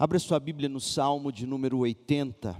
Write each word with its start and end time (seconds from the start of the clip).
Abra 0.00 0.20
sua 0.20 0.38
Bíblia 0.38 0.68
no 0.68 0.78
Salmo 0.78 1.32
de 1.32 1.44
número 1.44 1.78
80. 1.78 2.56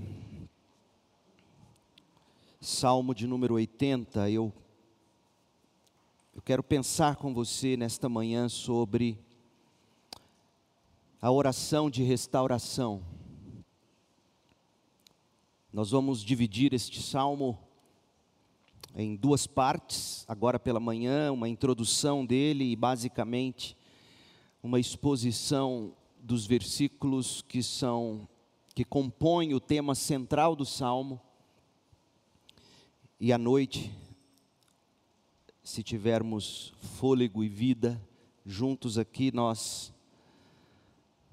Salmo 2.61 3.15
de 3.15 3.29
número 3.29 3.55
80. 3.55 4.29
Eu, 4.29 4.53
eu 6.35 6.43
quero 6.43 6.65
pensar 6.65 7.15
com 7.15 7.33
você 7.33 7.77
nesta 7.77 8.09
manhã 8.09 8.49
sobre 8.49 9.21
a 11.23 11.31
oração 11.31 11.89
de 11.89 12.03
restauração. 12.03 13.05
Nós 15.73 15.93
vamos 15.93 16.25
dividir 16.25 16.75
este 16.75 17.01
salmo 17.01 17.57
em 18.97 19.15
duas 19.15 19.47
partes, 19.47 20.25
agora 20.27 20.59
pela 20.59 20.81
manhã, 20.81 21.31
uma 21.31 21.49
introdução 21.49 22.27
dele 22.27 22.73
e 22.73 22.75
basicamente 22.75 23.77
uma 24.61 24.81
exposição 24.81 25.95
dos 26.29 26.45
versículos 26.45 27.41
que 27.41 27.63
são 27.63 28.29
que 28.75 28.85
compõem 28.85 29.55
o 29.55 29.61
tema 29.61 29.95
central 29.95 30.55
do 30.55 30.65
salmo. 30.67 31.19
E 33.19 33.33
à 33.33 33.39
noite, 33.39 33.91
se 35.65 35.83
tivermos 35.83 36.75
fôlego 36.99 37.43
e 37.43 37.49
vida 37.49 37.99
juntos 38.45 38.99
aqui, 38.99 39.33
nós 39.35 39.91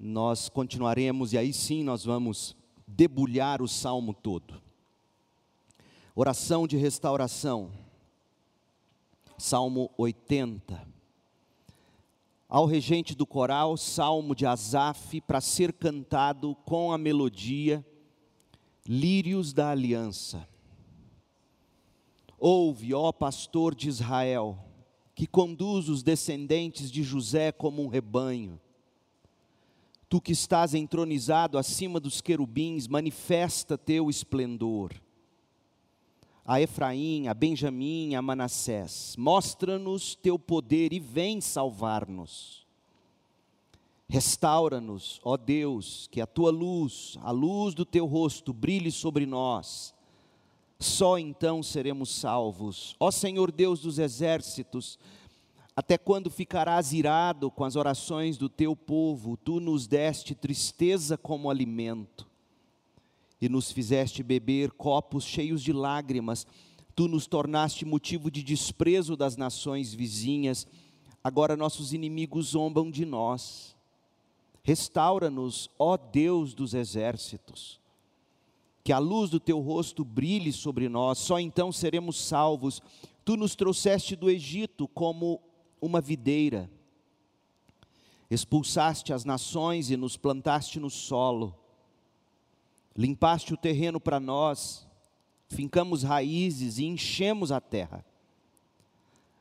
nós 0.00 0.48
continuaremos 0.48 1.34
e 1.34 1.38
aí 1.38 1.52
sim 1.52 1.84
nós 1.84 2.02
vamos 2.02 2.56
debulhar 2.86 3.60
o 3.60 3.68
salmo 3.68 4.14
todo. 4.14 4.62
Oração 6.14 6.66
de 6.66 6.78
restauração. 6.78 7.70
Salmo 9.36 9.90
80 9.98 10.95
ao 12.48 12.66
regente 12.66 13.14
do 13.14 13.26
coral, 13.26 13.76
salmo 13.76 14.34
de 14.34 14.46
Asaf, 14.46 15.20
para 15.20 15.40
ser 15.40 15.72
cantado 15.72 16.54
com 16.64 16.92
a 16.92 16.98
melodia 16.98 17.84
Lírios 18.86 19.52
da 19.52 19.70
Aliança. 19.70 20.48
Ouve, 22.38 22.94
ó 22.94 23.10
pastor 23.10 23.74
de 23.74 23.88
Israel, 23.88 24.58
que 25.14 25.26
conduz 25.26 25.88
os 25.88 26.02
descendentes 26.02 26.90
de 26.90 27.02
José 27.02 27.50
como 27.50 27.82
um 27.82 27.88
rebanho. 27.88 28.60
Tu 30.08 30.20
que 30.20 30.32
estás 30.32 30.72
entronizado 30.72 31.58
acima 31.58 31.98
dos 31.98 32.20
querubins, 32.20 32.86
manifesta 32.86 33.76
teu 33.76 34.08
esplendor 34.08 34.92
a 36.46 36.60
Efraim, 36.60 37.26
a 37.26 37.34
Benjamim, 37.34 38.14
a 38.14 38.22
Manassés. 38.22 39.16
Mostra-nos 39.18 40.14
teu 40.14 40.38
poder 40.38 40.92
e 40.92 41.00
vem 41.00 41.40
salvar-nos. 41.40 42.64
Restaura-nos, 44.08 45.20
ó 45.24 45.36
Deus, 45.36 46.08
que 46.12 46.20
a 46.20 46.26
tua 46.26 46.52
luz, 46.52 47.18
a 47.20 47.32
luz 47.32 47.74
do 47.74 47.84
teu 47.84 48.06
rosto, 48.06 48.52
brilhe 48.52 48.92
sobre 48.92 49.26
nós. 49.26 49.92
Só 50.78 51.18
então 51.18 51.60
seremos 51.64 52.10
salvos. 52.10 52.94
Ó 53.00 53.10
Senhor 53.10 53.50
Deus 53.50 53.80
dos 53.80 53.98
exércitos, 53.98 54.96
até 55.74 55.98
quando 55.98 56.30
ficarás 56.30 56.92
irado 56.92 57.50
com 57.50 57.64
as 57.64 57.74
orações 57.74 58.38
do 58.38 58.48
teu 58.48 58.76
povo? 58.76 59.36
Tu 59.36 59.58
nos 59.58 59.88
deste 59.88 60.34
tristeza 60.36 61.18
como 61.18 61.50
alimento 61.50 62.26
e 63.40 63.48
nos 63.48 63.70
fizeste 63.70 64.22
beber 64.22 64.70
copos 64.72 65.24
cheios 65.24 65.62
de 65.62 65.72
lágrimas. 65.72 66.46
Tu 66.94 67.06
nos 67.06 67.26
tornaste 67.26 67.84
motivo 67.84 68.30
de 68.30 68.42
desprezo 68.42 69.16
das 69.16 69.36
nações 69.36 69.92
vizinhas. 69.92 70.66
Agora 71.22 71.56
nossos 71.56 71.92
inimigos 71.92 72.48
zombam 72.48 72.90
de 72.90 73.04
nós. 73.04 73.76
Restaura-nos, 74.62 75.68
ó 75.78 75.96
Deus 75.96 76.54
dos 76.54 76.74
exércitos. 76.74 77.80
Que 78.82 78.92
a 78.92 78.98
luz 78.98 79.30
do 79.30 79.40
teu 79.40 79.60
rosto 79.60 80.04
brilhe 80.04 80.52
sobre 80.52 80.88
nós, 80.88 81.18
só 81.18 81.38
então 81.38 81.70
seremos 81.70 82.16
salvos. 82.16 82.80
Tu 83.24 83.36
nos 83.36 83.54
trouxeste 83.54 84.16
do 84.16 84.30
Egito 84.30 84.88
como 84.88 85.40
uma 85.80 86.00
videira. 86.00 86.70
Expulsaste 88.30 89.12
as 89.12 89.24
nações 89.24 89.90
e 89.90 89.96
nos 89.96 90.16
plantaste 90.16 90.80
no 90.80 90.90
solo 90.90 91.54
limpaste 92.96 93.52
o 93.52 93.56
terreno 93.56 94.00
para 94.00 94.18
nós, 94.18 94.88
fincamos 95.48 96.02
raízes 96.02 96.78
e 96.78 96.84
enchemos 96.86 97.52
a 97.52 97.60
terra. 97.60 98.04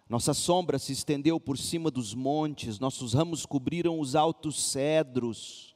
Nossa 0.10 0.34
sombra 0.34 0.78
se 0.78 0.92
estendeu 0.92 1.40
por 1.40 1.58
cima 1.58 1.90
dos 1.90 2.14
montes, 2.14 2.80
nossos 2.80 3.14
ramos 3.14 3.46
cobriram 3.46 4.00
os 4.00 4.16
altos 4.16 4.62
cedros. 4.72 5.76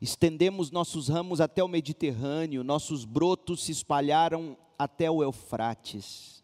Estendemos 0.00 0.72
nossos 0.72 1.08
ramos 1.08 1.40
até 1.40 1.62
o 1.62 1.68
Mediterrâneo, 1.68 2.64
nossos 2.64 3.04
brotos 3.04 3.62
se 3.62 3.70
espalharam 3.70 4.56
até 4.76 5.08
o 5.08 5.22
Eufrates. 5.22 6.42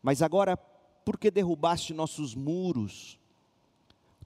Mas 0.00 0.22
agora, 0.22 0.56
por 0.56 1.18
que 1.18 1.30
derrubaste 1.30 1.92
nossos 1.92 2.34
muros? 2.34 3.18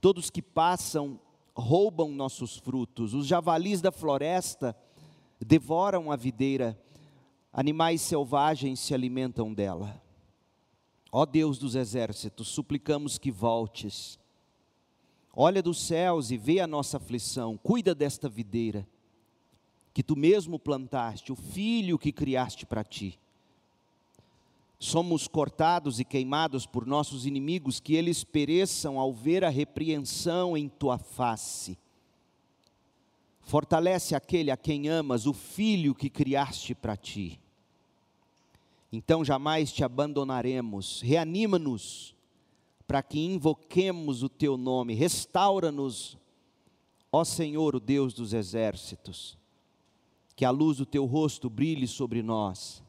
Todos 0.00 0.28
que 0.28 0.42
passam 0.42 1.19
roubam 1.58 2.12
nossos 2.12 2.56
frutos, 2.56 3.14
os 3.14 3.26
javalis 3.26 3.80
da 3.80 3.91
floresta 3.91 4.76
devoram 5.41 6.12
a 6.12 6.16
videira, 6.16 6.80
animais 7.52 8.00
selvagens 8.00 8.78
se 8.80 8.94
alimentam 8.94 9.52
dela. 9.52 10.00
Ó 11.10 11.26
Deus 11.26 11.58
dos 11.58 11.74
exércitos, 11.74 12.48
suplicamos 12.48 13.19
que 13.19 13.30
voltes. 13.30 14.19
Olha 15.34 15.62
dos 15.62 15.80
céus 15.80 16.30
e 16.30 16.36
vê 16.36 16.60
a 16.60 16.66
nossa 16.66 16.96
aflição, 16.98 17.56
cuida 17.56 17.94
desta 17.94 18.28
videira, 18.28 18.86
que 19.92 20.02
tu 20.02 20.16
mesmo 20.16 20.58
plantaste, 20.58 21.32
o 21.32 21.36
filho 21.36 21.98
que 21.98 22.12
criaste 22.12 22.66
para 22.66 22.84
ti 22.84 23.19
somos 24.78 25.27
cortados 25.27 25.99
e 25.99 26.05
queimados 26.05 26.65
por 26.65 26.87
nossos 26.87 27.27
inimigos, 27.27 27.81
que 27.81 27.94
eles 27.94 28.22
pereçam 28.22 28.99
ao 28.99 29.12
ver 29.12 29.44
a 29.44 29.49
repreensão 29.49 30.56
em 30.56 30.69
tua 30.69 30.99
face. 30.99 31.77
Fortalece 33.41 34.15
aquele 34.15 34.50
a 34.50 34.56
quem 34.56 34.88
amas, 34.88 35.27
o 35.27 35.33
filho 35.33 35.94
que 35.94 36.09
criaste 36.09 36.75
para 36.75 36.97
ti. 36.97 37.41
Então 38.93 39.25
jamais 39.25 39.72
te 39.72 39.83
abandonaremos. 39.83 41.00
Reanima-nos 41.03 42.15
para 42.87 43.03
que 43.03 43.19
invoquemos 43.19 44.22
o 44.22 44.28
teu 44.28 44.56
nome. 44.56 44.94
Restaura-nos, 44.94 46.17
ó 47.11 47.25
Senhor, 47.25 47.75
o 47.75 47.81
Deus 47.81 48.15
dos 48.15 48.33
exércitos. 48.33 49.37
Que 50.37 50.44
a 50.44 50.50
luz 50.50 50.77
do 50.77 50.87
teu 50.87 51.05
rosto 51.05 51.50
brilhe 51.50 51.88
sobre 51.88 52.22
nós 52.22 52.83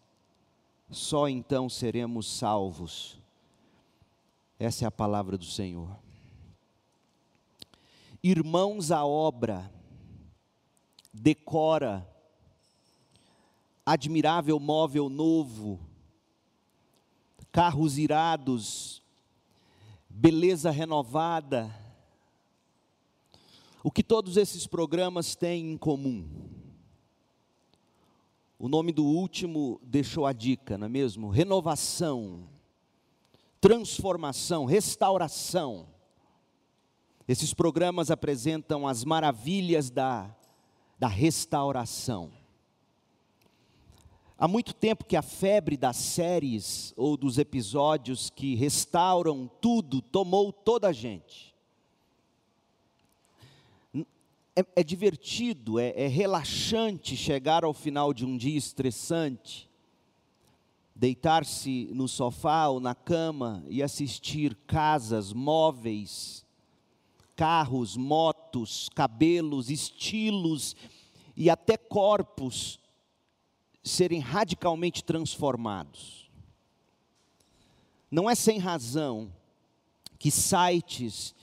só 0.89 1.27
então 1.27 1.69
seremos 1.69 2.27
salvos. 2.27 3.17
Essa 4.57 4.85
é 4.85 4.87
a 4.87 4.91
palavra 4.91 5.37
do 5.37 5.45
Senhor. 5.45 5.97
Irmãos 8.21 8.91
à 8.91 9.05
obra, 9.05 9.71
decora, 11.13 12.05
admirável 13.85 14.59
móvel 14.59 15.07
novo, 15.09 15.79
carros 17.51 17.97
irados, 17.97 19.01
beleza 20.09 20.69
renovada. 20.69 21.73
O 23.81 23.89
que 23.89 24.03
todos 24.03 24.35
esses 24.35 24.67
programas 24.67 25.35
têm 25.35 25.71
em 25.71 25.77
comum? 25.77 26.58
O 28.61 28.67
nome 28.67 28.91
do 28.91 29.05
último 29.05 29.79
deixou 29.81 30.25
a 30.25 30.33
dica, 30.33 30.77
não 30.77 30.87
é 30.87 30.89
mesmo? 30.89 31.29
Renovação, 31.29 32.43
transformação, 33.61 34.65
restauração. 34.65 35.87
Esses 37.25 37.53
programas 37.53 38.11
apresentam 38.11 38.85
as 38.85 39.05
maravilhas 39.05 39.89
da, 39.89 40.35
da 40.99 41.07
restauração. 41.07 42.33
Há 44.37 44.45
muito 44.45 44.73
tempo 44.73 45.05
que 45.05 45.15
a 45.15 45.21
febre 45.21 45.77
das 45.77 45.95
séries 45.95 46.93
ou 46.97 47.15
dos 47.15 47.37
episódios 47.37 48.29
que 48.29 48.55
restauram 48.55 49.49
tudo 49.61 50.01
tomou 50.01 50.51
toda 50.51 50.89
a 50.89 50.91
gente. 50.91 51.55
É, 54.59 54.65
é 54.75 54.83
divertido, 54.83 55.79
é, 55.79 55.93
é 55.95 56.07
relaxante 56.07 57.15
chegar 57.15 57.63
ao 57.63 57.73
final 57.73 58.13
de 58.13 58.25
um 58.25 58.35
dia 58.35 58.57
estressante, 58.57 59.69
deitar-se 60.93 61.89
no 61.93 62.07
sofá 62.07 62.67
ou 62.67 62.79
na 62.79 62.93
cama 62.93 63.63
e 63.69 63.81
assistir 63.81 64.55
casas, 64.67 65.31
móveis, 65.31 66.45
carros, 67.35 67.95
motos, 67.95 68.89
cabelos, 68.93 69.69
estilos 69.69 70.75
e 71.37 71.49
até 71.49 71.77
corpos 71.77 72.79
serem 73.81 74.19
radicalmente 74.19 75.01
transformados. 75.05 76.29
Não 78.11 78.29
é 78.29 78.35
sem 78.35 78.57
razão 78.57 79.31
que 80.17 80.29
sites 80.29 81.33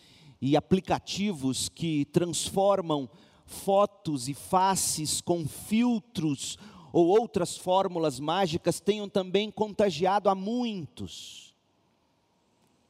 e 0.41 0.57
aplicativos 0.57 1.69
que 1.69 2.05
transformam 2.07 3.09
fotos 3.45 4.29
e 4.29 4.35
faces 4.35 5.21
com 5.21 5.47
filtros 5.47 6.59
ou 6.93 7.07
outras 7.07 7.57
fórmulas 7.57 8.19
mágicas 8.19 8.81
tenham 8.81 9.09
também 9.09 9.51
contagiado 9.51 10.29
a 10.29 10.35
muitos. 10.35 11.55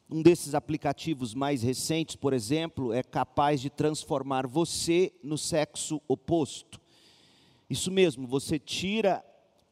Um 0.08 0.22
desses 0.22 0.54
aplicativos 0.54 1.34
mais 1.34 1.62
recentes, 1.62 2.14
por 2.14 2.32
exemplo, 2.32 2.92
é 2.92 3.02
capaz 3.02 3.60
de 3.60 3.68
transformar 3.68 4.46
você 4.46 5.12
no 5.22 5.36
sexo 5.36 6.00
oposto. 6.06 6.80
Isso 7.68 7.90
mesmo, 7.90 8.28
você 8.28 8.58
tira 8.58 9.24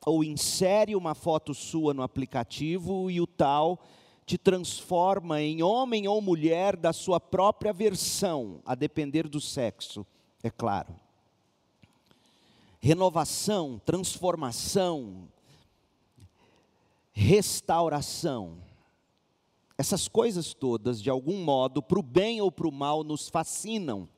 ou 0.05 0.25
insere 0.25 0.97
uma 0.97 1.15
foto 1.15 1.55
sua 1.55 1.95
no 1.95 2.03
aplicativo 2.03 3.11
e 3.11 3.21
o 3.21 3.27
tal 3.27 3.81
te 4.27 4.39
transforma 4.39 5.41
em 5.41 5.63
homem 5.63 6.09
ou 6.09 6.21
mulher 6.21 6.77
da 6.77 6.93
sua 6.93 7.21
própria 7.21 7.73
versão, 7.73 8.61
a 8.65 8.75
depender 8.75 9.29
do 9.29 9.41
sexo, 9.41 10.07
é 10.43 10.51
claro. 10.51 10.95
Renovação, 12.81 13.81
transformação, 13.85 15.29
restauração. 17.13 18.59
Essas 19.77 20.09
coisas 20.09 20.55
todas, 20.55 21.03
de 21.03 21.11
algum 21.11 21.43
modo, 21.43 21.83
para 21.83 21.99
o 21.99 22.03
bem 22.03 22.41
ou 22.41 22.51
para 22.51 22.69
o 22.69 22.73
mal, 22.73 23.03
nos 23.03 23.29
fascinam. 23.29 24.09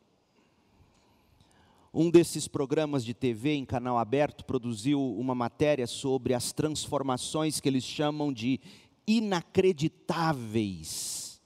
Um 1.99 2.11
desses 2.11 2.47
programas 2.47 3.03
de 3.05 3.15
TV 3.15 3.55
em 3.55 3.65
canal 3.65 3.97
aberto 3.97 4.45
produziu 4.45 5.01
uma 5.17 5.35
matéria 5.35 5.87
sobre 5.87 6.35
as 6.35 6.53
transformações 6.53 7.59
que 7.59 7.69
eles 7.69 7.85
chamam 7.85 8.31
de 8.31 8.61
inacreditáveis. 9.07 11.41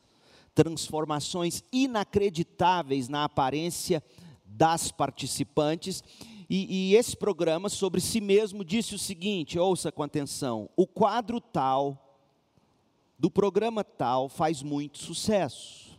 Transformações 0.54 1.62
inacreditáveis 1.72 3.08
na 3.08 3.24
aparência 3.24 4.02
das 4.44 4.90
participantes. 4.90 6.02
E, 6.48 6.90
e, 6.90 6.96
esse 6.96 7.16
programa 7.16 7.68
sobre 7.68 8.00
si 8.00 8.20
mesmo 8.20 8.64
disse 8.64 8.94
o 8.94 8.98
seguinte: 8.98 9.58
ouça 9.58 9.92
com 9.92 10.02
atenção, 10.02 10.68
o 10.76 10.86
quadro 10.86 11.40
tal, 11.40 12.18
do 13.18 13.30
programa 13.30 13.84
tal, 13.84 14.28
faz 14.28 14.62
muito 14.62 14.98
sucesso. 14.98 15.98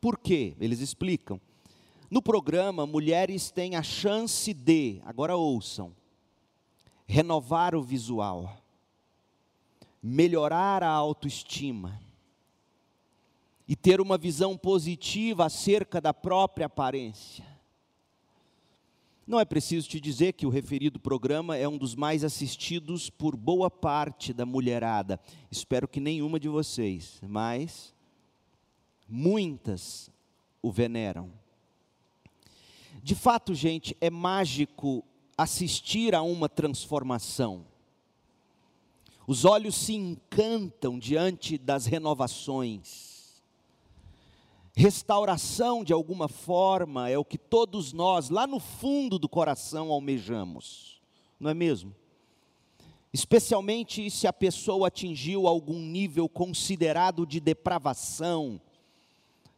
Por 0.00 0.18
quê? 0.18 0.56
Eles 0.60 0.80
explicam. 0.80 1.40
No 2.10 2.22
programa, 2.22 2.86
mulheres 2.86 3.50
têm 3.50 3.74
a 3.74 3.82
chance 3.82 4.54
de, 4.54 5.00
agora 5.04 5.36
ouçam, 5.36 5.94
renovar 7.06 7.74
o 7.74 7.82
visual, 7.82 8.56
melhorar 10.08 10.84
a 10.84 10.90
autoestima 10.90 12.00
e 13.66 13.74
ter 13.74 14.00
uma 14.00 14.16
visão 14.16 14.56
positiva 14.56 15.46
acerca 15.46 16.00
da 16.00 16.14
própria 16.14 16.66
aparência. 16.66 17.44
Não 19.26 19.40
é 19.40 19.44
preciso 19.44 19.88
te 19.88 19.98
dizer 19.98 20.34
que 20.34 20.46
o 20.46 20.50
referido 20.50 21.00
programa 21.00 21.56
é 21.56 21.66
um 21.66 21.76
dos 21.76 21.96
mais 21.96 22.22
assistidos 22.22 23.10
por 23.10 23.36
boa 23.36 23.68
parte 23.68 24.32
da 24.32 24.46
mulherada. 24.46 25.18
Espero 25.50 25.88
que 25.88 25.98
nenhuma 25.98 26.38
de 26.38 26.48
vocês, 26.48 27.20
mas 27.26 27.92
muitas 29.08 30.08
o 30.62 30.70
veneram. 30.70 31.32
De 33.02 33.16
fato, 33.16 33.52
gente, 33.52 33.96
é 34.00 34.08
mágico 34.08 35.04
assistir 35.36 36.14
a 36.14 36.22
uma 36.22 36.48
transformação. 36.48 37.66
Os 39.26 39.44
olhos 39.44 39.74
se 39.74 39.94
encantam 39.94 40.98
diante 40.98 41.58
das 41.58 41.84
renovações. 41.84 43.42
Restauração, 44.74 45.82
de 45.82 45.92
alguma 45.92 46.28
forma, 46.28 47.08
é 47.08 47.18
o 47.18 47.24
que 47.24 47.38
todos 47.38 47.92
nós, 47.92 48.30
lá 48.30 48.46
no 48.46 48.60
fundo 48.60 49.18
do 49.18 49.28
coração, 49.28 49.90
almejamos, 49.90 51.00
não 51.40 51.50
é 51.50 51.54
mesmo? 51.54 51.94
Especialmente 53.12 54.10
se 54.10 54.26
a 54.26 54.32
pessoa 54.32 54.88
atingiu 54.88 55.46
algum 55.46 55.80
nível 55.80 56.28
considerado 56.28 57.26
de 57.26 57.40
depravação, 57.40 58.60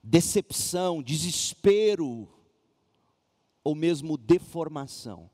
decepção, 0.03 1.03
desespero, 1.03 2.29
ou 3.64 3.75
mesmo 3.75 4.17
deformação. 4.17 5.29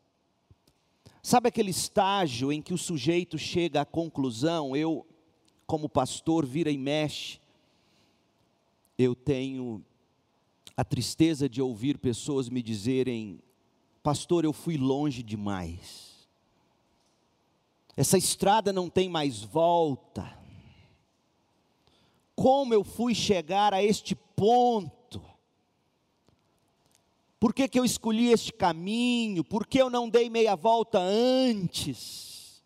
Sabe 1.27 1.49
aquele 1.49 1.71
estágio 1.71 2.53
em 2.53 2.61
que 2.61 2.75
o 2.75 2.77
sujeito 2.77 3.39
chega 3.39 3.81
à 3.81 3.85
conclusão, 3.87 4.77
eu, 4.77 5.07
como 5.67 5.89
pastor, 5.89 6.45
vira 6.45 6.71
e 6.71 6.77
mexe, 6.77 7.41
eu 8.99 9.15
tenho 9.15 9.83
a 10.77 10.85
tristeza 10.85 11.49
de 11.49 11.63
ouvir 11.63 11.97
pessoas 11.97 12.51
me 12.51 12.63
dizerem, 12.63 13.41
pastor, 14.03 14.45
eu 14.45 14.53
fui 14.53 14.77
longe 14.77 15.23
demais, 15.23 16.29
essa 17.97 18.19
estrada 18.19 18.71
não 18.71 18.91
tem 18.91 19.09
mais 19.09 19.43
volta, 19.43 20.39
como 22.37 22.75
eu 22.75 22.85
fui 22.85 23.15
chegar 23.15 23.73
a 23.73 23.83
este 23.83 24.15
ponto? 24.15 25.04
Por 27.45 27.53
que, 27.53 27.69
que 27.69 27.79
eu 27.79 27.85
escolhi 27.85 28.33
este 28.33 28.51
caminho? 28.51 29.45
Por 29.45 29.67
que 29.67 29.77
eu 29.77 29.91
não 29.91 30.09
dei 30.09 30.31
meia 30.31 30.57
volta 30.57 30.99
antes? 30.99 32.65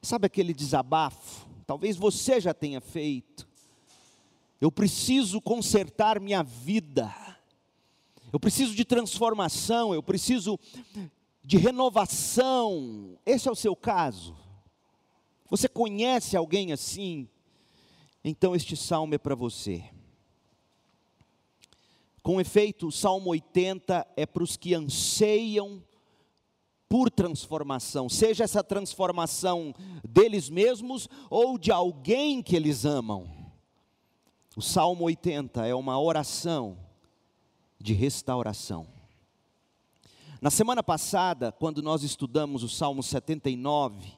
Sabe 0.00 0.26
aquele 0.26 0.54
desabafo? 0.54 1.44
Talvez 1.66 1.96
você 1.96 2.40
já 2.40 2.54
tenha 2.54 2.80
feito. 2.80 3.48
Eu 4.60 4.70
preciso 4.70 5.40
consertar 5.40 6.20
minha 6.20 6.44
vida. 6.44 7.12
Eu 8.32 8.38
preciso 8.38 8.76
de 8.76 8.84
transformação, 8.84 9.92
eu 9.92 10.04
preciso 10.04 10.56
de 11.42 11.56
renovação. 11.56 13.18
Esse 13.26 13.48
é 13.48 13.50
o 13.50 13.56
seu 13.56 13.74
caso. 13.74 14.36
Você 15.50 15.68
conhece 15.68 16.36
alguém 16.36 16.72
assim? 16.72 17.28
Então 18.22 18.54
este 18.54 18.76
salmo 18.76 19.16
é 19.16 19.18
para 19.18 19.34
você. 19.34 19.95
Com 22.26 22.40
efeito, 22.40 22.88
o 22.88 22.90
Salmo 22.90 23.30
80 23.30 24.04
é 24.16 24.26
para 24.26 24.42
os 24.42 24.56
que 24.56 24.74
anseiam 24.74 25.80
por 26.88 27.08
transformação, 27.08 28.08
seja 28.08 28.42
essa 28.42 28.64
transformação 28.64 29.72
deles 30.02 30.50
mesmos 30.50 31.08
ou 31.30 31.56
de 31.56 31.70
alguém 31.70 32.42
que 32.42 32.56
eles 32.56 32.84
amam. 32.84 33.28
O 34.56 34.60
Salmo 34.60 35.04
80 35.04 35.68
é 35.68 35.74
uma 35.76 36.00
oração 36.00 36.76
de 37.78 37.92
restauração. 37.92 38.88
Na 40.40 40.50
semana 40.50 40.82
passada, 40.82 41.52
quando 41.52 41.80
nós 41.80 42.02
estudamos 42.02 42.64
o 42.64 42.68
Salmo 42.68 43.04
79, 43.04 44.14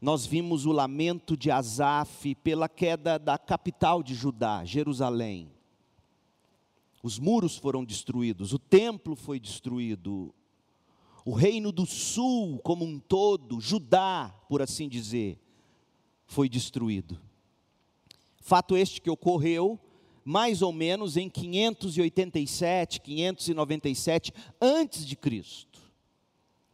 nós 0.00 0.24
vimos 0.24 0.64
o 0.64 0.70
lamento 0.70 1.36
de 1.36 1.50
Asaf 1.50 2.36
pela 2.36 2.68
queda 2.68 3.18
da 3.18 3.36
capital 3.36 4.00
de 4.00 4.14
Judá, 4.14 4.64
Jerusalém. 4.64 5.50
Os 7.02 7.18
muros 7.18 7.56
foram 7.56 7.84
destruídos, 7.84 8.52
o 8.52 8.58
templo 8.58 9.16
foi 9.16 9.40
destruído, 9.40 10.34
o 11.24 11.32
reino 11.32 11.72
do 11.72 11.86
sul 11.86 12.58
como 12.58 12.84
um 12.84 12.98
todo, 12.98 13.60
Judá, 13.60 14.34
por 14.48 14.60
assim 14.60 14.88
dizer, 14.88 15.38
foi 16.26 16.48
destruído. 16.48 17.18
Fato 18.40 18.76
este 18.76 19.00
que 19.00 19.10
ocorreu 19.10 19.78
mais 20.24 20.62
ou 20.62 20.72
menos 20.72 21.16
em 21.16 21.28
587, 21.28 23.00
597 23.00 24.32
antes 24.60 25.06
de 25.06 25.16
Cristo. 25.16 25.80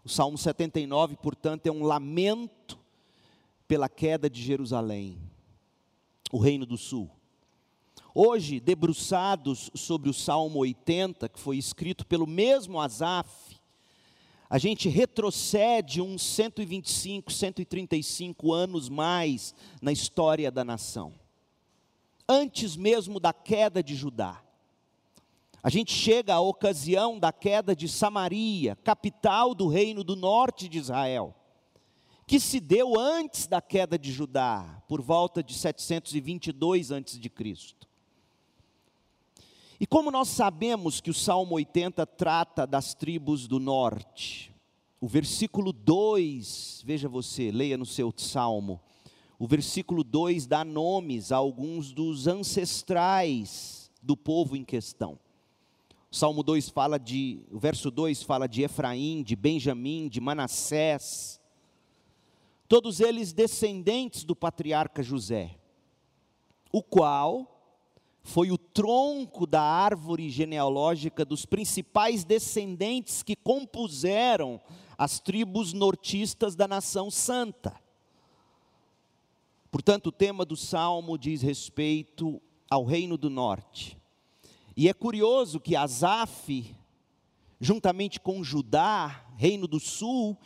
O 0.04 0.09
Salmo 0.09 0.37
79, 0.37 1.16
portanto, 1.16 1.66
é 1.66 1.73
um 1.73 1.83
lamento 1.83 2.78
pela 3.66 3.88
queda 3.88 4.30
de 4.30 4.42
Jerusalém, 4.42 5.18
o 6.30 6.38
reino 6.38 6.64
do 6.66 6.76
sul. 6.76 7.11
Hoje, 8.18 8.61
debruçados 8.61 9.70
sobre 9.75 10.08
o 10.08 10.14
Salmo 10.14 10.61
80, 10.61 11.28
que 11.28 11.38
foi 11.38 11.58
escrito 11.58 12.06
pelo 12.06 12.26
mesmo 12.26 12.80
Asaf, 12.80 13.28
a 14.49 14.56
gente 14.56 14.88
retrocede 14.88 16.00
uns 16.00 16.23
125, 16.23 17.30
135 17.30 18.54
anos 18.54 18.88
mais 18.88 19.54
na 19.82 19.92
história 19.92 20.50
da 20.50 20.64
nação. 20.64 21.12
Antes 22.26 22.75
mesmo 22.75 23.20
da 23.20 23.35
queda 23.35 23.82
de 23.82 23.94
Judá. 23.94 24.42
A 25.62 25.68
gente 25.68 25.92
chega 25.92 26.37
à 26.37 26.40
ocasião 26.40 27.18
da 27.18 27.35
queda 27.35 27.76
de 27.76 27.87
Samaria, 27.87 28.76
capital 28.76 29.54
do 29.54 29.68
reino 29.68 30.02
do 30.02 30.16
norte 30.16 30.70
de 30.70 30.78
Israel, 30.78 31.35
que 32.26 32.40
se 32.40 32.61
deu 32.61 32.99
antes 32.99 33.46
da 33.46 33.61
queda 33.61 33.99
de 33.99 34.11
Judá, 34.11 34.82
por 34.88 35.02
volta 35.02 35.42
de 35.42 35.52
722 35.52 36.90
antes 36.90 37.20
de 37.20 37.28
Cristo. 37.28 37.85
E 39.78 39.87
como 39.87 40.11
nós 40.11 40.28
sabemos 40.28 41.00
que 41.00 41.11
o 41.11 41.14
Salmo 41.14 41.54
80 41.56 42.06
trata 42.06 42.66
das 42.66 42.95
tribos 42.95 43.47
do 43.47 43.61
norte, 43.61 44.54
o 44.99 45.06
versículo 45.06 45.73
2, 45.73 46.83
veja 46.85 47.09
você, 47.09 47.50
leia 47.50 47.76
no 47.76 47.85
seu 47.85 48.12
salmo, 48.16 48.80
o 49.38 49.47
versículo 49.47 50.02
2 50.02 50.47
dá 50.47 50.64
nomes 50.64 51.30
a 51.30 51.37
alguns 51.37 51.92
dos 51.92 52.26
ancestrais 52.26 53.90
do 54.02 54.16
povo 54.16 54.56
em 54.56 54.64
questão. 54.64 55.18
O 56.11 56.16
Salmo 56.16 56.42
2 56.42 56.71
fala 56.71 56.99
de, 56.99 57.40
o 57.50 57.59
verso 57.59 57.90
2 57.90 58.23
fala 58.23 58.49
de 58.49 58.62
Efraim, 58.62 59.23
de 59.23 59.37
Benjamim, 59.37 60.09
de 60.09 60.23
Manassés, 60.23 61.38
todos 62.66 63.00
eles 63.00 63.35
descendentes 63.35 64.25
do 64.25 64.35
patriarca 64.35 65.02
José, 65.02 65.59
o 66.73 66.83
qual 66.83 67.55
foi 68.26 68.50
o 68.50 68.59
tronco 68.59 69.47
da 69.47 69.62
árvore 69.62 70.28
genealógica 70.30 71.25
dos 71.25 71.47
principais 71.47 72.25
descendentes 72.25 73.23
que 73.23 73.37
compuseram 73.37 74.61
as 74.99 75.21
tribos 75.21 75.73
nortistas 75.73 76.56
da 76.56 76.66
nação 76.66 77.09
santa. 77.09 77.80
Portanto, 79.71 80.09
o 80.09 80.12
tema 80.12 80.45
do 80.45 80.56
salmo 80.56 81.16
diz 81.16 81.40
respeito 81.40 82.42
ao 82.68 82.85
reino 82.85 83.16
do 83.16 83.30
norte. 83.30 83.97
E 84.76 84.88
é 84.88 84.92
curioso 84.92 85.61
que 85.61 85.76
Asaf, 85.76 86.75
juntamente 87.61 88.18
com 88.18 88.42
Judá, 88.42 89.25
reino 89.37 89.68
do 89.68 89.78
sul, 89.78 90.37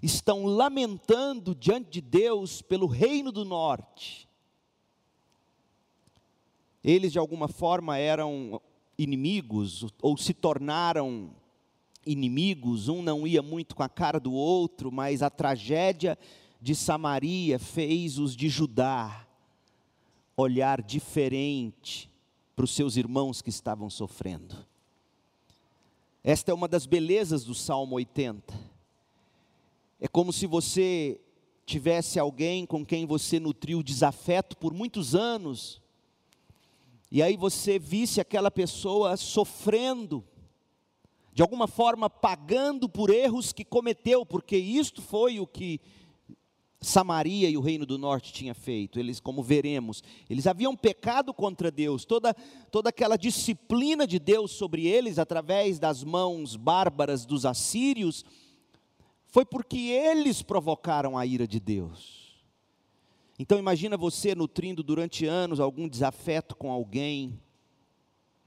estão 0.00 0.46
lamentando 0.46 1.56
diante 1.56 1.90
de 1.90 2.00
Deus 2.00 2.62
pelo 2.62 2.86
reino 2.86 3.32
do 3.32 3.44
norte. 3.44 4.25
Eles 6.86 7.10
de 7.10 7.18
alguma 7.18 7.48
forma 7.48 7.98
eram 7.98 8.62
inimigos 8.96 9.84
ou 10.00 10.16
se 10.16 10.32
tornaram 10.32 11.34
inimigos, 12.06 12.86
um 12.86 13.02
não 13.02 13.26
ia 13.26 13.42
muito 13.42 13.74
com 13.74 13.82
a 13.82 13.88
cara 13.88 14.20
do 14.20 14.32
outro, 14.32 14.92
mas 14.92 15.20
a 15.20 15.28
tragédia 15.28 16.16
de 16.62 16.76
Samaria 16.76 17.58
fez 17.58 18.20
os 18.20 18.36
de 18.36 18.48
Judá 18.48 19.26
olhar 20.36 20.80
diferente 20.80 22.08
para 22.54 22.64
os 22.64 22.70
seus 22.70 22.96
irmãos 22.96 23.42
que 23.42 23.50
estavam 23.50 23.90
sofrendo. 23.90 24.54
Esta 26.22 26.52
é 26.52 26.54
uma 26.54 26.68
das 26.68 26.86
belezas 26.86 27.42
do 27.42 27.54
Salmo 27.54 27.96
80. 27.96 28.54
É 30.00 30.06
como 30.06 30.32
se 30.32 30.46
você 30.46 31.20
tivesse 31.64 32.20
alguém 32.20 32.64
com 32.64 32.86
quem 32.86 33.04
você 33.06 33.40
nutriu 33.40 33.82
desafeto 33.82 34.56
por 34.56 34.72
muitos 34.72 35.16
anos, 35.16 35.82
e 37.16 37.22
aí 37.22 37.34
você 37.34 37.78
visse 37.78 38.20
aquela 38.20 38.50
pessoa 38.50 39.16
sofrendo, 39.16 40.22
de 41.32 41.40
alguma 41.40 41.66
forma 41.66 42.10
pagando 42.10 42.90
por 42.90 43.08
erros 43.08 43.54
que 43.54 43.64
cometeu, 43.64 44.26
porque 44.26 44.54
isto 44.54 45.00
foi 45.00 45.40
o 45.40 45.46
que 45.46 45.80
Samaria 46.78 47.48
e 47.48 47.56
o 47.56 47.62
reino 47.62 47.86
do 47.86 47.96
norte 47.96 48.34
tinha 48.34 48.52
feito. 48.52 49.00
Eles, 49.00 49.18
como 49.18 49.42
veremos, 49.42 50.04
eles 50.28 50.46
haviam 50.46 50.76
pecado 50.76 51.32
contra 51.32 51.70
Deus. 51.70 52.04
Toda 52.04 52.34
toda 52.70 52.90
aquela 52.90 53.16
disciplina 53.16 54.06
de 54.06 54.18
Deus 54.18 54.50
sobre 54.50 54.86
eles 54.86 55.18
através 55.18 55.78
das 55.78 56.04
mãos 56.04 56.54
bárbaras 56.54 57.24
dos 57.24 57.46
assírios 57.46 58.26
foi 59.28 59.46
porque 59.46 59.78
eles 59.78 60.42
provocaram 60.42 61.16
a 61.16 61.24
ira 61.24 61.48
de 61.48 61.60
Deus. 61.60 62.25
Então 63.38 63.58
imagina 63.58 63.96
você 63.96 64.34
nutrindo 64.34 64.82
durante 64.82 65.26
anos 65.26 65.60
algum 65.60 65.88
desafeto 65.88 66.56
com 66.56 66.70
alguém, 66.72 67.38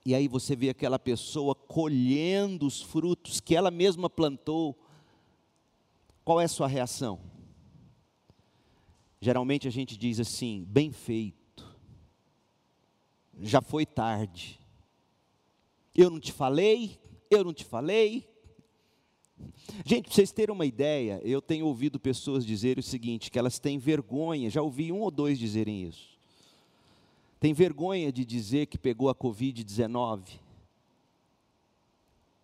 e 0.06 0.16
aí 0.16 0.28
você 0.28 0.56
vê 0.56 0.70
aquela 0.70 0.98
pessoa 0.98 1.54
colhendo 1.54 2.66
os 2.66 2.82
frutos 2.82 3.40
que 3.40 3.56
ela 3.56 3.70
mesma 3.70 4.10
plantou, 4.10 4.78
qual 6.24 6.42
é 6.42 6.46
a 6.46 6.50
sua 6.50 6.68
reação? 6.68 7.20
Geralmente 9.22 9.68
a 9.68 9.72
gente 9.72 9.98
diz 9.98 10.20
assim: 10.20 10.64
bem 10.68 10.92
feito, 10.92 11.78
já 13.42 13.62
foi 13.62 13.86
tarde, 13.86 14.60
eu 15.94 16.10
não 16.10 16.20
te 16.20 16.32
falei, 16.32 17.00
eu 17.30 17.44
não 17.44 17.54
te 17.54 17.66
falei. 17.66 18.29
Gente, 19.86 20.06
para 20.06 20.14
vocês 20.14 20.32
terem 20.32 20.54
uma 20.54 20.66
ideia, 20.66 21.22
eu 21.24 21.42
tenho 21.42 21.66
ouvido 21.66 22.00
pessoas 22.00 22.46
dizerem 22.46 22.80
o 22.80 22.84
seguinte: 22.84 23.32
que 23.32 23.40
elas 23.40 23.60
têm 23.60 23.78
vergonha, 23.78 24.50
já 24.50 24.62
ouvi 24.62 24.92
um 24.92 25.02
ou 25.02 25.12
dois 25.12 25.38
dizerem 25.40 25.88
isso 25.88 26.20
tem 27.40 27.54
vergonha 27.54 28.12
de 28.12 28.26
dizer 28.26 28.66
que 28.66 28.78
pegou 28.78 29.10
a 29.10 29.16
Covid-19, 29.16 30.40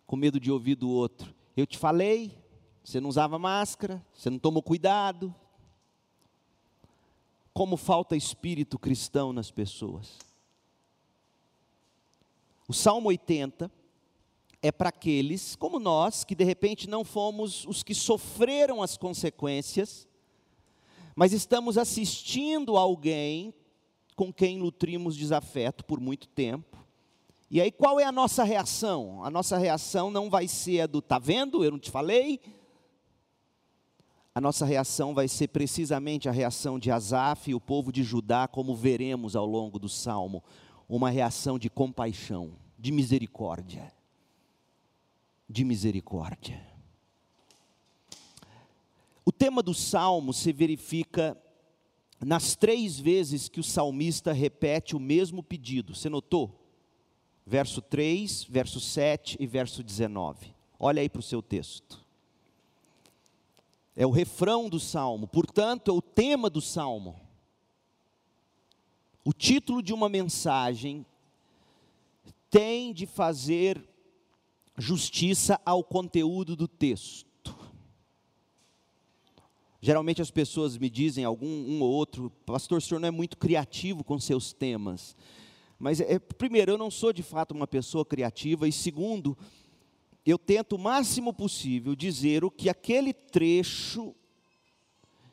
com 0.06 0.16
medo 0.16 0.40
de 0.40 0.50
ouvir 0.50 0.74
do 0.74 0.88
outro. 0.88 1.34
Eu 1.54 1.66
te 1.66 1.76
falei, 1.76 2.36
você 2.82 2.98
não 2.98 3.10
usava 3.10 3.38
máscara, 3.38 4.04
você 4.14 4.30
não 4.30 4.38
tomou 4.38 4.62
cuidado. 4.62 5.34
Como 7.52 7.76
falta 7.76 8.16
espírito 8.16 8.78
cristão 8.78 9.32
nas 9.32 9.50
pessoas. 9.50 10.18
O 12.68 12.72
Salmo 12.72 13.08
80 13.08 13.70
é 14.66 14.72
para 14.72 14.88
aqueles, 14.88 15.56
como 15.56 15.78
nós, 15.78 16.24
que 16.24 16.34
de 16.34 16.44
repente 16.44 16.88
não 16.88 17.04
fomos 17.04 17.64
os 17.66 17.82
que 17.82 17.94
sofreram 17.94 18.82
as 18.82 18.96
consequências, 18.96 20.06
mas 21.14 21.32
estamos 21.32 21.78
assistindo 21.78 22.76
alguém 22.76 23.54
com 24.14 24.32
quem 24.32 24.58
nutrimos 24.58 25.16
desafeto 25.16 25.84
por 25.84 26.00
muito 26.00 26.26
tempo. 26.28 26.76
E 27.50 27.60
aí 27.60 27.70
qual 27.70 28.00
é 28.00 28.04
a 28.04 28.12
nossa 28.12 28.42
reação? 28.42 29.22
A 29.24 29.30
nossa 29.30 29.56
reação 29.56 30.10
não 30.10 30.28
vai 30.28 30.48
ser 30.48 30.80
a 30.80 30.86
do 30.86 31.00
tá 31.00 31.18
vendo, 31.18 31.64
eu 31.64 31.70
não 31.70 31.78
te 31.78 31.90
falei. 31.90 32.40
A 34.34 34.40
nossa 34.40 34.66
reação 34.66 35.14
vai 35.14 35.28
ser 35.28 35.48
precisamente 35.48 36.28
a 36.28 36.32
reação 36.32 36.78
de 36.78 36.90
Asaf 36.90 37.50
e 37.50 37.54
o 37.54 37.60
povo 37.60 37.90
de 37.90 38.02
Judá, 38.02 38.46
como 38.46 38.74
veremos 38.74 39.34
ao 39.34 39.46
longo 39.46 39.78
do 39.78 39.88
salmo, 39.88 40.42
uma 40.86 41.08
reação 41.08 41.58
de 41.58 41.70
compaixão, 41.70 42.52
de 42.78 42.92
misericórdia. 42.92 43.95
De 45.48 45.64
misericórdia. 45.64 46.60
O 49.24 49.32
tema 49.32 49.62
do 49.62 49.74
salmo 49.74 50.32
se 50.32 50.52
verifica 50.52 51.36
nas 52.24 52.56
três 52.56 52.98
vezes 52.98 53.48
que 53.48 53.60
o 53.60 53.64
salmista 53.64 54.32
repete 54.32 54.96
o 54.96 55.00
mesmo 55.00 55.42
pedido. 55.42 55.94
Você 55.94 56.08
notou? 56.08 56.62
Verso 57.44 57.80
3, 57.82 58.44
verso 58.44 58.80
7 58.80 59.36
e 59.38 59.46
verso 59.46 59.82
19. 59.82 60.54
Olha 60.78 61.00
aí 61.00 61.08
para 61.08 61.20
o 61.20 61.22
seu 61.22 61.42
texto. 61.42 62.04
É 63.94 64.06
o 64.06 64.10
refrão 64.10 64.68
do 64.68 64.78
salmo, 64.78 65.26
portanto, 65.26 65.90
é 65.90 65.94
o 65.94 66.02
tema 66.02 66.50
do 66.50 66.60
salmo. 66.60 67.18
O 69.24 69.32
título 69.32 69.82
de 69.82 69.92
uma 69.92 70.08
mensagem 70.08 71.04
tem 72.50 72.92
de 72.92 73.06
fazer 73.06 73.82
justiça 74.76 75.60
ao 75.64 75.82
conteúdo 75.82 76.54
do 76.54 76.68
texto. 76.68 77.26
Geralmente 79.80 80.20
as 80.20 80.30
pessoas 80.30 80.76
me 80.76 80.90
dizem, 80.90 81.24
algum 81.24 81.46
um 81.46 81.80
ou 81.80 81.90
outro, 81.90 82.30
pastor, 82.44 82.78
o 82.78 82.80
senhor 82.80 82.98
não 82.98 83.08
é 83.08 83.10
muito 83.10 83.36
criativo 83.36 84.02
com 84.02 84.18
seus 84.18 84.52
temas. 84.52 85.16
Mas, 85.78 86.00
é, 86.00 86.18
primeiro, 86.18 86.72
eu 86.72 86.78
não 86.78 86.90
sou 86.90 87.12
de 87.12 87.22
fato 87.22 87.52
uma 87.52 87.66
pessoa 87.66 88.04
criativa, 88.04 88.66
e 88.66 88.72
segundo, 88.72 89.36
eu 90.24 90.38
tento 90.38 90.74
o 90.74 90.78
máximo 90.78 91.32
possível 91.32 91.94
dizer 91.94 92.44
o 92.44 92.50
que 92.50 92.68
aquele 92.68 93.12
trecho 93.12 94.14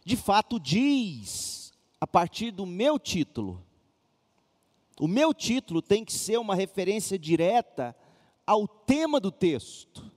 de 0.05 0.15
fato 0.15 0.59
diz 0.59 1.73
a 1.99 2.05
partir 2.05 2.51
do 2.51 2.65
meu 2.65 2.99
título. 2.99 3.65
O 4.99 5.07
meu 5.07 5.33
título 5.33 5.81
tem 5.81 6.05
que 6.05 6.13
ser 6.13 6.37
uma 6.37 6.53
referência 6.53 7.17
direta 7.17 7.95
ao 8.45 8.67
tema 8.67 9.19
do 9.19 9.31
texto. 9.31 10.11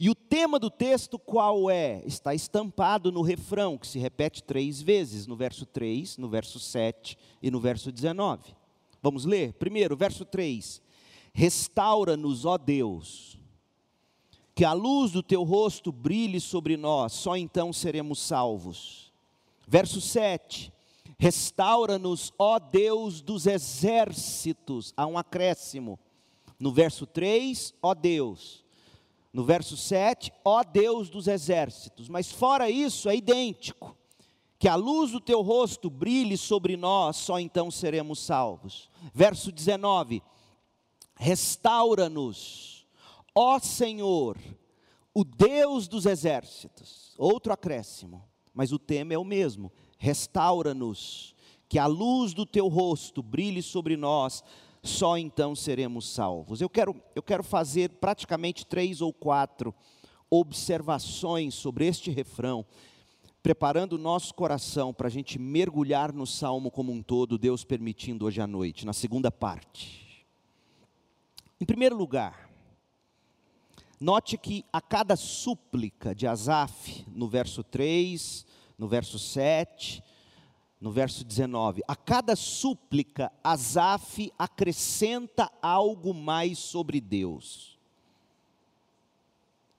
E 0.00 0.08
o 0.08 0.14
tema 0.14 0.60
do 0.60 0.70
texto 0.70 1.18
qual 1.18 1.68
é? 1.68 2.02
Está 2.06 2.32
estampado 2.32 3.10
no 3.10 3.20
refrão, 3.20 3.76
que 3.76 3.86
se 3.86 3.98
repete 3.98 4.42
três 4.42 4.80
vezes, 4.80 5.26
no 5.26 5.34
verso 5.34 5.66
3, 5.66 6.18
no 6.18 6.28
verso 6.28 6.60
7 6.60 7.18
e 7.42 7.50
no 7.50 7.58
verso 7.58 7.90
19. 7.90 8.54
Vamos 9.02 9.24
ler? 9.24 9.54
Primeiro, 9.54 9.96
verso 9.96 10.24
3: 10.24 10.80
Restaura-nos, 11.32 12.44
ó 12.44 12.56
Deus, 12.56 13.38
que 14.54 14.64
a 14.64 14.72
luz 14.72 15.10
do 15.10 15.22
teu 15.22 15.42
rosto 15.42 15.90
brilhe 15.90 16.40
sobre 16.40 16.76
nós, 16.76 17.12
só 17.12 17.36
então 17.36 17.72
seremos 17.72 18.20
salvos. 18.20 19.12
Verso 19.66 20.00
7: 20.00 20.72
Restaura-nos, 21.18 22.32
ó 22.38 22.60
Deus 22.60 23.20
dos 23.20 23.46
exércitos, 23.46 24.94
há 24.96 25.04
um 25.06 25.18
acréscimo. 25.18 25.98
No 26.58 26.72
verso 26.72 27.06
3, 27.06 27.74
ó 27.82 27.94
Deus 27.94 28.64
no 29.32 29.44
verso 29.44 29.76
7, 29.76 30.32
ó 30.44 30.64
Deus 30.64 31.08
dos 31.08 31.28
exércitos. 31.28 32.08
Mas 32.08 32.30
fora 32.30 32.70
isso, 32.70 33.08
é 33.08 33.16
idêntico. 33.16 33.96
Que 34.58 34.66
a 34.66 34.74
luz 34.74 35.12
do 35.12 35.20
teu 35.20 35.40
rosto 35.40 35.88
brilhe 35.88 36.36
sobre 36.36 36.76
nós, 36.76 37.16
só 37.16 37.38
então 37.38 37.70
seremos 37.70 38.18
salvos. 38.18 38.90
Verso 39.14 39.52
19: 39.52 40.20
Restaura-nos, 41.14 42.84
ó 43.32 43.60
Senhor, 43.60 44.36
o 45.14 45.22
Deus 45.22 45.86
dos 45.86 46.06
exércitos. 46.06 47.14
Outro 47.16 47.52
acréscimo, 47.52 48.24
mas 48.52 48.72
o 48.72 48.78
tema 48.78 49.14
é 49.14 49.18
o 49.18 49.24
mesmo: 49.24 49.70
restaura-nos, 49.96 51.36
que 51.68 51.78
a 51.78 51.86
luz 51.86 52.34
do 52.34 52.44
teu 52.44 52.66
rosto 52.66 53.22
brilhe 53.22 53.62
sobre 53.62 53.96
nós, 53.96 54.42
só 54.88 55.18
então 55.18 55.54
seremos 55.54 56.08
salvos. 56.08 56.60
Eu 56.60 56.68
quero, 56.68 56.96
eu 57.14 57.22
quero 57.22 57.44
fazer 57.44 57.90
praticamente 57.90 58.66
três 58.66 59.00
ou 59.00 59.12
quatro 59.12 59.74
observações 60.30 61.54
sobre 61.54 61.86
este 61.86 62.10
refrão, 62.10 62.64
preparando 63.42 63.94
o 63.94 63.98
nosso 63.98 64.34
coração 64.34 64.92
para 64.92 65.06
a 65.06 65.10
gente 65.10 65.38
mergulhar 65.38 66.12
no 66.12 66.26
salmo 66.26 66.70
como 66.70 66.92
um 66.92 67.02
todo, 67.02 67.38
Deus 67.38 67.64
permitindo 67.64 68.24
hoje 68.24 68.40
à 68.40 68.46
noite, 68.46 68.84
na 68.84 68.92
segunda 68.92 69.30
parte. 69.30 70.26
Em 71.60 71.64
primeiro 71.64 71.96
lugar, 71.96 72.48
note 74.00 74.38
que 74.38 74.64
a 74.72 74.80
cada 74.80 75.16
súplica 75.16 76.14
de 76.14 76.26
Asaf, 76.26 77.04
no 77.08 77.28
verso 77.28 77.62
3, 77.62 78.46
no 78.78 78.88
verso 78.88 79.18
7, 79.18 80.02
no 80.80 80.92
verso 80.92 81.24
19, 81.24 81.82
a 81.88 81.96
cada 81.96 82.36
súplica, 82.36 83.32
Asaf 83.42 84.32
acrescenta 84.38 85.50
algo 85.60 86.14
mais 86.14 86.58
sobre 86.58 87.00
Deus. 87.00 87.76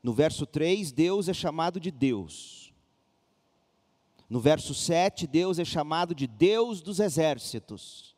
No 0.03 0.13
verso 0.13 0.45
3, 0.45 0.91
Deus 0.91 1.29
é 1.29 1.33
chamado 1.33 1.79
de 1.79 1.89
Deus. 1.89 2.73
No 4.29 4.39
verso 4.39 4.73
7, 4.73 5.25
Deus 5.25 5.57
é 5.57 5.65
chamado 5.65 6.13
de 6.13 6.27
Deus 6.27 6.81
dos 6.81 6.99
exércitos. 6.99 8.15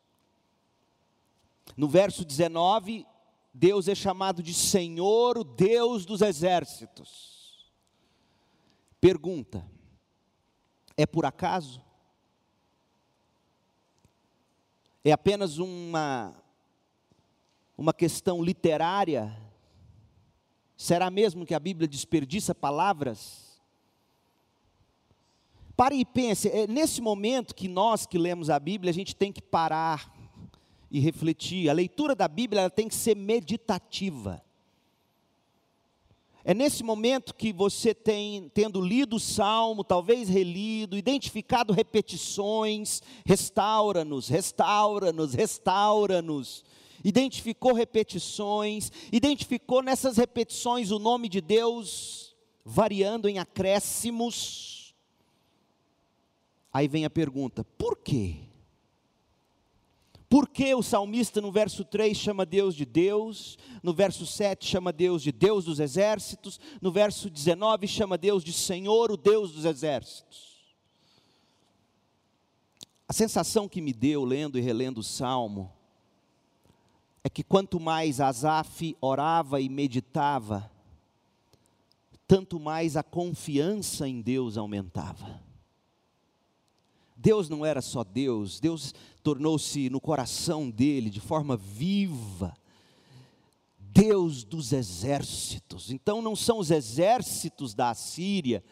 No 1.76 1.88
verso 1.88 2.24
19, 2.24 3.06
Deus 3.54 3.86
é 3.86 3.94
chamado 3.94 4.42
de 4.42 4.52
Senhor, 4.52 5.38
o 5.38 5.44
Deus 5.44 6.04
dos 6.04 6.20
exércitos. 6.20 7.70
Pergunta: 9.00 9.64
é 10.96 11.06
por 11.06 11.24
acaso? 11.24 11.82
É 15.04 15.12
apenas 15.12 15.58
uma, 15.58 16.34
uma 17.76 17.92
questão 17.92 18.42
literária? 18.42 19.36
Será 20.76 21.10
mesmo 21.10 21.46
que 21.46 21.54
a 21.54 21.60
Bíblia 21.60 21.88
desperdiça 21.88 22.54
palavras? 22.54 23.60
Pare 25.76 25.96
e 25.96 26.04
pense, 26.04 26.48
é 26.48 26.66
nesse 26.66 27.00
momento 27.00 27.54
que 27.54 27.66
nós 27.66 28.06
que 28.06 28.18
lemos 28.18 28.50
a 28.50 28.58
Bíblia, 28.58 28.90
a 28.90 28.94
gente 28.94 29.16
tem 29.16 29.32
que 29.32 29.42
parar 29.42 30.12
e 30.90 31.00
refletir. 31.00 31.68
A 31.70 31.72
leitura 31.72 32.14
da 32.14 32.28
Bíblia 32.28 32.68
tem 32.68 32.86
que 32.88 32.94
ser 32.94 33.16
meditativa. 33.16 34.42
É 36.44 36.52
nesse 36.52 36.82
momento 36.82 37.34
que 37.34 37.52
você 37.52 37.94
tem, 37.94 38.50
tendo 38.52 38.80
lido 38.80 39.16
o 39.16 39.20
salmo, 39.20 39.84
talvez 39.84 40.28
relido, 40.28 40.96
identificado 40.96 41.72
repetições, 41.72 43.00
restaura-nos, 43.24 44.28
restaura-nos, 44.28 45.34
restaura-nos. 45.34 46.64
Identificou 47.04 47.72
repetições, 47.72 48.90
identificou 49.12 49.82
nessas 49.82 50.16
repetições 50.16 50.90
o 50.90 50.98
nome 50.98 51.28
de 51.28 51.40
Deus 51.40 52.34
variando 52.64 53.28
em 53.28 53.38
acréscimos. 53.38 54.94
Aí 56.72 56.88
vem 56.88 57.04
a 57.04 57.10
pergunta: 57.10 57.64
por 57.76 57.96
quê? 57.96 58.36
Por 60.32 60.48
que 60.48 60.74
o 60.74 60.82
salmista 60.82 61.42
no 61.42 61.52
verso 61.52 61.84
3 61.84 62.16
chama 62.16 62.46
Deus 62.46 62.74
de 62.74 62.86
Deus, 62.86 63.58
no 63.82 63.92
verso 63.92 64.24
7 64.24 64.66
chama 64.66 64.90
Deus 64.90 65.22
de 65.22 65.30
Deus 65.30 65.66
dos 65.66 65.78
exércitos, 65.78 66.58
no 66.80 66.90
verso 66.90 67.28
19 67.28 67.86
chama 67.86 68.16
Deus 68.16 68.42
de 68.42 68.50
Senhor, 68.50 69.12
o 69.12 69.18
Deus 69.18 69.52
dos 69.52 69.66
exércitos? 69.66 70.64
A 73.06 73.12
sensação 73.12 73.68
que 73.68 73.82
me 73.82 73.92
deu 73.92 74.24
lendo 74.24 74.58
e 74.58 74.62
relendo 74.62 75.00
o 75.00 75.02
salmo 75.02 75.70
é 77.22 77.28
que 77.28 77.44
quanto 77.44 77.78
mais 77.78 78.18
Asaf 78.18 78.96
orava 79.02 79.60
e 79.60 79.68
meditava, 79.68 80.72
tanto 82.26 82.58
mais 82.58 82.96
a 82.96 83.02
confiança 83.02 84.08
em 84.08 84.22
Deus 84.22 84.56
aumentava. 84.56 85.42
Deus 87.22 87.48
não 87.48 87.64
era 87.64 87.80
só 87.80 88.02
Deus, 88.02 88.58
Deus 88.58 88.92
tornou-se 89.22 89.88
no 89.88 90.00
coração 90.00 90.68
dele 90.68 91.08
de 91.08 91.20
forma 91.20 91.56
viva. 91.56 92.52
Deus 93.78 94.42
dos 94.42 94.72
exércitos. 94.72 95.92
Então 95.92 96.20
não 96.20 96.34
são 96.34 96.58
os 96.58 96.72
exércitos 96.72 97.74
da 97.74 97.90
Assíria, 97.90 98.64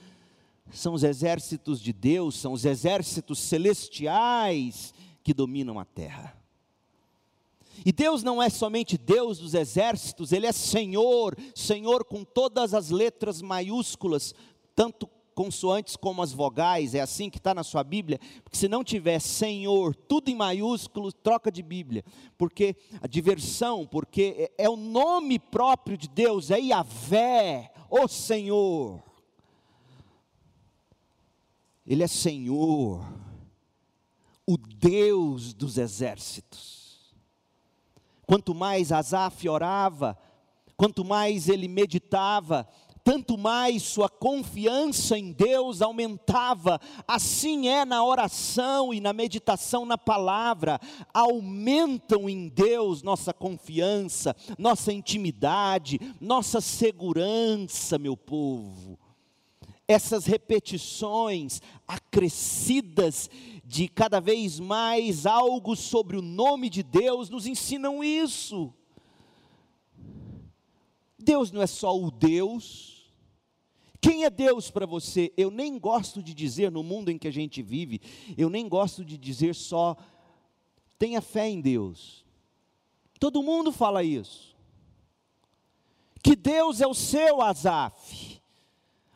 são 0.73 0.95
os 0.95 1.05
exércitos 1.05 1.81
de 1.81 1.93
Deus, 1.93 2.35
são 2.37 2.53
os 2.53 2.65
exércitos 2.65 3.39
celestiais 3.39 4.93
que 5.23 5.33
dominam 5.33 5.79
a 5.79 5.85
terra. 5.85 6.37
E 7.87 7.93
Deus 7.93 8.25
não 8.25 8.43
é 8.43 8.51
somente 8.51 8.99
Deus 8.99 9.39
dos 9.39 9.55
exércitos, 9.55 10.33
Ele 10.33 10.47
é 10.47 10.53
Senhor, 10.53 11.37
Senhor 11.55 12.05
com 12.05 12.25
todas 12.25 12.75
as 12.75 12.91
letras 12.91 13.41
maiúsculas, 13.41 14.35
tanto 14.75 15.09
consoantes 15.35 15.97
como 15.97 16.23
as 16.23 16.33
vogais, 16.33 16.95
é 16.95 17.01
assim 17.01 17.31
que 17.31 17.39
está 17.39 17.55
na 17.55 17.63
sua 17.63 17.83
Bíblia, 17.83 18.19
porque 18.43 18.59
se 18.59 18.69
não 18.69 18.85
tiver 18.85 19.21
Senhor, 19.21 19.95
tudo 19.95 20.29
em 20.29 20.35
maiúsculo, 20.35 21.13
troca 21.13 21.51
de 21.51 21.63
Bíblia, 21.63 22.05
porque 22.37 22.77
a 23.01 23.07
diversão, 23.07 23.87
porque 23.87 24.51
é, 24.59 24.65
é 24.65 24.69
o 24.69 24.77
nome 24.77 25.39
próprio 25.39 25.97
de 25.97 26.09
Deus, 26.09 26.51
é 26.51 26.59
Yahvé, 26.59 27.73
o 27.89 28.07
Senhor. 28.07 29.03
Ele 31.87 32.05
é 32.05 32.07
Senhor, 32.09 33.05
o 34.47 34.57
Deus 34.57 35.53
dos 35.53 35.79
exércitos. 35.79 37.15
Quanto 38.27 38.55
mais 38.55 38.93
Asaf 38.93 39.49
orava, 39.49 40.17
quanto 40.77 41.05
mais 41.05 41.49
ele 41.49 41.67
meditava, 41.67 42.69
tanto 43.11 43.37
mais 43.37 43.83
sua 43.83 44.09
confiança 44.09 45.19
em 45.19 45.33
Deus 45.33 45.83
aumentava. 45.83 46.81
Assim 47.09 47.67
é 47.67 47.85
na 47.85 48.05
oração 48.05 48.95
e 48.95 49.01
na 49.01 49.13
meditação 49.13 49.85
na 49.85 49.99
palavra, 49.99 50.79
aumentam 51.13 52.31
em 52.31 52.47
Deus 52.47 53.03
nossa 53.03 53.35
confiança, 53.35 54.37
nossa 54.57 54.93
intimidade, 54.93 55.99
nossa 56.21 56.61
segurança, 56.61 57.99
meu 57.99 58.17
povo. 58.17 58.97
Essas 59.89 60.25
repetições 60.25 61.61
acrescidas 61.89 63.29
de 63.65 63.89
cada 63.89 64.21
vez 64.21 64.61
mais 64.61 65.27
algo 65.27 65.75
sobre 65.75 66.17
o 66.17 66.23
nome 66.23 66.71
de 66.71 66.85
Deus 66.85 67.29
nos 67.29 67.45
ensinam 67.45 68.05
isso. 68.05 68.73
Deus 71.19 71.51
não 71.51 71.61
é 71.61 71.67
só 71.67 71.99
o 71.99 72.09
Deus. 72.09 73.00
Quem 74.01 74.25
é 74.25 74.31
Deus 74.31 74.71
para 74.71 74.87
você? 74.87 75.33
Eu 75.37 75.51
nem 75.51 75.79
gosto 75.79 76.23
de 76.23 76.33
dizer 76.33 76.71
no 76.71 76.83
mundo 76.83 77.11
em 77.11 77.19
que 77.19 77.29
a 77.29 77.33
gente 77.33 77.61
vive, 77.63 78.01
eu 78.37 78.49
nem 78.49 78.69
gosto 78.69 79.05
de 79.05 79.19
dizer 79.19 79.55
só 79.55 79.97
tenha 80.99 81.21
fé 81.21 81.49
em 81.49 81.61
Deus. 81.61 82.25
Todo 83.19 83.43
mundo 83.43 83.71
fala 83.71 84.03
isso. 84.03 84.57
Que 86.23 86.35
Deus 86.35 86.81
é 86.81 86.87
o 86.87 86.95
seu 86.95 87.43
Azaf. 87.43 88.41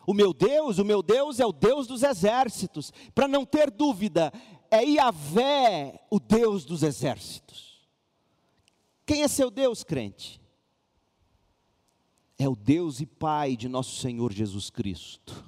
O 0.06 0.12
meu 0.12 0.34
Deus, 0.34 0.78
o 0.78 0.84
meu 0.84 1.02
Deus 1.02 1.40
é 1.40 1.46
o 1.46 1.52
Deus 1.52 1.86
dos 1.86 2.02
exércitos. 2.02 2.92
Para 3.14 3.26
não 3.26 3.46
ter 3.46 3.70
dúvida, 3.70 4.32
é 4.70 4.84
Iavé, 4.84 6.00
o 6.10 6.20
Deus 6.20 6.64
dos 6.64 6.82
exércitos. 6.82 7.88
Quem 9.06 9.22
é 9.22 9.28
seu 9.28 9.50
Deus, 9.50 9.82
crente? 9.82 10.40
É 12.44 12.48
o 12.48 12.54
Deus 12.54 13.00
e 13.00 13.06
Pai 13.06 13.56
de 13.56 13.68
nosso 13.68 13.96
Senhor 13.96 14.32
Jesus 14.32 14.68
Cristo. 14.68 15.44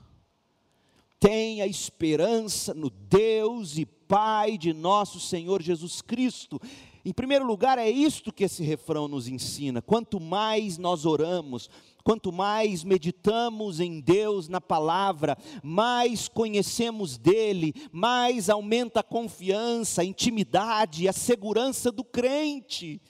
Tenha 1.20 1.66
esperança 1.66 2.72
no 2.72 2.88
Deus 2.88 3.76
e 3.76 3.84
Pai 3.84 4.56
de 4.56 4.72
nosso 4.72 5.20
Senhor 5.20 5.60
Jesus 5.60 6.00
Cristo. 6.00 6.60
Em 7.04 7.12
primeiro 7.12 7.46
lugar, 7.46 7.78
é 7.78 7.88
isto 7.88 8.32
que 8.32 8.44
esse 8.44 8.62
refrão 8.62 9.08
nos 9.08 9.28
ensina. 9.28 9.82
Quanto 9.82 10.18
mais 10.18 10.78
nós 10.78 11.04
oramos, 11.04 11.68
quanto 12.02 12.32
mais 12.32 12.82
meditamos 12.82 13.78
em 13.78 14.00
Deus 14.00 14.48
na 14.48 14.60
palavra, 14.60 15.36
mais 15.62 16.28
conhecemos 16.28 17.18
dele, 17.18 17.74
mais 17.92 18.48
aumenta 18.48 19.00
a 19.00 19.04
confiança, 19.04 20.00
a 20.00 20.04
intimidade 20.04 21.06
a 21.08 21.12
segurança 21.12 21.92
do 21.92 22.02
crente. 22.02 23.00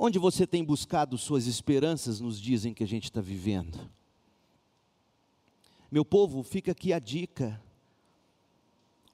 Onde 0.00 0.16
você 0.16 0.46
tem 0.46 0.62
buscado 0.62 1.18
suas 1.18 1.48
esperanças 1.48 2.20
nos 2.20 2.40
dias 2.40 2.64
em 2.64 2.72
que 2.72 2.84
a 2.84 2.86
gente 2.86 3.06
está 3.06 3.20
vivendo? 3.20 3.76
Meu 5.90 6.04
povo, 6.04 6.40
fica 6.44 6.70
aqui 6.70 6.92
a 6.92 7.00
dica. 7.00 7.60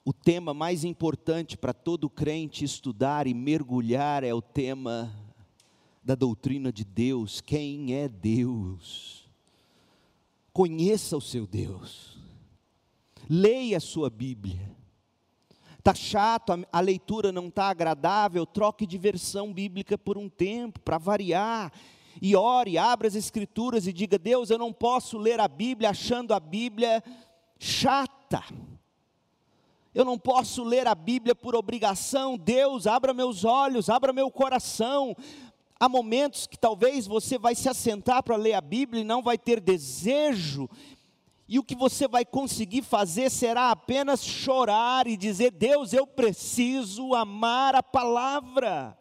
O 0.05 0.13
tema 0.13 0.53
mais 0.53 0.83
importante 0.83 1.57
para 1.57 1.73
todo 1.73 2.07
crente 2.07 2.63
estudar 2.63 3.25
e 3.25 3.33
mergulhar 3.33 4.23
é 4.23 4.31
o 4.31 4.43
tema 4.43 5.11
da 6.03 6.13
doutrina 6.13 6.71
de 6.71 6.85
Deus. 6.85 7.41
Quem 7.41 7.95
é 7.95 8.07
Deus? 8.07 9.27
Conheça 10.53 11.17
o 11.17 11.21
seu 11.21 11.47
Deus. 11.47 12.15
Leia 13.27 13.77
a 13.77 13.81
sua 13.81 14.07
Bíblia 14.07 14.74
Está 15.85 15.93
chato, 15.93 16.51
a, 16.51 16.57
a 16.71 16.79
leitura 16.79 17.31
não 17.31 17.45
está 17.45 17.69
agradável, 17.69 18.43
troque 18.43 18.87
de 18.87 18.97
versão 18.97 19.53
bíblica 19.53 19.95
por 19.95 20.17
um 20.17 20.27
tempo, 20.27 20.79
para 20.79 20.97
variar. 20.97 21.71
E 22.19 22.35
ore, 22.35 22.75
abra 22.75 23.07
as 23.07 23.13
escrituras 23.13 23.85
e 23.85 23.93
diga: 23.93 24.17
Deus, 24.17 24.49
eu 24.49 24.57
não 24.57 24.73
posso 24.73 25.15
ler 25.15 25.39
a 25.39 25.47
Bíblia 25.47 25.91
achando 25.91 26.33
a 26.33 26.39
Bíblia 26.39 27.03
chata. 27.59 28.43
Eu 29.93 30.03
não 30.03 30.17
posso 30.17 30.63
ler 30.63 30.87
a 30.87 30.95
Bíblia 30.95 31.35
por 31.35 31.55
obrigação. 31.55 32.35
Deus, 32.35 32.87
abra 32.87 33.13
meus 33.13 33.45
olhos, 33.45 33.87
abra 33.87 34.11
meu 34.11 34.31
coração. 34.31 35.15
Há 35.79 35.87
momentos 35.87 36.47
que 36.47 36.57
talvez 36.57 37.05
você 37.05 37.37
vai 37.37 37.53
se 37.53 37.69
assentar 37.69 38.23
para 38.23 38.37
ler 38.37 38.53
a 38.53 38.61
Bíblia 38.61 39.01
e 39.01 39.05
não 39.05 39.21
vai 39.21 39.37
ter 39.37 39.59
desejo, 39.59 40.67
e 41.47 41.59
o 41.59 41.63
que 41.63 41.75
você 41.75 42.07
vai 42.07 42.25
conseguir 42.25 42.81
fazer 42.81 43.29
será 43.29 43.71
apenas 43.71 44.23
chorar 44.23 45.07
e 45.07 45.15
dizer: 45.15 45.51
Deus, 45.51 45.93
eu 45.93 46.07
preciso 46.07 47.13
amar 47.13 47.75
a 47.75 47.83
palavra. 47.83 48.97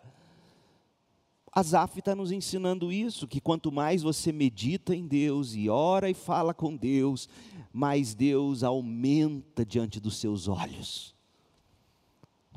Asaf 1.51 1.99
está 1.99 2.15
nos 2.15 2.33
ensinando 2.33 2.93
isso, 2.93 3.29
que 3.29 3.41
quanto 3.41 3.71
mais 3.71 4.03
você 4.03 4.33
medita 4.33 4.95
em 4.95 5.07
Deus 5.07 5.55
e 5.55 5.69
ora 5.69 6.11
e 6.11 6.15
fala 6.15 6.53
com 6.53 6.77
Deus, 6.77 7.29
mais 7.73 8.13
Deus 8.15 8.65
aumenta 8.65 9.65
diante 9.65 10.01
dos 10.01 10.17
seus 10.17 10.49
olhos. 10.49 11.15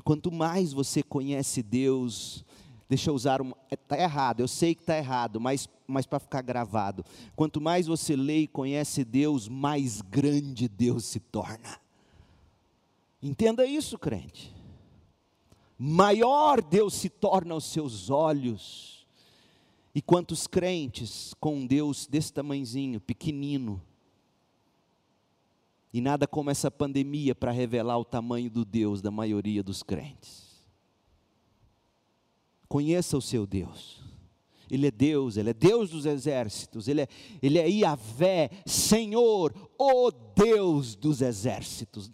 Quanto 0.02 0.32
mais 0.32 0.72
você 0.72 1.02
conhece 1.02 1.62
Deus, 1.62 2.44
Deixa 2.88 3.10
eu 3.10 3.14
usar 3.14 3.42
uma. 3.42 3.54
Está 3.70 3.98
errado, 3.98 4.40
eu 4.40 4.48
sei 4.48 4.74
que 4.74 4.80
está 4.80 4.96
errado, 4.96 5.38
mas, 5.38 5.68
mas 5.88 6.06
para 6.06 6.18
ficar 6.18 6.42
gravado. 6.42 7.04
Quanto 7.34 7.60
mais 7.60 7.86
você 7.86 8.14
lê 8.14 8.40
e 8.40 8.46
conhece 8.46 9.04
Deus, 9.04 9.48
mais 9.48 10.02
grande 10.02 10.68
Deus 10.68 11.06
se 11.06 11.18
torna. 11.18 11.80
Entenda 13.22 13.66
isso, 13.66 13.98
crente. 13.98 14.54
Maior 15.78 16.60
Deus 16.60 16.94
se 16.94 17.08
torna 17.08 17.54
aos 17.54 17.64
seus 17.64 18.10
olhos. 18.10 19.06
E 19.94 20.02
quantos 20.02 20.46
crentes 20.46 21.34
com 21.40 21.66
Deus 21.66 22.06
desse 22.06 22.32
tamanzinho, 22.32 23.00
pequenino, 23.00 23.82
e 25.92 26.00
nada 26.00 26.26
como 26.26 26.50
essa 26.50 26.70
pandemia 26.70 27.34
para 27.34 27.50
revelar 27.50 27.98
o 27.98 28.04
tamanho 28.04 28.50
do 28.50 28.64
Deus 28.64 29.00
da 29.00 29.10
maioria 29.10 29.62
dos 29.62 29.82
crentes. 29.82 30.46
Conheça 32.68 33.16
o 33.16 33.22
seu 33.22 33.46
Deus. 33.46 34.07
Ele 34.70 34.86
é 34.86 34.90
Deus, 34.90 35.36
Ele 35.36 35.50
é 35.50 35.54
Deus 35.54 35.90
dos 35.90 36.06
exércitos, 36.06 36.88
Ele 36.88 37.02
é, 37.02 37.08
ele 37.42 37.58
é 37.58 37.68
Iavé, 37.68 38.50
Senhor, 38.66 39.54
o 39.78 40.10
Deus 40.10 40.94
dos 40.94 41.20
exércitos. 41.20 42.10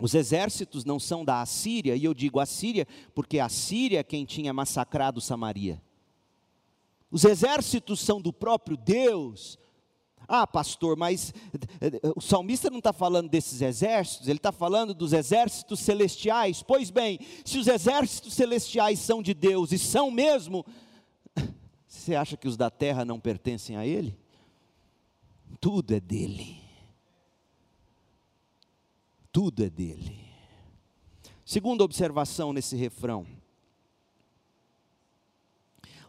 Os 0.00 0.14
exércitos 0.14 0.84
não 0.84 1.00
são 1.00 1.24
da 1.24 1.40
Assíria, 1.40 1.96
e 1.96 2.04
eu 2.04 2.14
digo 2.14 2.38
Assíria 2.38 2.86
porque 3.14 3.40
a 3.40 3.48
Síria 3.48 4.00
é 4.00 4.04
quem 4.04 4.24
tinha 4.24 4.52
massacrado 4.52 5.20
Samaria. 5.20 5.82
Os 7.10 7.24
exércitos 7.24 8.00
são 8.00 8.20
do 8.20 8.32
próprio 8.32 8.76
Deus, 8.76 9.58
ah, 10.28 10.46
pastor, 10.46 10.94
mas 10.94 11.32
eh, 11.80 12.00
o 12.14 12.20
salmista 12.20 12.68
não 12.68 12.78
está 12.78 12.92
falando 12.92 13.30
desses 13.30 13.62
exércitos, 13.62 14.28
ele 14.28 14.36
está 14.36 14.52
falando 14.52 14.92
dos 14.92 15.14
exércitos 15.14 15.80
celestiais. 15.80 16.62
Pois 16.62 16.90
bem, 16.90 17.18
se 17.46 17.58
os 17.58 17.66
exércitos 17.66 18.34
celestiais 18.34 18.98
são 18.98 19.22
de 19.22 19.32
Deus 19.32 19.72
e 19.72 19.78
são 19.78 20.10
mesmo, 20.10 20.66
você 21.98 22.14
acha 22.14 22.36
que 22.36 22.48
os 22.48 22.56
da 22.56 22.70
terra 22.70 23.04
não 23.04 23.18
pertencem 23.18 23.76
a 23.76 23.86
Ele? 23.86 24.18
Tudo 25.60 25.94
é 25.94 26.00
dele. 26.00 26.60
Tudo 29.32 29.64
é 29.64 29.70
dele. 29.70 30.18
Segunda 31.44 31.82
observação 31.82 32.52
nesse 32.52 32.76
refrão. 32.76 33.26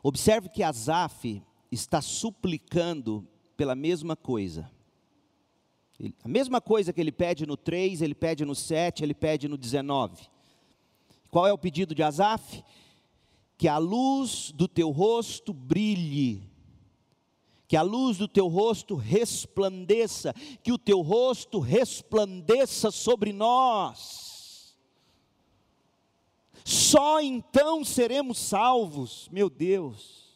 Observe 0.02 0.50
que 0.50 0.64
Asaf 0.64 1.42
está 1.72 2.02
suplicando 2.02 3.28
pela 3.56 3.76
mesma 3.76 4.16
coisa. 4.16 4.70
A 6.24 6.28
mesma 6.28 6.62
coisa 6.62 6.94
que 6.94 7.02
ele 7.02 7.12
pede 7.12 7.46
no 7.46 7.58
3, 7.58 8.02
ele 8.02 8.16
pede 8.16 8.46
no 8.46 8.56
7, 8.56 9.04
ele 9.04 9.14
pede 9.14 9.48
no 9.50 9.58
19. 9.58 10.28
Qual 11.30 11.46
é 11.46 11.52
o 11.52 11.58
pedido 11.58 11.94
de 11.94 12.02
Asaf? 12.02 12.64
Que 13.60 13.68
a 13.68 13.78
luz 13.78 14.52
do 14.56 14.68
teu 14.68 14.90
rosto 14.90 15.54
brilhe, 15.54 16.50
que 17.68 17.76
a 17.76 17.82
luz 17.84 18.18
do 18.18 18.28
teu 18.28 18.48
rosto 18.48 18.96
resplandeça, 18.96 20.34
que 20.64 20.72
o 20.72 20.78
teu 20.78 21.02
rosto 21.02 21.60
resplandeça 21.60 22.90
sobre 22.90 23.32
nós. 23.32 24.76
Só 26.64 27.22
então 27.22 27.84
seremos 27.84 28.40
salvos, 28.40 29.30
meu 29.32 29.50
Deus. 29.50 30.30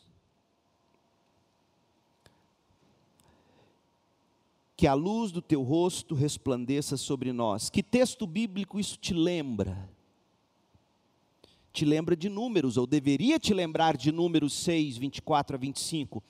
que 4.84 4.88
a 4.88 4.94
luz 4.94 5.32
do 5.32 5.42
teu 5.42 5.62
rosto 5.64 6.14
resplandeça 6.14 6.98
sobre 6.98 7.32
nós. 7.32 7.70
Que 7.70 7.82
texto 7.82 8.28
bíblico 8.28 8.78
isso 8.78 8.98
te 8.98 9.14
lembra? 9.14 9.90
Te 11.74 11.86
lembra 11.86 12.16
de 12.16 12.30
números, 12.30 12.78
ou 12.78 12.86
deveria 12.86 13.40
te 13.40 13.52
lembrar 13.52 13.98
de 13.98 14.12
números 14.12 14.54
6, 14.54 14.96
24 14.98 15.56
a 15.56 15.60
25. 15.60 16.24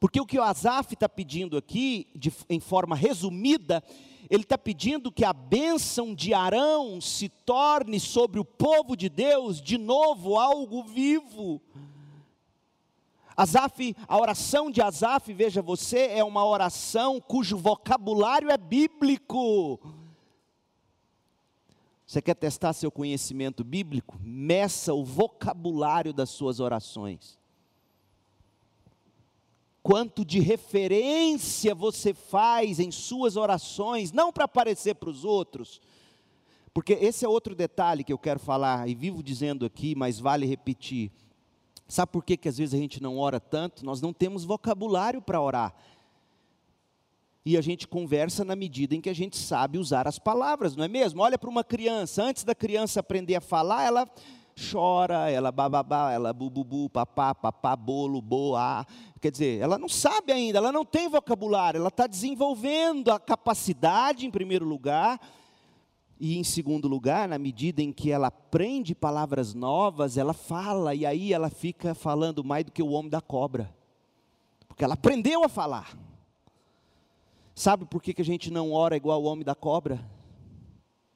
Porque 0.00 0.18
o 0.18 0.24
que 0.24 0.38
o 0.38 0.42
Asaf 0.42 0.94
está 0.94 1.06
pedindo 1.06 1.58
aqui, 1.58 2.06
de, 2.16 2.32
em 2.48 2.58
forma 2.58 2.96
resumida, 2.96 3.84
ele 4.30 4.44
está 4.44 4.56
pedindo 4.56 5.12
que 5.12 5.26
a 5.26 5.32
bênção 5.34 6.14
de 6.14 6.32
Arão 6.32 7.02
se 7.02 7.28
torne 7.28 8.00
sobre 8.00 8.40
o 8.40 8.44
povo 8.46 8.96
de 8.96 9.10
Deus 9.10 9.60
de 9.60 9.76
novo 9.76 10.38
algo 10.38 10.82
vivo. 10.82 11.60
Asaf, 13.36 13.94
a 14.08 14.18
oração 14.18 14.70
de 14.70 14.80
Asaf, 14.80 15.30
veja 15.34 15.60
você, 15.60 16.06
é 16.06 16.24
uma 16.24 16.46
oração 16.46 17.20
cujo 17.20 17.58
vocabulário 17.58 18.50
é 18.50 18.56
bíblico. 18.56 19.78
Você 22.08 22.22
quer 22.22 22.34
testar 22.34 22.72
seu 22.72 22.90
conhecimento 22.90 23.62
bíblico? 23.62 24.18
Meça 24.22 24.94
o 24.94 25.04
vocabulário 25.04 26.10
das 26.10 26.30
suas 26.30 26.58
orações. 26.58 27.38
Quanto 29.82 30.24
de 30.24 30.40
referência 30.40 31.74
você 31.74 32.14
faz 32.14 32.80
em 32.80 32.90
suas 32.90 33.36
orações, 33.36 34.10
não 34.10 34.32
para 34.32 34.46
aparecer 34.46 34.94
para 34.94 35.10
os 35.10 35.22
outros, 35.22 35.82
porque 36.72 36.94
esse 36.94 37.26
é 37.26 37.28
outro 37.28 37.54
detalhe 37.54 38.02
que 38.02 38.12
eu 38.12 38.18
quero 38.18 38.40
falar 38.40 38.88
e 38.88 38.94
vivo 38.94 39.22
dizendo 39.22 39.66
aqui, 39.66 39.94
mas 39.94 40.18
vale 40.18 40.46
repetir 40.46 41.12
Sabe 41.88 42.12
por 42.12 42.22
que, 42.22 42.36
que 42.36 42.50
às 42.50 42.58
vezes 42.58 42.74
a 42.74 42.76
gente 42.76 43.02
não 43.02 43.18
ora 43.18 43.40
tanto? 43.40 43.84
Nós 43.84 44.02
não 44.02 44.12
temos 44.12 44.44
vocabulário 44.44 45.22
para 45.22 45.40
orar. 45.40 45.74
E 47.48 47.56
a 47.56 47.62
gente 47.62 47.88
conversa 47.88 48.44
na 48.44 48.54
medida 48.54 48.94
em 48.94 49.00
que 49.00 49.08
a 49.08 49.14
gente 49.14 49.38
sabe 49.38 49.78
usar 49.78 50.06
as 50.06 50.18
palavras, 50.18 50.76
não 50.76 50.84
é 50.84 50.88
mesmo? 50.88 51.22
Olha 51.22 51.38
para 51.38 51.48
uma 51.48 51.64
criança, 51.64 52.22
antes 52.22 52.44
da 52.44 52.54
criança 52.54 53.00
aprender 53.00 53.36
a 53.36 53.40
falar, 53.40 53.84
ela 53.84 54.06
chora, 54.70 55.30
ela 55.30 55.50
bababá, 55.50 56.12
ela 56.12 56.30
bububu, 56.34 56.90
papá, 56.90 57.34
papá, 57.34 57.74
bolo, 57.74 58.20
boa. 58.20 58.86
Quer 59.18 59.30
dizer, 59.30 59.62
ela 59.62 59.78
não 59.78 59.88
sabe 59.88 60.30
ainda, 60.30 60.58
ela 60.58 60.70
não 60.70 60.84
tem 60.84 61.08
vocabulário, 61.08 61.78
ela 61.78 61.88
está 61.88 62.06
desenvolvendo 62.06 63.10
a 63.10 63.18
capacidade, 63.18 64.26
em 64.26 64.30
primeiro 64.30 64.66
lugar, 64.66 65.18
e 66.20 66.36
em 66.36 66.44
segundo 66.44 66.86
lugar, 66.86 67.26
na 67.26 67.38
medida 67.38 67.80
em 67.80 67.92
que 67.94 68.10
ela 68.10 68.26
aprende 68.26 68.94
palavras 68.94 69.54
novas, 69.54 70.18
ela 70.18 70.34
fala, 70.34 70.94
e 70.94 71.06
aí 71.06 71.32
ela 71.32 71.48
fica 71.48 71.94
falando 71.94 72.44
mais 72.44 72.66
do 72.66 72.72
que 72.72 72.82
o 72.82 72.90
homem 72.90 73.08
da 73.08 73.22
cobra, 73.22 73.74
porque 74.68 74.84
ela 74.84 74.92
aprendeu 74.92 75.42
a 75.44 75.48
falar. 75.48 75.96
Sabe 77.58 77.84
por 77.84 78.00
que, 78.00 78.14
que 78.14 78.22
a 78.22 78.24
gente 78.24 78.52
não 78.52 78.70
ora 78.70 78.96
igual 78.96 79.20
o 79.20 79.26
homem 79.26 79.44
da 79.44 79.52
cobra? 79.52 80.00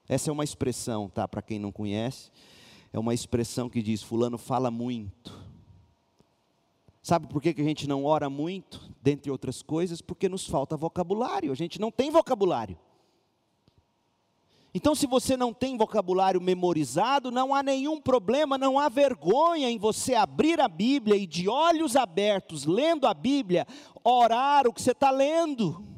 Essa 0.09 0.29
é 0.29 0.33
uma 0.33 0.43
expressão, 0.43 1.09
tá? 1.09 1.29
Para 1.29 1.41
quem 1.41 1.57
não 1.57 1.71
conhece, 1.71 2.33
é 2.93 2.99
uma 2.99 3.15
expressão 3.15 3.71
que 3.71 3.81
diz: 3.81 4.03
Fulano 4.03 4.37
fala 4.37 4.69
muito. 4.69 5.41
Sabe 7.01 7.29
por 7.29 7.41
que, 7.41 7.55
que 7.55 7.61
a 7.61 7.65
gente 7.65 7.87
não 7.87 8.05
ora 8.05 8.29
muito? 8.29 8.93
Dentre 9.01 9.31
outras 9.31 9.63
coisas, 9.63 10.03
porque 10.03 10.29
nos 10.29 10.45
falta 10.45 10.77
vocabulário, 10.77 11.53
a 11.53 11.55
gente 11.55 11.81
não 11.81 11.93
tem 11.93 12.11
vocabulário. 12.11 12.77
Então, 14.75 14.97
se 14.97 15.07
você 15.07 15.37
não 15.37 15.55
tem 15.55 15.77
vocabulário 15.77 16.41
memorizado, 16.41 17.31
não 17.31 17.55
há 17.55 17.63
nenhum 17.63 18.01
problema, 18.01 18.59
não 18.59 18.81
há 18.81 18.89
vergonha 18.89 19.71
em 19.71 19.79
você 19.79 20.17
abrir 20.17 20.61
a 20.61 20.67
Bíblia 20.67 21.15
e, 21.15 21.25
de 21.25 21.49
olhos 21.49 21.95
abertos, 21.95 22.65
lendo 22.65 23.07
a 23.07 23.15
Bíblia, 23.15 23.65
orar 24.03 24.67
o 24.67 24.73
que 24.73 24.83
você 24.83 24.91
está 24.91 25.13
lendo. 25.13 25.92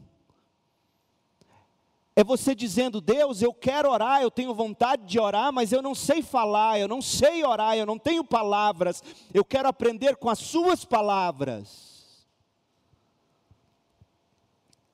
É 2.16 2.22
você 2.22 2.55
dizendo, 2.55 3.00
Deus, 3.00 3.42
eu 3.42 3.53
quero 3.53 3.90
orar, 3.90 4.22
eu 4.22 4.31
tenho 4.31 4.55
vontade 4.55 5.05
de 5.05 5.18
orar, 5.18 5.53
mas 5.53 5.72
eu 5.72 5.83
não 5.83 5.96
sei 5.96 6.22
falar, 6.22 6.79
eu 6.79 6.87
não 6.87 7.03
sei 7.03 7.44
orar, 7.44 7.77
eu 7.77 7.85
não 7.85 7.98
tenho 7.98 8.22
palavras, 8.22 9.03
eu 9.33 9.44
quero 9.44 9.68
aprender 9.68 10.14
com 10.16 10.29
as 10.29 10.38
Suas 10.38 10.85
palavras. 10.85 11.94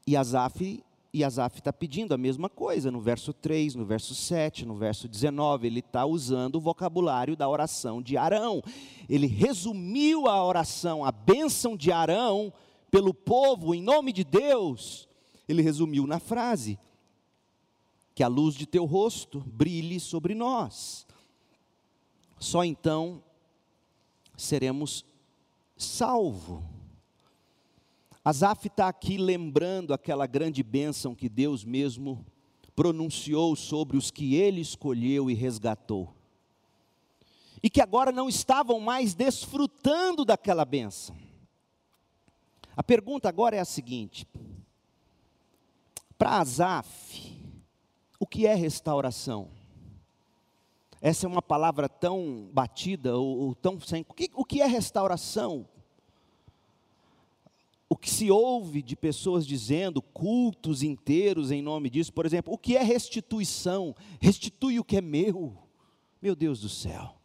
E 0.06 0.16
Asaf 0.16 0.82
E 1.12 1.22
está 1.22 1.72
pedindo 1.72 2.14
a 2.14 2.18
mesma 2.18 2.48
coisa 2.48 2.90
no 2.90 3.00
verso 3.00 3.34
3, 3.34 3.74
no 3.74 3.84
verso 3.84 4.14
7, 4.14 4.64
no 4.64 4.74
verso 4.74 5.06
19. 5.06 5.66
Ele 5.66 5.80
está 5.80 6.06
usando 6.06 6.56
o 6.56 6.60
vocabulário 6.60 7.36
da 7.36 7.48
oração 7.48 8.00
de 8.00 8.16
Arão. 8.16 8.62
Ele 9.08 9.26
resumiu 9.26 10.26
a 10.26 10.42
oração, 10.42 11.04
a 11.04 11.12
bênção 11.12 11.76
de 11.76 11.92
Arão 11.92 12.52
pelo 12.90 13.12
povo, 13.12 13.74
em 13.74 13.82
nome 13.82 14.12
de 14.12 14.24
Deus. 14.24 15.06
Ele 15.48 15.62
resumiu 15.62 16.06
na 16.06 16.18
frase: 16.18 16.78
Que 18.20 18.24
a 18.24 18.28
luz 18.28 18.54
de 18.54 18.66
teu 18.66 18.84
rosto 18.84 19.40
brilhe 19.46 19.98
sobre 19.98 20.34
nós. 20.34 21.06
Só 22.38 22.62
então 22.62 23.24
seremos 24.36 25.06
salvos. 25.74 26.62
Asaf 28.22 28.66
está 28.66 28.88
aqui 28.88 29.16
lembrando 29.16 29.94
aquela 29.94 30.26
grande 30.26 30.62
bênção 30.62 31.14
que 31.14 31.30
Deus 31.30 31.64
mesmo 31.64 32.22
pronunciou 32.76 33.56
sobre 33.56 33.96
os 33.96 34.10
que 34.10 34.34
ele 34.34 34.60
escolheu 34.60 35.30
e 35.30 35.32
resgatou. 35.32 36.14
E 37.62 37.70
que 37.70 37.80
agora 37.80 38.12
não 38.12 38.28
estavam 38.28 38.78
mais 38.80 39.14
desfrutando 39.14 40.26
daquela 40.26 40.66
bênção. 40.66 41.16
A 42.76 42.82
pergunta 42.82 43.30
agora 43.30 43.56
é 43.56 43.60
a 43.60 43.64
seguinte: 43.64 44.26
para 46.18 46.40
Asaf, 46.40 47.39
o 48.20 48.26
que 48.26 48.46
é 48.46 48.54
restauração? 48.54 49.48
Essa 51.00 51.26
é 51.26 51.28
uma 51.28 51.42
palavra 51.42 51.88
tão 51.88 52.48
batida 52.52 53.16
ou, 53.16 53.38
ou 53.38 53.54
tão 53.56 53.80
sem. 53.80 54.06
O 54.08 54.14
que, 54.14 54.30
o 54.32 54.44
que 54.44 54.62
é 54.62 54.66
restauração? 54.66 55.66
o 57.92 57.96
que 57.96 58.08
se 58.08 58.30
ouve 58.30 58.82
de 58.82 58.94
pessoas 58.94 59.44
dizendo, 59.44 60.00
cultos 60.00 60.80
inteiros 60.80 61.50
em 61.50 61.60
nome 61.60 61.90
disso, 61.90 62.12
por 62.12 62.24
exemplo, 62.24 62.54
o 62.54 62.56
que 62.56 62.76
é 62.76 62.82
restituição? 62.84 63.96
Restitui 64.20 64.78
o 64.78 64.84
que 64.84 64.98
é 64.98 65.00
meu. 65.00 65.58
Meu 66.22 66.36
Deus 66.36 66.60
do 66.60 66.68
céu. 66.68 67.16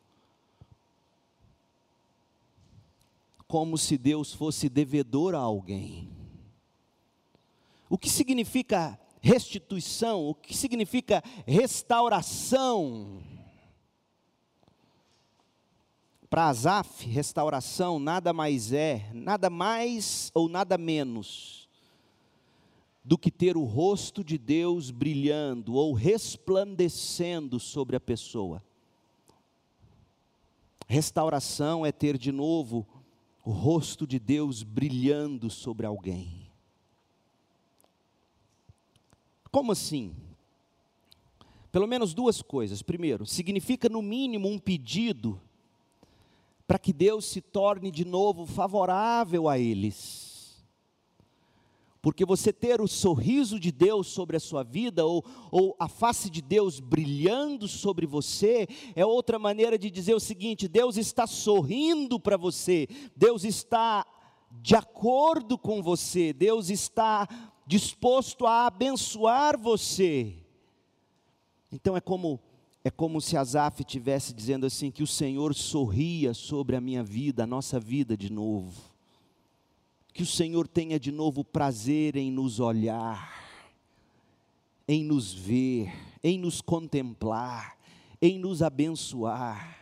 Como 3.47 3.77
se 3.77 3.95
Deus 3.95 4.33
fosse 4.33 4.67
devedor 4.67 5.35
a 5.35 5.39
alguém. 5.39 6.09
O 7.87 7.95
que 7.95 8.09
significa 8.09 8.99
restituição? 9.25 10.23
O 10.27 10.35
que 10.35 10.55
significa 10.55 11.23
restauração? 11.47 13.23
Para 16.29 16.49
Asaf, 16.49 17.07
restauração 17.07 17.97
nada 17.97 18.31
mais 18.31 18.71
é, 18.71 19.09
nada 19.13 19.49
mais 19.49 20.29
ou 20.33 20.47
nada 20.47 20.77
menos 20.77 21.67
do 23.03 23.17
que 23.17 23.31
ter 23.31 23.57
o 23.57 23.63
rosto 23.63 24.23
de 24.23 24.37
Deus 24.37 24.91
brilhando 24.91 25.73
ou 25.73 25.93
resplandecendo 25.93 27.59
sobre 27.59 27.95
a 27.95 27.99
pessoa. 27.99 28.63
Restauração 30.87 31.83
é 31.83 31.91
ter 31.91 32.17
de 32.17 32.31
novo 32.31 32.85
o 33.43 33.51
rosto 33.51 34.05
de 34.05 34.19
Deus 34.19 34.61
brilhando 34.61 35.49
sobre 35.49 35.85
alguém. 35.85 36.44
Como 39.55 39.71
assim? 39.71 40.13
Pelo 41.71 41.87
menos 41.87 42.13
duas 42.13 42.41
coisas. 42.41 42.81
Primeiro, 42.81 43.25
significa 43.25 43.87
no 43.87 44.01
mínimo 44.01 44.49
um 44.49 44.59
pedido 44.59 45.39
para 46.67 46.77
que 46.77 46.91
Deus 46.91 47.23
se 47.23 47.39
torne 47.39 47.89
de 47.89 48.03
novo 48.03 48.45
favorável 48.45 49.47
a 49.47 49.57
eles. 49.57 50.61
Porque 52.01 52.25
você 52.25 52.51
ter 52.51 52.81
o 52.81 52.87
sorriso 52.87 53.57
de 53.57 53.71
Deus 53.71 54.07
sobre 54.07 54.35
a 54.35 54.41
sua 54.41 54.61
vida, 54.61 55.05
ou, 55.05 55.23
ou 55.49 55.73
a 55.79 55.87
face 55.87 56.29
de 56.29 56.41
Deus 56.41 56.81
brilhando 56.81 57.65
sobre 57.65 58.05
você, 58.05 58.67
é 58.93 59.05
outra 59.05 59.39
maneira 59.39 59.77
de 59.79 59.89
dizer 59.89 60.15
o 60.15 60.19
seguinte: 60.19 60.67
Deus 60.67 60.97
está 60.97 61.25
sorrindo 61.25 62.19
para 62.19 62.35
você, 62.35 62.89
Deus 63.15 63.45
está 63.45 64.05
de 64.51 64.75
acordo 64.75 65.57
com 65.57 65.81
você, 65.81 66.33
Deus 66.33 66.69
está 66.69 67.25
disposto 67.65 68.45
a 68.45 68.67
abençoar 68.67 69.59
você. 69.59 70.35
Então 71.71 71.97
é 71.97 72.01
como 72.01 72.39
é 72.83 72.91
como 72.91 73.19
se 73.19 73.35
Asaf 73.35 73.81
estivesse 73.81 74.31
dizendo 74.31 74.67
assim: 74.67 74.91
que 74.91 75.01
o 75.01 75.07
Senhor 75.07 75.55
sorria 75.55 76.35
sobre 76.35 76.75
a 76.75 76.81
minha 76.81 77.03
vida, 77.03 77.43
a 77.43 77.47
nossa 77.47 77.79
vida 77.79 78.15
de 78.15 78.31
novo. 78.31 78.79
Que 80.13 80.21
o 80.21 80.25
Senhor 80.25 80.67
tenha 80.67 80.99
de 80.99 81.11
novo 81.11 81.43
prazer 81.43 82.15
em 82.15 82.31
nos 82.31 82.59
olhar, 82.59 83.43
em 84.87 85.03
nos 85.03 85.33
ver, 85.33 85.91
em 86.23 86.37
nos 86.37 86.61
contemplar, 86.61 87.75
em 88.21 88.37
nos 88.37 88.61
abençoar. 88.61 89.79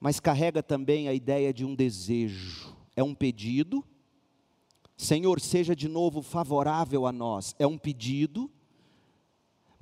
Mas 0.00 0.18
carrega 0.18 0.62
também 0.64 1.08
a 1.08 1.14
ideia 1.14 1.54
de 1.54 1.64
um 1.64 1.76
desejo, 1.76 2.74
é 2.96 3.02
um 3.04 3.14
pedido. 3.14 3.84
Senhor, 4.96 5.40
seja 5.40 5.74
de 5.74 5.88
novo 5.88 6.22
favorável 6.22 7.06
a 7.06 7.12
nós, 7.12 7.54
é 7.58 7.66
um 7.66 7.78
pedido 7.78 8.50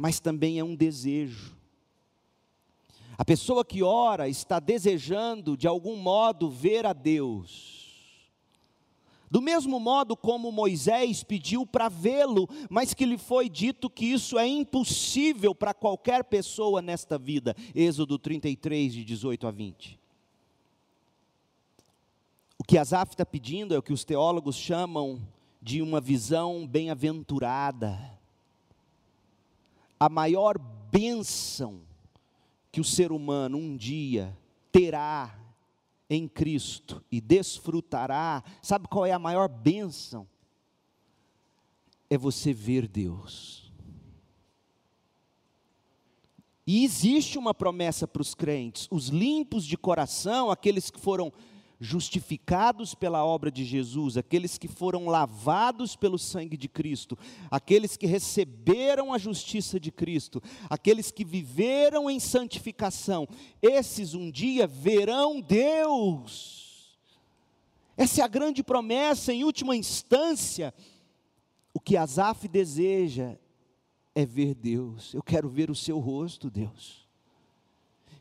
mas 0.03 0.19
também 0.19 0.59
é 0.59 0.65
um 0.65 0.75
desejo. 0.75 1.57
A 3.17 3.25
pessoa 3.25 3.65
que 3.65 3.85
ora 3.85 4.29
está 4.29 4.59
desejando, 4.59 5.57
de 5.57 5.69
algum 5.69 5.97
modo, 5.97 6.51
ver 6.51 6.85
a 6.87 6.93
Deus. 6.93 7.81
Do 9.31 9.41
mesmo 9.41 9.79
modo 9.79 10.17
como 10.17 10.51
Moisés 10.51 11.23
pediu 11.23 11.65
para 11.65 11.89
vê-lo, 11.89 12.49
mas 12.69 12.93
que 12.93 13.07
lhe 13.07 13.17
foi 13.17 13.49
dito 13.49 13.89
que 13.89 14.07
isso 14.07 14.39
é 14.39 14.47
impossível 14.47 15.55
para 15.55 15.73
qualquer 15.73 16.25
pessoa 16.25 16.83
nesta 16.83 17.17
vida. 17.17 17.55
Êxodo 17.75 18.19
33, 18.19 18.93
de 18.93 19.05
18 19.05 19.47
a 19.47 19.51
20. 19.53 20.02
O 22.63 22.65
que 22.65 22.79
Asaf 22.79 23.13
está 23.13 23.27
pedindo 23.27 23.75
é 23.75 23.79
o 23.79 23.83
que 23.83 23.93
os 23.93 24.05
teólogos 24.05 24.55
chamam 24.55 25.21
de 25.61 25.83
uma 25.83 26.01
visão 26.01 26.65
bem-aventurada 26.65 27.99
a 29.99 30.09
maior 30.09 30.57
bênção 30.89 31.81
que 32.71 32.81
o 32.81 32.85
ser 32.85 33.11
humano 33.11 33.59
um 33.59 33.77
dia 33.77 34.39
terá 34.71 35.37
em 36.09 36.29
Cristo 36.29 37.05
e 37.11 37.21
desfrutará, 37.21 38.45
sabe 38.63 38.87
qual 38.87 39.05
é 39.05 39.11
a 39.11 39.19
maior 39.19 39.49
bênção? 39.49 40.25
É 42.09 42.17
você 42.17 42.53
ver 42.53 42.87
Deus. 42.87 43.73
E 46.65 46.85
existe 46.85 47.39
uma 47.39 47.53
promessa 47.53 48.07
para 48.07 48.23
os 48.23 48.37
crentes, 48.37 48.87
os 48.89 49.09
limpos 49.09 49.65
de 49.65 49.77
coração, 49.77 50.49
aqueles 50.49 50.93
que 50.93 51.01
foram 51.01 51.33
justificados 51.83 52.95
pela 52.95 53.25
obra 53.25 53.51
de 53.51 53.65
Jesus, 53.65 54.17
aqueles 54.17 54.57
que 54.57 54.69
foram 54.69 55.07
lavados 55.07 55.97
pelo 55.97 56.17
sangue 56.17 56.57
de 56.57 56.69
Cristo, 56.69 57.19
aqueles 57.51 57.97
que 57.97 58.07
receberam 58.07 59.13
a 59.13 59.19
justiça 59.19 59.81
de 59.81 59.91
Cristo, 59.91 60.41
aqueles 60.71 61.11
que 61.11 61.25
viveram 61.25 62.09
em 62.09 62.21
santificação, 62.21 63.27
esses 63.61 64.15
um 64.15 64.31
dia 64.31 64.65
verão 64.65 65.41
Deus. 65.41 66.97
Essa 67.97 68.21
é 68.21 68.25
a 68.25 68.29
grande 68.29 68.63
promessa, 68.63 69.33
em 69.33 69.43
última 69.43 69.75
instância, 69.75 70.73
o 71.75 71.81
que 71.81 71.97
Asaf 71.97 72.47
deseja 72.47 73.37
é 74.15 74.25
ver 74.25 74.55
Deus. 74.55 75.13
Eu 75.15 75.23
quero 75.23 75.49
ver 75.49 75.69
o 75.69 75.75
seu 75.75 75.99
rosto, 75.99 76.49
Deus. 76.49 77.09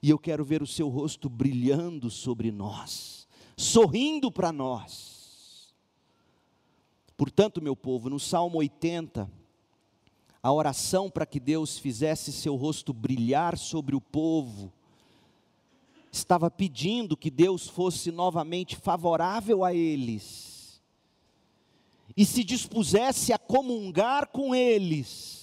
E 0.01 0.09
eu 0.09 0.17
quero 0.17 0.43
ver 0.43 0.63
o 0.63 0.67
seu 0.67 0.89
rosto 0.89 1.29
brilhando 1.29 2.09
sobre 2.09 2.49
nós 2.51 3.20
sorrindo 3.61 4.31
para 4.31 4.51
nós. 4.51 5.73
Portanto, 7.15 7.61
meu 7.61 7.75
povo, 7.75 8.09
no 8.09 8.19
Salmo 8.19 8.57
80, 8.57 9.29
a 10.41 10.51
oração 10.51 11.09
para 11.09 11.25
que 11.25 11.39
Deus 11.39 11.77
fizesse 11.77 12.31
seu 12.31 12.55
rosto 12.55 12.91
brilhar 12.91 13.57
sobre 13.57 13.95
o 13.95 14.01
povo, 14.01 14.73
estava 16.11 16.49
pedindo 16.49 17.15
que 17.15 17.29
Deus 17.29 17.67
fosse 17.67 18.11
novamente 18.11 18.75
favorável 18.75 19.63
a 19.63 19.73
eles 19.73 20.81
e 22.17 22.25
se 22.25 22.43
dispusesse 22.43 23.31
a 23.31 23.37
comungar 23.37 24.27
com 24.27 24.53
eles 24.53 25.40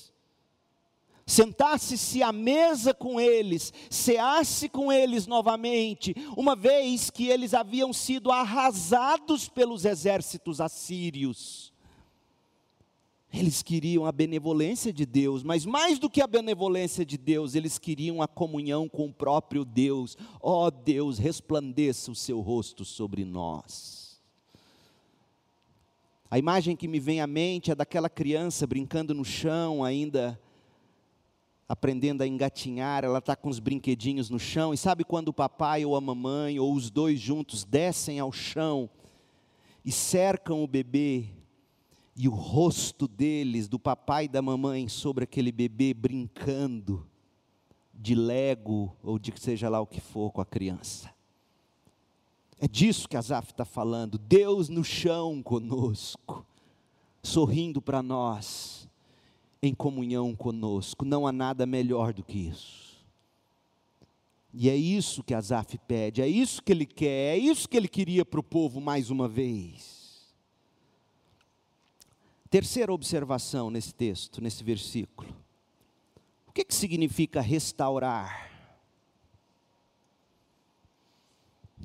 sentasse-se 1.28 2.22
à 2.22 2.32
mesa 2.32 2.94
com 2.94 3.20
eles, 3.20 3.70
ceasse 3.90 4.66
com 4.66 4.90
eles 4.90 5.26
novamente, 5.26 6.14
uma 6.34 6.56
vez 6.56 7.10
que 7.10 7.28
eles 7.28 7.52
haviam 7.52 7.92
sido 7.92 8.32
arrasados 8.32 9.46
pelos 9.46 9.84
exércitos 9.84 10.58
assírios. 10.58 11.70
Eles 13.30 13.62
queriam 13.62 14.06
a 14.06 14.10
benevolência 14.10 14.90
de 14.90 15.04
Deus, 15.04 15.42
mas 15.42 15.66
mais 15.66 15.98
do 15.98 16.08
que 16.08 16.22
a 16.22 16.26
benevolência 16.26 17.04
de 17.04 17.18
Deus, 17.18 17.54
eles 17.54 17.78
queriam 17.78 18.22
a 18.22 18.26
comunhão 18.26 18.88
com 18.88 19.04
o 19.04 19.12
próprio 19.12 19.66
Deus. 19.66 20.16
Ó 20.40 20.66
oh 20.66 20.70
Deus, 20.70 21.18
resplandeça 21.18 22.10
o 22.10 22.14
seu 22.14 22.40
rosto 22.40 22.86
sobre 22.86 23.26
nós. 23.26 24.18
A 26.30 26.38
imagem 26.38 26.74
que 26.74 26.88
me 26.88 26.98
vem 26.98 27.20
à 27.20 27.26
mente 27.26 27.70
é 27.70 27.74
daquela 27.74 28.08
criança 28.08 28.66
brincando 28.66 29.12
no 29.12 29.26
chão, 29.26 29.84
ainda 29.84 30.40
aprendendo 31.68 32.22
a 32.22 32.26
engatinhar, 32.26 33.04
ela 33.04 33.18
está 33.18 33.36
com 33.36 33.50
os 33.50 33.58
brinquedinhos 33.58 34.30
no 34.30 34.38
chão, 34.38 34.72
e 34.72 34.76
sabe 34.78 35.04
quando 35.04 35.28
o 35.28 35.34
papai 35.34 35.84
ou 35.84 35.94
a 35.94 36.00
mamãe, 36.00 36.58
ou 36.58 36.72
os 36.72 36.90
dois 36.90 37.20
juntos, 37.20 37.62
descem 37.64 38.18
ao 38.18 38.32
chão 38.32 38.88
e 39.84 39.92
cercam 39.92 40.64
o 40.64 40.66
bebê, 40.66 41.26
e 42.16 42.26
o 42.26 42.32
rosto 42.32 43.06
deles, 43.06 43.68
do 43.68 43.78
papai 43.78 44.24
e 44.24 44.28
da 44.28 44.40
mamãe, 44.40 44.88
sobre 44.88 45.24
aquele 45.24 45.52
bebê 45.52 45.92
brincando 45.92 47.06
de 47.92 48.14
lego, 48.14 48.96
ou 49.02 49.18
de 49.18 49.32
seja 49.38 49.68
lá 49.68 49.80
o 49.80 49.86
que 49.86 50.00
for 50.00 50.32
com 50.32 50.40
a 50.40 50.46
criança. 50.46 51.12
É 52.58 52.66
disso 52.66 53.08
que 53.08 53.16
Azaf 53.16 53.52
está 53.52 53.64
falando, 53.64 54.18
Deus 54.18 54.68
no 54.68 54.82
chão 54.82 55.42
conosco, 55.42 56.44
sorrindo 57.22 57.80
para 57.80 58.02
nós 58.02 58.87
em 59.62 59.74
comunhão 59.74 60.34
conosco. 60.34 61.04
Não 61.04 61.26
há 61.26 61.32
nada 61.32 61.66
melhor 61.66 62.12
do 62.12 62.22
que 62.22 62.38
isso. 62.38 62.88
E 64.52 64.68
é 64.68 64.76
isso 64.76 65.22
que 65.22 65.34
Asaf 65.34 65.76
pede, 65.86 66.22
é 66.22 66.26
isso 66.26 66.62
que 66.62 66.72
ele 66.72 66.86
quer, 66.86 67.36
é 67.36 67.38
isso 67.38 67.68
que 67.68 67.76
ele 67.76 67.88
queria 67.88 68.24
para 68.24 68.40
o 68.40 68.42
povo 68.42 68.80
mais 68.80 69.10
uma 69.10 69.28
vez. 69.28 70.34
Terceira 72.50 72.92
observação 72.92 73.70
nesse 73.70 73.94
texto, 73.94 74.40
nesse 74.40 74.64
versículo. 74.64 75.36
O 76.46 76.52
que, 76.52 76.64
que 76.64 76.74
significa 76.74 77.42
restaurar? 77.42 78.50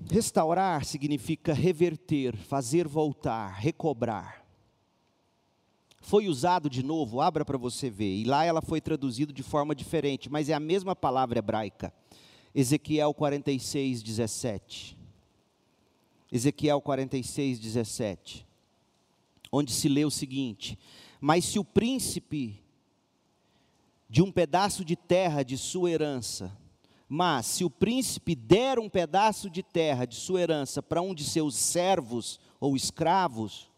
Restaurar 0.10 0.86
significa 0.86 1.54
reverter, 1.54 2.36
fazer 2.38 2.88
voltar, 2.88 3.50
recobrar 3.50 4.43
foi 6.04 6.28
usado 6.28 6.70
de 6.70 6.84
novo, 6.84 7.22
abra 7.22 7.46
para 7.46 7.58
você 7.58 7.90
ver, 7.90 8.14
e 8.18 8.26
lá 8.26 8.44
ela 8.44 8.62
foi 8.62 8.82
traduzida 8.82 9.32
de 9.32 9.42
forma 9.42 9.74
diferente, 9.74 10.30
mas 10.30 10.50
é 10.50 10.54
a 10.54 10.60
mesma 10.60 10.96
palavra 10.96 11.40
hebraica. 11.40 11.94
Ezequiel 12.54 13.14
46, 13.14 14.04
17. 14.04 14.98
Ezequiel 16.32 16.82
46, 16.82 17.58
17. 17.58 18.46
Onde 19.52 19.72
se 19.72 19.88
lê 19.88 20.04
o 20.04 20.12
seguinte: 20.12 20.78
Mas 21.22 21.46
se 21.46 21.58
o 21.58 21.64
príncipe 21.64 22.62
de 24.10 24.22
um 24.22 24.32
pedaço 24.32 24.84
de 24.84 24.96
terra 24.96 25.42
de 25.42 25.58
sua 25.58 25.90
herança, 25.90 26.56
mas 27.08 27.46
se 27.46 27.64
o 27.64 27.70
príncipe 27.70 28.36
der 28.36 28.78
um 28.78 28.90
pedaço 28.90 29.50
de 29.50 29.64
terra 29.64 30.06
de 30.06 30.16
sua 30.16 30.42
herança 30.42 30.84
para 30.84 31.02
um 31.02 31.16
de 31.16 31.24
seus 31.24 31.56
servos 31.56 32.40
ou 32.60 32.76
escravos, 32.76 33.72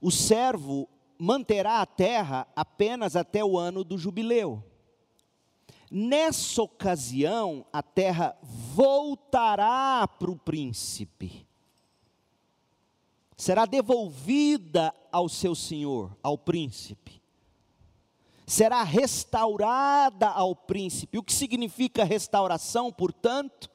o 0.00 0.10
servo 0.10 0.88
manterá 1.18 1.80
a 1.80 1.86
terra 1.86 2.46
apenas 2.54 3.16
até 3.16 3.44
o 3.44 3.58
ano 3.58 3.82
do 3.82 3.96
jubileu. 3.96 4.62
Nessa 5.90 6.62
ocasião, 6.62 7.64
a 7.72 7.82
terra 7.82 8.36
voltará 8.42 10.06
para 10.06 10.30
o 10.30 10.36
príncipe, 10.36 11.46
será 13.36 13.64
devolvida 13.66 14.92
ao 15.12 15.28
seu 15.28 15.54
senhor, 15.54 16.16
ao 16.22 16.36
príncipe, 16.36 17.22
será 18.46 18.82
restaurada 18.82 20.28
ao 20.28 20.56
príncipe. 20.56 21.18
O 21.18 21.22
que 21.22 21.32
significa 21.32 22.04
restauração, 22.04 22.92
portanto? 22.92 23.70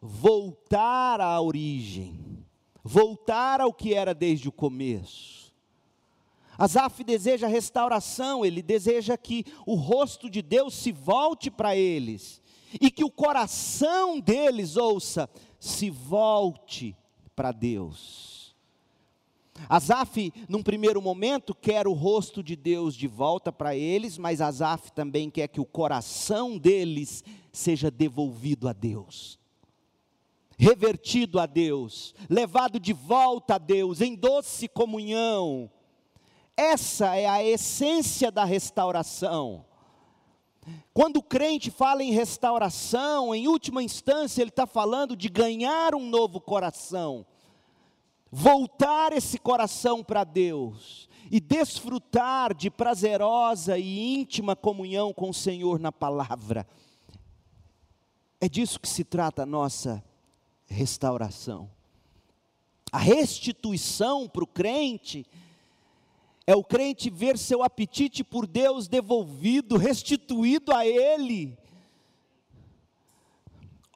Voltar 0.00 1.20
à 1.20 1.40
origem 1.40 2.19
voltar 2.82 3.60
ao 3.60 3.72
que 3.72 3.94
era 3.94 4.14
desde 4.14 4.48
o 4.48 4.52
começo. 4.52 5.52
Asaf 6.58 7.02
deseja 7.02 7.46
restauração, 7.46 8.44
ele 8.44 8.60
deseja 8.60 9.16
que 9.16 9.46
o 9.64 9.74
rosto 9.74 10.28
de 10.28 10.42
Deus 10.42 10.74
se 10.74 10.92
volte 10.92 11.50
para 11.50 11.74
eles 11.74 12.40
e 12.78 12.90
que 12.90 13.02
o 13.02 13.10
coração 13.10 14.20
deles, 14.20 14.76
ouça, 14.76 15.28
se 15.58 15.88
volte 15.88 16.94
para 17.34 17.50
Deus. 17.50 18.54
Asaf, 19.68 20.32
num 20.48 20.62
primeiro 20.62 21.00
momento, 21.00 21.54
quer 21.54 21.88
o 21.88 21.92
rosto 21.92 22.42
de 22.42 22.56
Deus 22.56 22.94
de 22.94 23.06
volta 23.06 23.50
para 23.50 23.74
eles, 23.74 24.18
mas 24.18 24.40
Asaf 24.40 24.92
também 24.92 25.30
quer 25.30 25.48
que 25.48 25.60
o 25.60 25.66
coração 25.66 26.58
deles 26.58 27.24
seja 27.50 27.90
devolvido 27.90 28.68
a 28.68 28.72
Deus 28.72 29.39
revertido 30.60 31.40
a 31.40 31.46
Deus, 31.46 32.14
levado 32.28 32.78
de 32.78 32.92
volta 32.92 33.54
a 33.54 33.58
Deus, 33.58 34.02
em 34.02 34.14
doce 34.14 34.68
comunhão. 34.68 35.70
Essa 36.54 37.16
é 37.16 37.26
a 37.26 37.42
essência 37.42 38.30
da 38.30 38.44
restauração. 38.44 39.64
Quando 40.92 41.16
o 41.16 41.22
crente 41.22 41.70
fala 41.70 42.02
em 42.02 42.12
restauração, 42.12 43.34
em 43.34 43.48
última 43.48 43.82
instância, 43.82 44.42
ele 44.42 44.50
está 44.50 44.66
falando 44.66 45.16
de 45.16 45.30
ganhar 45.30 45.94
um 45.94 46.06
novo 46.06 46.38
coração, 46.38 47.24
voltar 48.30 49.14
esse 49.14 49.38
coração 49.38 50.04
para 50.04 50.24
Deus 50.24 51.08
e 51.30 51.40
desfrutar 51.40 52.52
de 52.52 52.70
prazerosa 52.70 53.78
e 53.78 54.14
íntima 54.14 54.54
comunhão 54.54 55.10
com 55.14 55.30
o 55.30 55.34
Senhor 55.34 55.80
na 55.80 55.90
palavra. 55.90 56.68
É 58.38 58.46
disso 58.46 58.78
que 58.78 58.88
se 58.88 59.04
trata 59.04 59.44
a 59.44 59.46
nossa 59.46 60.04
restauração. 60.70 61.68
A 62.92 62.98
restituição 62.98 64.28
para 64.28 64.44
o 64.44 64.46
crente 64.46 65.26
é 66.46 66.54
o 66.54 66.64
crente 66.64 67.10
ver 67.10 67.36
seu 67.36 67.62
apetite 67.62 68.24
por 68.24 68.46
Deus 68.46 68.88
devolvido, 68.88 69.76
restituído 69.76 70.72
a 70.72 70.86
Ele. 70.86 71.56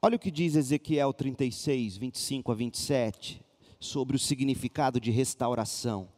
Olha 0.00 0.16
o 0.16 0.18
que 0.18 0.30
diz 0.30 0.54
Ezequiel 0.54 1.12
36, 1.12 1.96
25 1.96 2.52
a 2.52 2.54
27, 2.54 3.40
sobre 3.80 4.16
o 4.16 4.18
significado 4.18 5.00
de 5.00 5.10
restauração. 5.10 6.08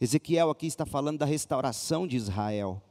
Ezequiel 0.00 0.50
aqui 0.50 0.66
está 0.66 0.84
falando 0.84 1.18
da 1.18 1.26
restauração 1.26 2.06
de 2.06 2.16
Israel. 2.16 2.82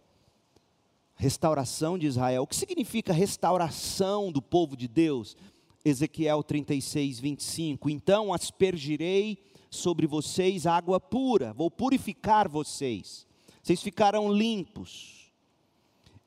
Restauração 1.15 1.97
de 1.97 2.07
Israel. 2.07 2.43
O 2.43 2.47
que 2.47 2.55
significa 2.55 3.13
restauração 3.13 4.31
do 4.31 4.41
povo 4.41 4.75
de 4.75 4.87
Deus? 4.87 5.37
Ezequiel 5.85 6.41
36, 6.41 7.19
25: 7.19 7.91
Então 7.91 8.33
aspergirei 8.33 9.37
sobre 9.69 10.07
vocês 10.07 10.65
água 10.65 10.99
pura, 10.99 11.53
vou 11.53 11.69
purificar 11.69 12.49
vocês, 12.49 13.27
vocês 13.61 13.83
ficarão 13.83 14.33
limpos. 14.33 15.31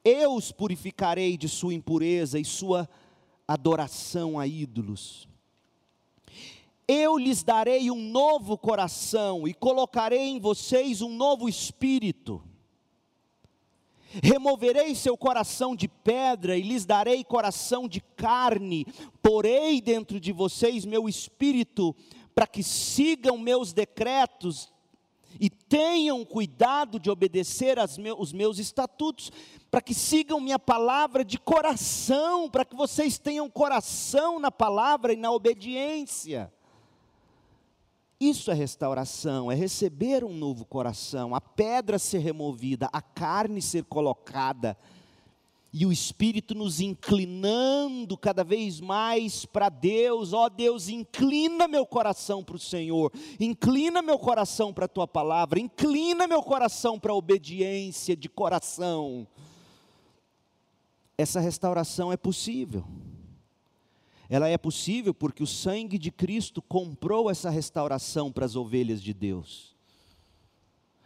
Eu 0.04 0.36
os 0.36 0.52
purificarei 0.52 1.36
de 1.36 1.48
sua 1.48 1.74
impureza 1.74 2.38
e 2.38 2.44
sua 2.44 2.88
adoração 3.46 4.38
a 4.38 4.46
ídolos. 4.46 5.28
Eu 6.86 7.18
lhes 7.18 7.42
darei 7.42 7.90
um 7.90 8.00
novo 8.00 8.56
coração 8.56 9.46
e 9.46 9.52
colocarei 9.52 10.28
em 10.28 10.40
vocês 10.40 11.02
um 11.02 11.10
novo 11.10 11.48
espírito 11.48 12.42
Removerei 14.22 14.94
seu 14.94 15.16
coração 15.16 15.76
de 15.76 15.86
pedra 15.86 16.56
e 16.56 16.62
lhes 16.62 16.86
darei 16.86 17.22
coração 17.22 17.86
de 17.86 18.00
carne, 18.00 18.86
porei 19.22 19.80
dentro 19.80 20.18
de 20.18 20.32
vocês 20.32 20.84
meu 20.84 21.08
espírito, 21.08 21.94
para 22.34 22.46
que 22.46 22.62
sigam 22.62 23.36
meus 23.36 23.72
decretos 23.72 24.72
e 25.38 25.50
tenham 25.50 26.24
cuidado 26.24 26.98
de 26.98 27.10
obedecer 27.10 27.76
os 28.18 28.32
meus 28.32 28.58
estatutos, 28.58 29.30
para 29.70 29.82
que 29.82 29.92
sigam 29.92 30.40
minha 30.40 30.58
palavra 30.58 31.24
de 31.24 31.38
coração, 31.38 32.48
para 32.48 32.64
que 32.64 32.74
vocês 32.74 33.18
tenham 33.18 33.50
coração 33.50 34.40
na 34.40 34.50
palavra 34.50 35.12
e 35.12 35.16
na 35.16 35.30
obediência. 35.30 36.50
Isso 38.20 38.50
é 38.50 38.54
restauração, 38.54 39.50
é 39.50 39.54
receber 39.54 40.24
um 40.24 40.34
novo 40.34 40.64
coração, 40.64 41.36
a 41.36 41.40
pedra 41.40 42.00
ser 42.00 42.18
removida, 42.18 42.88
a 42.92 43.00
carne 43.00 43.62
ser 43.62 43.84
colocada, 43.84 44.76
e 45.72 45.86
o 45.86 45.92
Espírito 45.92 46.52
nos 46.52 46.80
inclinando 46.80 48.18
cada 48.18 48.42
vez 48.42 48.80
mais 48.80 49.44
para 49.44 49.68
Deus, 49.68 50.32
ó 50.32 50.46
oh, 50.46 50.50
Deus, 50.50 50.88
inclina 50.88 51.68
meu 51.68 51.86
coração 51.86 52.42
para 52.42 52.56
o 52.56 52.58
Senhor, 52.58 53.12
inclina 53.38 54.02
meu 54.02 54.18
coração 54.18 54.72
para 54.72 54.86
a 54.86 54.88
tua 54.88 55.06
palavra, 55.06 55.60
inclina 55.60 56.26
meu 56.26 56.42
coração 56.42 56.98
para 56.98 57.12
a 57.12 57.16
obediência 57.16 58.16
de 58.16 58.28
coração. 58.28 59.28
Essa 61.16 61.38
restauração 61.38 62.12
é 62.12 62.16
possível. 62.16 62.84
Ela 64.28 64.48
é 64.48 64.58
possível 64.58 65.14
porque 65.14 65.42
o 65.42 65.46
sangue 65.46 65.96
de 65.96 66.10
Cristo 66.10 66.60
comprou 66.60 67.30
essa 67.30 67.48
restauração 67.48 68.30
para 68.30 68.44
as 68.44 68.56
ovelhas 68.56 69.02
de 69.02 69.14
Deus. 69.14 69.76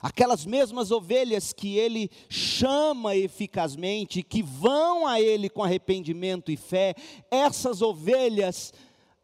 Aquelas 0.01 0.45
mesmas 0.45 0.91
ovelhas 0.91 1.53
que 1.53 1.77
ele 1.77 2.11
chama 2.29 3.15
eficazmente, 3.15 4.25
que 4.25 4.43
vão 4.43 5.07
a 5.07 5.21
ele 5.21 5.49
com 5.49 5.63
arrependimento 5.63 6.51
e 6.51 6.57
fé, 6.57 6.97
essas 7.31 7.81
ovelhas 7.81 8.73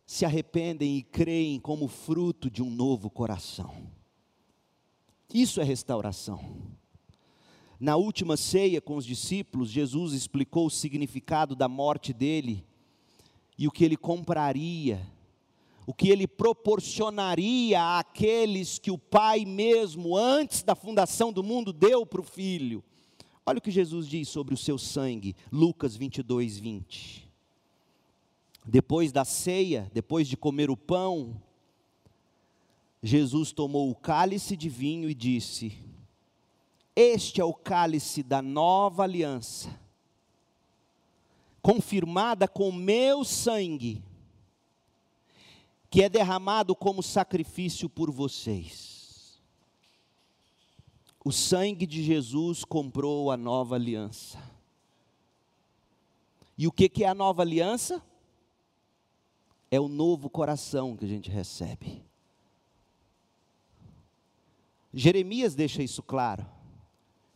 se 0.07 0.25
arrependem 0.25 0.99
e 0.99 1.03
creem 1.03 1.59
como 1.59 1.89
fruto 1.89 2.49
de 2.49 2.63
um 2.63 2.71
novo 2.71 3.11
coração. 3.11 3.91
Isso 5.35 5.61
é 5.61 5.65
restauração. 5.65 6.79
Na 7.81 7.97
última 7.97 8.37
ceia 8.37 8.81
com 8.81 8.97
os 8.97 9.05
discípulos, 9.05 9.71
Jesus 9.71 10.13
explicou 10.13 10.67
o 10.67 10.71
significado 10.71 11.57
da 11.57 11.69
morte 11.69 12.13
dele 12.13 12.65
e 13.59 13.67
o 13.67 13.71
que 13.71 13.85
ele 13.85 13.97
compraria, 13.97 15.05
o 15.87 15.93
que 15.93 16.09
ele 16.09 16.27
proporcionaria 16.27 17.99
àqueles 17.99 18.79
que 18.79 18.91
o 18.91 18.99
Pai 18.99 19.45
mesmo, 19.45 20.17
antes 20.17 20.63
da 20.63 20.75
fundação 20.75 21.33
do 21.33 21.43
mundo, 21.43 21.73
deu 21.73 22.07
para 22.07 22.21
o 22.21 22.25
Filho. 22.25 22.85
Olha 23.45 23.59
o 23.59 23.63
que 23.63 23.71
Jesus 23.71 24.07
diz 24.07 24.29
sobre 24.29 24.55
o 24.55 24.59
seu 24.59 24.79
sangue, 24.79 25.35
Lucas 25.51 25.97
22, 25.97 26.59
20. 26.59 27.29
Depois 28.65 29.11
da 29.11 29.25
ceia, 29.25 29.91
depois 29.93 30.29
de 30.29 30.37
comer 30.37 30.71
o 30.71 30.77
pão, 30.77 31.43
Jesus 33.03 33.51
tomou 33.51 33.91
o 33.91 33.95
cálice 33.95 34.57
de 34.57 34.69
vinho 34.69 35.09
e 35.09 35.15
disse: 35.15 35.89
este 37.01 37.41
é 37.41 37.45
o 37.45 37.55
cálice 37.55 38.25
da 38.25 38.43
nova 38.43 39.05
aliança, 39.05 39.71
confirmada 41.69 42.49
com 42.49 42.73
meu 42.73 43.23
sangue, 43.23 44.03
que 45.91 46.03
é 46.03 46.09
derramado 46.09 46.75
como 46.75 47.03
sacrifício 47.03 47.91
por 47.91 48.11
vocês. 48.11 49.39
O 51.23 51.31
sangue 51.31 51.87
de 51.87 52.03
Jesus 52.03 52.65
comprou 52.65 53.31
a 53.31 53.37
nova 53.37 53.75
aliança. 53.75 54.43
E 56.57 56.67
o 56.67 56.73
que, 56.73 57.05
é 57.05 57.07
a 57.07 57.15
nova 57.15 57.43
aliança? 57.43 58.03
É 59.71 59.79
o 59.79 59.89
novo 59.89 60.31
coração 60.31 60.97
que 60.97 61.05
a 61.05 61.09
gente 61.09 61.29
recebe. 61.29 62.03
Jeremias 64.95 65.55
deixa 65.55 65.83
isso 65.83 66.03
claro. 66.03 66.47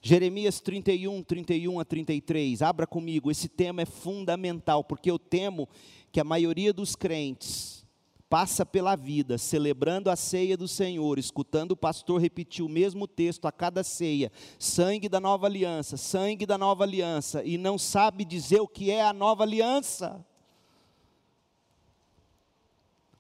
Jeremias 0.05 0.61
31, 0.61 1.23
31 1.23 1.79
a 1.79 1.85
33, 1.85 2.61
abra 2.61 2.89
comigo, 2.89 3.31
esse 3.31 3.49
tema 3.49 3.83
é 3.83 3.87
fundamental, 3.87 4.83
porque 4.83 5.09
eu 5.09 5.17
temo 5.17 5.69
que 6.11 6.19
a 6.19 6.25
maioria 6.25 6.73
dos 6.73 6.97
crentes 6.97 7.87
passa 8.29 8.67
pela 8.67 8.97
vida 8.97 9.39
celebrando 9.39 10.11
a 10.11 10.17
ceia 10.17 10.57
do 10.57 10.67
Senhor, 10.67 11.21
escutando 11.21 11.73
o 11.73 11.77
pastor 11.77 12.21
repetir 12.21 12.65
o 12.65 12.69
mesmo 12.69 13.07
texto 13.07 13.47
a 13.47 13.53
cada 13.53 13.85
ceia, 13.85 14.33
sangue 14.59 15.09
da 15.09 15.21
nova 15.21 15.47
aliança, 15.47 15.97
sangue 15.97 16.47
da 16.47 16.59
nova 16.59 16.83
aliança, 16.83 17.45
e 17.45 17.57
não 17.57 17.79
sabe 17.79 18.25
dizer 18.25 18.61
o 18.61 18.67
que 18.67 18.91
é 18.91 19.03
a 19.03 19.13
nova 19.13 19.45
aliança. 19.45 20.27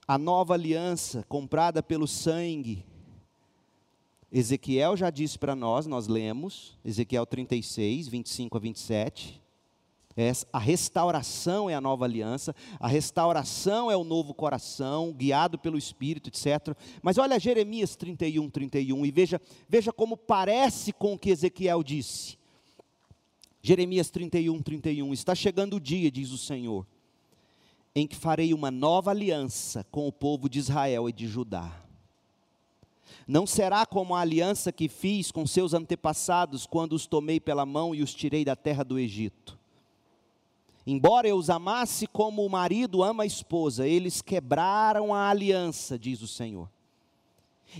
A 0.09 0.18
nova 0.18 0.55
aliança 0.55 1.24
comprada 1.28 1.80
pelo 1.80 2.09
sangue 2.09 2.85
Ezequiel 4.33 4.97
já 4.97 5.11
disse 5.11 5.39
para 5.39 5.55
nós, 5.55 5.87
nós 5.87 6.07
lemos, 6.07 6.78
Ezequiel 6.83 7.26
36, 7.26 8.09
25 8.09 8.57
a 8.57 8.61
27. 8.61 9.43
a 10.51 10.59
restauração 10.59 11.68
é 11.68 11.74
a 11.74 11.80
nova 11.83 12.07
aliança, 12.07 12.57
a 12.80 12.89
restauração 12.89 13.91
é 13.91 13.97
o 13.97 14.03
novo 14.03 14.33
coração, 14.33 15.12
guiado 15.12 15.59
pelo 15.59 15.76
Espírito, 15.76 16.30
etc. 16.30 16.74
Mas 17.03 17.18
olha 17.18 17.39
Jeremias 17.39 17.95
31, 17.95 18.49
31 18.49 19.05
e 19.05 19.11
veja, 19.11 19.39
veja 19.68 19.93
como 19.93 20.16
parece 20.16 20.95
com 20.95 21.12
o 21.12 21.18
que 21.18 21.28
Ezequiel 21.28 21.83
disse. 21.83 22.39
Jeremias 23.61 24.09
31, 24.09 24.62
31. 24.62 25.12
Está 25.12 25.35
chegando 25.35 25.76
o 25.76 25.80
dia, 25.80 26.11
diz 26.11 26.30
o 26.30 26.39
Senhor, 26.39 26.87
em 27.95 28.07
que 28.07 28.16
farei 28.16 28.55
uma 28.55 28.70
nova 28.70 29.11
aliança 29.11 29.85
com 29.91 30.09
o 30.09 30.12
povo 30.12 30.49
de 30.49 30.59
Israel 30.59 31.07
e 31.07 31.12
de 31.12 31.28
Judá 31.28 31.82
não 33.26 33.46
será 33.46 33.86
como 33.86 34.14
a 34.14 34.20
aliança 34.20 34.72
que 34.72 34.88
fiz 34.88 35.30
com 35.30 35.46
seus 35.46 35.74
antepassados 35.74 36.66
quando 36.66 36.92
os 36.92 37.06
tomei 37.06 37.38
pela 37.38 37.66
mão 37.66 37.94
e 37.94 38.02
os 38.02 38.14
tirei 38.14 38.44
da 38.44 38.56
terra 38.56 38.84
do 38.84 38.98
Egito. 38.98 39.58
Embora 40.86 41.28
eu 41.28 41.36
os 41.36 41.48
amasse 41.48 42.06
como 42.06 42.44
o 42.44 42.50
marido 42.50 43.02
ama 43.02 43.22
a 43.22 43.26
esposa, 43.26 43.86
eles 43.86 44.20
quebraram 44.20 45.14
a 45.14 45.28
aliança, 45.28 45.98
diz 45.98 46.22
o 46.22 46.26
Senhor. 46.26 46.68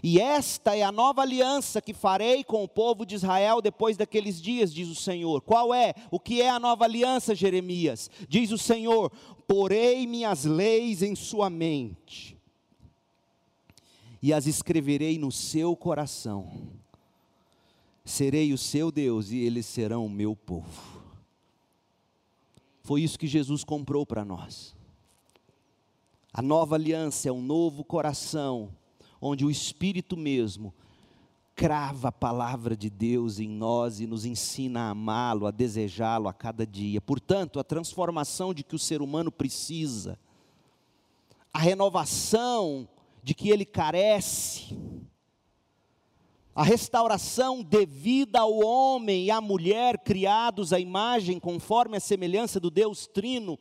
E 0.03 0.21
esta 0.21 0.77
é 0.77 0.83
a 0.83 0.93
nova 0.93 1.21
aliança 1.23 1.83
que 1.83 1.93
farei 1.93 2.43
com 2.45 2.63
o 2.63 2.69
povo 2.69 3.05
de 3.05 3.15
Israel 3.15 3.61
depois 3.61 3.97
daqueles 3.97 4.41
dias, 4.41 4.73
diz 4.73 4.89
o 4.89 4.95
Senhor. 4.95 5.43
Qual 5.43 5.75
é? 5.75 5.95
O 6.11 6.19
que 6.19 6.41
é 6.41 6.49
a 6.49 6.61
nova 6.61 6.85
aliança, 6.85 7.35
Jeremias? 7.35 8.09
Diz 8.29 8.53
o 8.53 8.59
Senhor: 8.59 9.13
Porei 9.47 10.07
minhas 10.07 10.45
leis 10.45 11.03
em 11.03 11.15
sua 11.15 11.51
mente 11.51 12.41
e 14.23 14.33
as 14.33 14.47
escreverei 14.47 15.19
no 15.19 15.33
seu 15.33 15.75
coração. 15.75 16.49
Serei 18.05 18.53
o 18.53 18.59
seu 18.59 18.93
Deus 18.93 19.31
e 19.31 19.39
eles 19.39 19.67
serão 19.67 20.07
o 20.07 20.11
meu 20.11 20.37
povo. 20.37 21.03
Foi 22.83 23.03
isso 23.03 23.19
que 23.19 23.27
Jesus 23.27 23.65
comprou 23.65 24.07
para 24.07 24.25
nós. 24.25 24.75
A 26.33 26.41
nova 26.41 26.77
aliança 26.77 27.29
é 27.29 27.33
um 27.33 27.43
novo 27.43 27.85
coração, 27.85 28.71
onde 29.21 29.45
o 29.45 29.51
Espírito 29.51 30.17
mesmo 30.17 30.73
crava 31.55 32.09
a 32.09 32.13
palavra 32.13 32.77
de 32.77 32.89
Deus 32.89 33.39
em 33.39 33.49
nós 33.49 34.01
e 34.01 34.07
nos 34.07 34.25
ensina 34.25 34.83
a 34.83 34.91
amá-lo, 34.91 35.47
a 35.47 35.51
desejá-lo 35.51 36.29
a 36.29 36.33
cada 36.33 36.67
dia. 36.67 37.01
Portanto, 37.01 37.61
a 37.61 37.65
transformação 37.65 38.55
de 38.55 38.65
que 38.65 38.75
o 38.75 38.79
ser 38.79 39.03
humano 39.03 39.31
precisa, 39.31 40.19
a 41.53 41.59
renovação 41.59 42.89
de 43.23 43.35
que 43.35 43.51
ele 43.51 43.65
carece, 43.65 44.77
a 46.55 46.63
restauração 46.63 47.63
devida 47.63 48.41
ao 48.41 48.59
homem 48.59 49.25
e 49.25 49.31
à 49.31 49.41
mulher 49.41 49.99
criados 49.99 50.73
à 50.73 50.79
imagem 50.79 51.41
conforme 51.41 51.97
a 51.97 52.01
semelhança 52.01 52.61
do 52.61 52.71
Deus 52.71 53.07
Trino, 53.07 53.59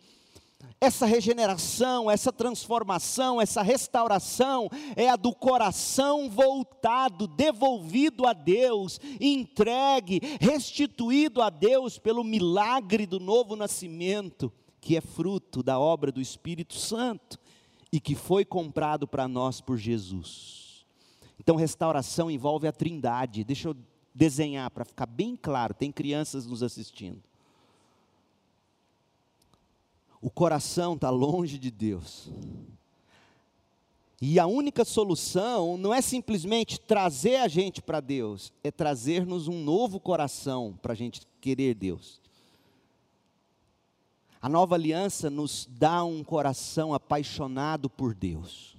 essa 0.79 1.05
regeneração, 1.05 2.09
essa 2.09 2.33
transformação, 2.33 3.39
essa 3.39 3.61
restauração 3.61 4.67
é 4.95 5.09
a 5.09 5.15
do 5.15 5.33
coração 5.33 6.29
voltado, 6.29 7.27
devolvido 7.27 8.27
a 8.27 8.33
Deus, 8.33 8.99
entregue, 9.19 10.19
restituído 10.39 11.41
a 11.41 11.49
Deus 11.49 11.97
pelo 11.97 12.23
milagre 12.23 13.05
do 13.05 13.19
novo 13.19 13.55
nascimento, 13.55 14.51
que 14.81 14.97
é 14.97 15.01
fruto 15.01 15.63
da 15.63 15.79
obra 15.79 16.11
do 16.11 16.19
Espírito 16.19 16.75
Santo 16.75 17.39
e 17.91 17.99
que 17.99 18.15
foi 18.15 18.45
comprado 18.45 19.07
para 19.07 19.27
nós 19.27 19.59
por 19.59 19.77
Jesus. 19.77 20.85
Então, 21.39 21.55
restauração 21.55 22.31
envolve 22.31 22.67
a 22.67 22.71
trindade. 22.71 23.43
Deixa 23.43 23.69
eu 23.69 23.75
desenhar 24.13 24.69
para 24.69 24.85
ficar 24.85 25.05
bem 25.05 25.35
claro, 25.35 25.73
tem 25.73 25.91
crianças 25.91 26.45
nos 26.45 26.61
assistindo. 26.61 27.21
O 30.21 30.29
coração 30.29 30.93
está 30.93 31.09
longe 31.09 31.57
de 31.57 31.71
Deus. 31.71 32.29
E 34.21 34.39
a 34.39 34.45
única 34.45 34.85
solução 34.85 35.77
não 35.77 35.91
é 35.91 35.99
simplesmente 35.99 36.79
trazer 36.79 37.37
a 37.37 37.47
gente 37.47 37.81
para 37.81 37.99
Deus, 37.99 38.53
é 38.63 38.69
trazer-nos 38.69 39.47
um 39.47 39.63
novo 39.63 39.99
coração 39.99 40.77
para 40.79 40.93
a 40.93 40.95
gente 40.95 41.21
querer 41.39 41.73
Deus. 41.73 42.21
A 44.41 44.49
nova 44.49 44.73
aliança 44.73 45.29
nos 45.29 45.69
dá 45.69 46.03
um 46.03 46.23
coração 46.23 46.95
apaixonado 46.95 47.87
por 47.87 48.15
Deus. 48.15 48.75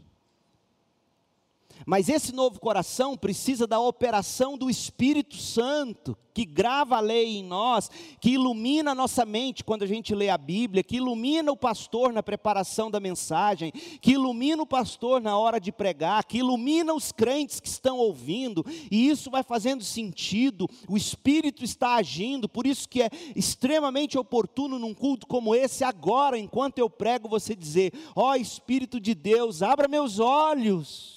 Mas 1.87 2.09
esse 2.09 2.33
novo 2.33 2.61
coração 2.61 3.17
precisa 3.17 3.67
da 3.67 3.81
operação 3.81 4.57
do 4.57 4.71
Espírito 4.71 5.37
Santo, 5.37 6.17
que 6.35 6.45
grava 6.45 6.97
a 6.97 7.01
lei 7.01 7.37
em 7.37 7.45
nós, 7.45 7.91
que 8.21 8.31
ilumina 8.31 8.93
a 8.93 8.95
nossa 8.95 9.25
mente 9.25 9.65
quando 9.65 9.83
a 9.83 9.87
gente 9.87 10.15
lê 10.15 10.29
a 10.29 10.39
Bíblia, 10.39 10.83
que 10.83 10.97
ilumina 10.97 11.53
o 11.53 11.57
pastor 11.57 12.13
na 12.13 12.23
preparação 12.23 12.91
da 12.91 12.99
mensagem, 12.99 13.73
que 14.01 14.13
ilumina 14.13 14.63
o 14.63 14.67
pastor 14.67 15.21
na 15.21 15.37
hora 15.37 15.61
de 15.61 15.71
pregar, 15.71 16.25
que 16.25 16.39
ilumina 16.39 16.95
os 16.95 17.13
crentes 17.13 17.61
que 17.61 17.69
estão 17.69 17.99
ouvindo, 17.99 18.65
e 18.91 19.09
isso 19.09 19.31
vai 19.31 19.43
fazendo 19.43 19.85
sentido, 19.85 20.69
o 20.89 20.97
Espírito 20.97 21.65
está 21.65 21.97
agindo, 21.97 22.49
por 22.49 22.67
isso 22.67 22.89
que 22.89 23.03
é 23.03 23.11
extremamente 23.37 24.19
oportuno 24.19 24.79
num 24.79 24.95
culto 24.95 25.27
como 25.27 25.55
esse, 25.55 25.85
agora, 25.85 26.39
enquanto 26.39 26.79
eu 26.79 26.89
prego, 26.89 27.29
você 27.29 27.55
dizer: 27.55 27.93
Ó 28.15 28.31
oh, 28.31 28.35
Espírito 28.35 29.01
de 29.01 29.15
Deus, 29.15 29.63
abra 29.63 29.89
meus 29.89 30.19
olhos 30.19 31.12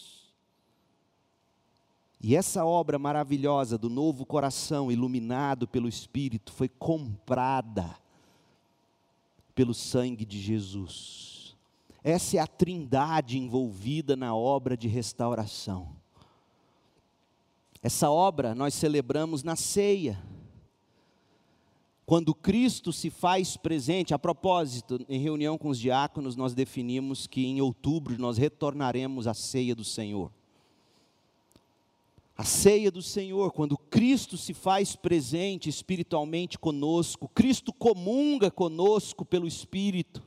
e 2.28 2.36
essa 2.36 2.66
obra 2.66 2.98
maravilhosa 2.98 3.78
do 3.78 3.88
novo 3.88 4.26
coração, 4.26 4.92
iluminado 4.92 5.68
pelo 5.68 5.88
Espírito, 5.88 6.52
foi 6.52 6.68
comprada 6.68 7.96
pelo 9.54 9.76
sangue 9.76 10.26
de 10.26 10.42
Jesus. 10.42 11.56
Essa 12.04 12.38
é 12.38 12.40
a 12.40 12.48
trindade 12.48 13.38
envolvida 13.38 14.16
na 14.16 14.36
obra 14.36 14.76
de 14.76 14.88
restauração. 14.88 15.96
Essa 17.80 18.10
obra 18.10 18.56
nós 18.56 18.74
celebramos 18.74 19.44
na 19.44 19.56
ceia. 19.56 20.20
Quando 22.08 22.34
Cristo 22.34 22.92
se 22.92 23.12
faz 23.12 23.56
presente, 23.56 24.16
a 24.16 24.18
propósito, 24.18 25.00
em 25.08 25.20
reunião 25.20 25.60
com 25.60 25.70
os 25.70 25.78
diáconos, 25.78 26.36
nós 26.36 26.56
definimos 26.56 27.28
que 27.28 27.46
em 27.46 27.62
outubro 27.62 28.18
nós 28.18 28.40
retornaremos 28.40 29.28
à 29.28 29.36
ceia 29.36 29.76
do 29.76 29.84
Senhor. 29.84 30.32
A 32.38 32.44
ceia 32.44 32.92
do 32.92 33.02
Senhor, 33.02 33.52
quando 33.54 33.78
Cristo 33.78 34.38
se 34.38 34.54
faz 34.54 34.96
presente 34.96 35.70
espiritualmente 35.70 36.60
conosco, 36.60 37.30
Cristo 37.30 37.72
comunga 37.72 38.52
conosco 38.52 39.24
pelo 39.24 39.48
Espírito. 39.48 40.22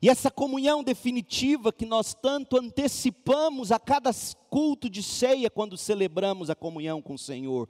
E 0.00 0.08
essa 0.08 0.30
comunhão 0.30 0.82
definitiva 0.82 1.72
que 1.72 1.84
nós 1.84 2.14
tanto 2.14 2.56
antecipamos 2.56 3.72
a 3.72 3.78
cada 3.78 4.10
culto 4.48 4.88
de 4.88 5.02
ceia 5.02 5.50
quando 5.50 5.76
celebramos 5.76 6.48
a 6.48 6.54
comunhão 6.54 7.02
com 7.02 7.14
o 7.14 7.18
Senhor. 7.18 7.68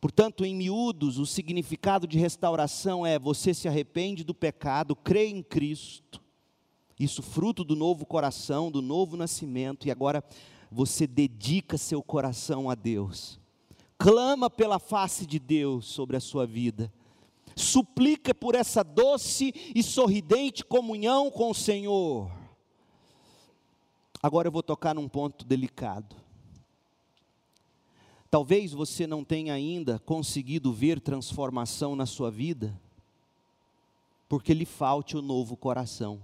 Portanto, 0.00 0.44
em 0.46 0.56
miúdos, 0.56 1.18
o 1.18 1.26
significado 1.26 2.06
de 2.06 2.18
restauração 2.18 3.04
é 3.04 3.18
você 3.18 3.52
se 3.52 3.68
arrepende 3.68 4.24
do 4.24 4.34
pecado, 4.34 4.96
crê 4.96 5.26
em 5.26 5.42
Cristo, 5.42 6.22
isso 6.98 7.22
fruto 7.22 7.62
do 7.62 7.76
novo 7.76 8.06
coração, 8.06 8.70
do 8.70 8.80
novo 8.80 9.16
nascimento, 9.16 9.86
e 9.86 9.90
agora 9.90 10.24
você 10.70 11.06
dedica 11.06 11.76
seu 11.76 12.02
coração 12.02 12.70
a 12.70 12.74
Deus, 12.74 13.40
clama 13.98 14.48
pela 14.48 14.78
face 14.78 15.26
de 15.26 15.38
Deus 15.38 15.86
sobre 15.86 16.16
a 16.16 16.20
sua 16.20 16.46
vida, 16.46 16.92
suplica 17.56 18.34
por 18.34 18.54
essa 18.54 18.82
doce 18.82 19.52
e 19.74 19.82
sorridente 19.82 20.64
comunhão 20.64 21.30
com 21.30 21.50
o 21.50 21.54
Senhor. 21.54 22.30
Agora 24.22 24.48
eu 24.48 24.52
vou 24.52 24.62
tocar 24.62 24.94
num 24.94 25.08
ponto 25.08 25.44
delicado. 25.44 26.14
Talvez 28.30 28.72
você 28.72 29.06
não 29.06 29.24
tenha 29.24 29.52
ainda 29.52 29.98
conseguido 29.98 30.72
ver 30.72 31.00
transformação 31.00 31.96
na 31.96 32.06
sua 32.06 32.30
vida, 32.30 32.78
porque 34.28 34.54
lhe 34.54 34.64
falte 34.64 35.16
o 35.16 35.22
novo 35.22 35.56
coração. 35.56 36.22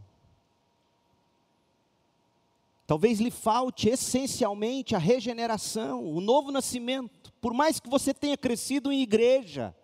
Talvez 2.86 3.18
lhe 3.18 3.30
falte 3.30 3.88
essencialmente 3.88 4.94
a 4.94 4.98
regeneração, 4.98 6.04
o 6.04 6.20
novo 6.20 6.52
nascimento. 6.52 7.32
Por 7.40 7.52
mais 7.52 7.80
que 7.80 7.90
você 7.90 8.14
tenha 8.14 8.36
crescido 8.36 8.92
em 8.92 9.02
igreja, 9.02 9.74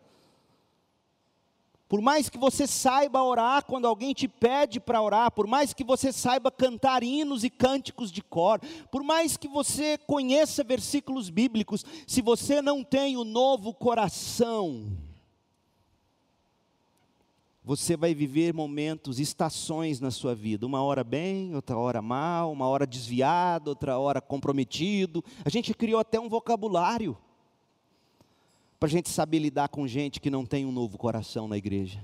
por 1.88 2.00
mais 2.00 2.30
que 2.30 2.38
você 2.38 2.66
saiba 2.66 3.22
orar 3.22 3.66
quando 3.66 3.86
alguém 3.86 4.14
te 4.14 4.26
pede 4.26 4.80
para 4.80 5.02
orar, 5.02 5.30
por 5.30 5.46
mais 5.46 5.74
que 5.74 5.84
você 5.84 6.10
saiba 6.10 6.50
cantar 6.50 7.02
hinos 7.02 7.44
e 7.44 7.50
cânticos 7.50 8.10
de 8.10 8.22
cor, 8.22 8.60
por 8.90 9.02
mais 9.02 9.36
que 9.36 9.46
você 9.46 9.98
conheça 9.98 10.64
versículos 10.64 11.28
bíblicos, 11.28 11.84
se 12.06 12.22
você 12.22 12.62
não 12.62 12.82
tem 12.82 13.16
o 13.18 13.24
novo 13.24 13.74
coração, 13.74 14.96
você 17.64 17.96
vai 17.96 18.12
viver 18.12 18.52
momentos, 18.52 19.20
estações 19.20 20.00
na 20.00 20.10
sua 20.10 20.34
vida, 20.34 20.66
uma 20.66 20.82
hora 20.82 21.04
bem, 21.04 21.54
outra 21.54 21.76
hora 21.76 22.02
mal, 22.02 22.50
uma 22.50 22.66
hora 22.66 22.86
desviado, 22.86 23.68
outra 23.68 23.98
hora 23.98 24.20
comprometido. 24.20 25.24
A 25.44 25.48
gente 25.48 25.72
criou 25.72 26.00
até 26.00 26.18
um 26.18 26.28
vocabulário 26.28 27.16
para 28.80 28.88
a 28.88 28.90
gente 28.90 29.08
saber 29.08 29.38
lidar 29.38 29.68
com 29.68 29.86
gente 29.86 30.20
que 30.20 30.28
não 30.28 30.44
tem 30.44 30.66
um 30.66 30.72
novo 30.72 30.98
coração 30.98 31.46
na 31.46 31.56
igreja. 31.56 32.02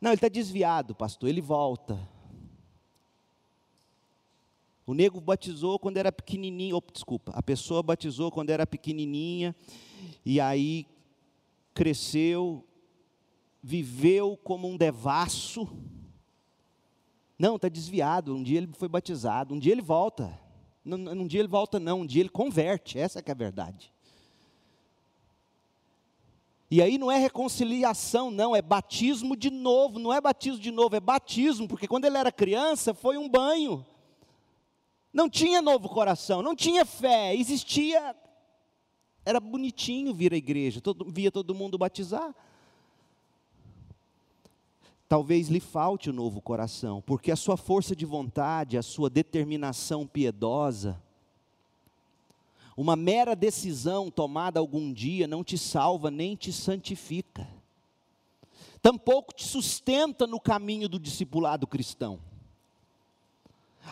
Não, 0.00 0.10
ele 0.10 0.16
está 0.16 0.28
desviado, 0.28 0.94
pastor, 0.94 1.28
ele 1.28 1.42
volta. 1.42 1.98
O 4.86 4.94
nego 4.94 5.20
batizou 5.20 5.78
quando 5.78 5.98
era 5.98 6.10
pequenininho, 6.10 6.78
oh, 6.78 6.82
desculpa, 6.90 7.32
a 7.34 7.42
pessoa 7.42 7.82
batizou 7.82 8.30
quando 8.30 8.48
era 8.48 8.66
pequenininha, 8.66 9.54
e 10.24 10.40
aí 10.40 10.86
cresceu, 11.74 12.64
viveu 13.68 14.34
como 14.42 14.66
um 14.66 14.78
devasso. 14.78 15.68
Não, 17.38 17.56
está 17.56 17.68
desviado, 17.68 18.34
um 18.34 18.42
dia 18.42 18.56
ele 18.56 18.72
foi 18.72 18.88
batizado, 18.88 19.54
um 19.54 19.58
dia 19.58 19.72
ele 19.72 19.82
volta. 19.82 20.40
Um 20.86 21.26
dia 21.26 21.40
ele 21.40 21.48
volta 21.48 21.78
não, 21.78 22.00
um 22.00 22.06
dia 22.06 22.22
ele 22.22 22.30
converte, 22.30 22.98
essa 22.98 23.18
é 23.18 23.30
a 23.30 23.34
verdade. 23.34 23.92
E 26.70 26.80
aí 26.80 26.96
não 26.96 27.12
é 27.12 27.18
reconciliação, 27.18 28.30
não, 28.30 28.56
é 28.56 28.62
batismo 28.62 29.36
de 29.36 29.50
novo, 29.50 29.98
não 29.98 30.14
é 30.14 30.20
batismo 30.20 30.60
de 30.60 30.70
novo, 30.70 30.96
é 30.96 31.00
batismo, 31.00 31.68
porque 31.68 31.86
quando 31.86 32.06
ele 32.06 32.16
era 32.16 32.32
criança 32.32 32.94
foi 32.94 33.18
um 33.18 33.28
banho. 33.28 33.84
Não 35.12 35.28
tinha 35.28 35.60
novo 35.60 35.90
coração, 35.90 36.40
não 36.40 36.56
tinha 36.56 36.86
fé, 36.86 37.36
existia. 37.36 38.16
Era 39.26 39.40
bonitinho 39.40 40.14
vir 40.14 40.32
à 40.32 40.36
igreja, 40.38 40.80
todo, 40.80 41.04
via 41.10 41.30
todo 41.30 41.54
mundo 41.54 41.76
batizar. 41.76 42.34
Talvez 45.08 45.48
lhe 45.48 45.60
falte 45.60 46.10
o 46.10 46.12
novo 46.12 46.40
coração, 46.40 47.00
porque 47.00 47.32
a 47.32 47.36
sua 47.36 47.56
força 47.56 47.96
de 47.96 48.04
vontade, 48.04 48.76
a 48.76 48.82
sua 48.82 49.08
determinação 49.08 50.06
piedosa, 50.06 51.00
uma 52.76 52.94
mera 52.94 53.34
decisão 53.34 54.10
tomada 54.10 54.60
algum 54.60 54.92
dia 54.92 55.26
não 55.26 55.42
te 55.42 55.58
salva 55.58 56.10
nem 56.10 56.36
te 56.36 56.52
santifica. 56.52 57.48
Tampouco 58.80 59.34
te 59.34 59.44
sustenta 59.44 60.26
no 60.26 60.38
caminho 60.38 60.88
do 60.88 60.98
discipulado 60.98 61.66
cristão. 61.66 62.20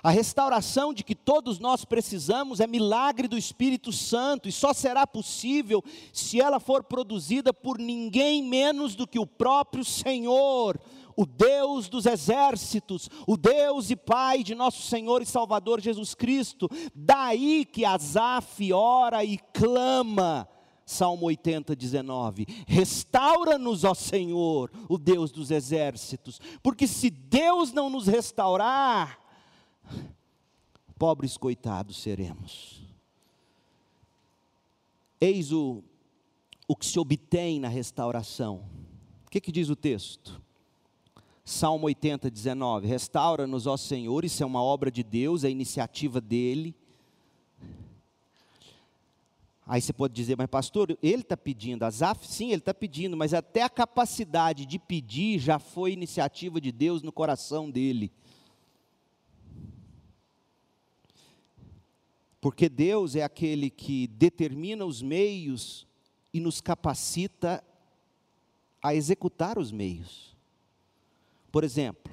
A 0.02 0.10
restauração 0.10 0.92
de 0.92 1.02
que 1.02 1.14
todos 1.14 1.58
nós 1.58 1.84
precisamos 1.84 2.60
é 2.60 2.66
milagre 2.66 3.26
do 3.26 3.38
Espírito 3.38 3.92
Santo 3.92 4.48
e 4.48 4.52
só 4.52 4.72
será 4.72 5.06
possível 5.06 5.82
se 6.12 6.40
ela 6.40 6.60
for 6.60 6.84
produzida 6.84 7.52
por 7.52 7.78
ninguém 7.78 8.42
menos 8.42 8.94
do 8.94 9.06
que 9.06 9.18
o 9.18 9.26
próprio 9.26 9.84
Senhor, 9.84 10.78
o 11.16 11.24
Deus 11.24 11.88
dos 11.88 12.04
exércitos, 12.04 13.08
o 13.26 13.36
Deus 13.36 13.90
e 13.90 13.96
Pai 13.96 14.44
de 14.44 14.54
nosso 14.54 14.82
Senhor 14.82 15.22
e 15.22 15.26
Salvador 15.26 15.80
Jesus 15.80 16.14
Cristo. 16.14 16.68
Daí 16.94 17.64
que 17.64 17.84
Asaf 17.84 18.72
ora 18.72 19.24
e 19.24 19.38
clama. 19.54 20.46
Salmo 20.84 21.26
80, 21.26 21.74
19: 21.74 22.46
Restaura-nos, 22.66 23.82
ó 23.82 23.92
Senhor, 23.92 24.70
o 24.88 24.96
Deus 24.96 25.32
dos 25.32 25.50
exércitos, 25.50 26.40
porque 26.62 26.86
se 26.86 27.10
Deus 27.10 27.72
não 27.72 27.90
nos 27.90 28.06
restaurar, 28.06 29.18
pobres 30.96 31.36
coitados 31.36 32.00
seremos. 32.00 32.80
Eis 35.20 35.50
o, 35.50 35.82
o 36.68 36.76
que 36.76 36.86
se 36.86 37.00
obtém 37.00 37.58
na 37.58 37.68
restauração. 37.68 38.62
O 39.26 39.30
que, 39.30 39.40
que 39.40 39.50
diz 39.50 39.68
o 39.68 39.74
texto? 39.74 40.40
Salmo 41.48 41.86
80, 41.86 42.28
19. 42.28 42.88
Restaura-nos, 42.88 43.68
ó 43.68 43.76
Senhor, 43.76 44.24
isso 44.24 44.42
é 44.42 44.46
uma 44.46 44.60
obra 44.60 44.90
de 44.90 45.04
Deus, 45.04 45.44
é 45.44 45.48
iniciativa 45.48 46.20
dele. 46.20 46.74
Aí 49.64 49.80
você 49.80 49.92
pode 49.92 50.12
dizer, 50.12 50.36
mas 50.36 50.48
pastor, 50.48 50.98
ele 51.00 51.22
está 51.22 51.36
pedindo, 51.36 51.84
Azaf, 51.84 52.26
sim, 52.26 52.46
ele 52.48 52.56
está 52.56 52.74
pedindo, 52.74 53.16
mas 53.16 53.32
até 53.32 53.62
a 53.62 53.70
capacidade 53.70 54.66
de 54.66 54.76
pedir 54.76 55.38
já 55.38 55.60
foi 55.60 55.92
iniciativa 55.92 56.60
de 56.60 56.72
Deus 56.72 57.00
no 57.00 57.12
coração 57.12 57.70
dele. 57.70 58.10
Porque 62.40 62.68
Deus 62.68 63.14
é 63.14 63.22
aquele 63.22 63.70
que 63.70 64.08
determina 64.08 64.84
os 64.84 65.00
meios 65.00 65.86
e 66.34 66.40
nos 66.40 66.60
capacita 66.60 67.62
a 68.82 68.96
executar 68.96 69.58
os 69.58 69.70
meios. 69.70 70.35
Por 71.50 71.64
exemplo, 71.64 72.12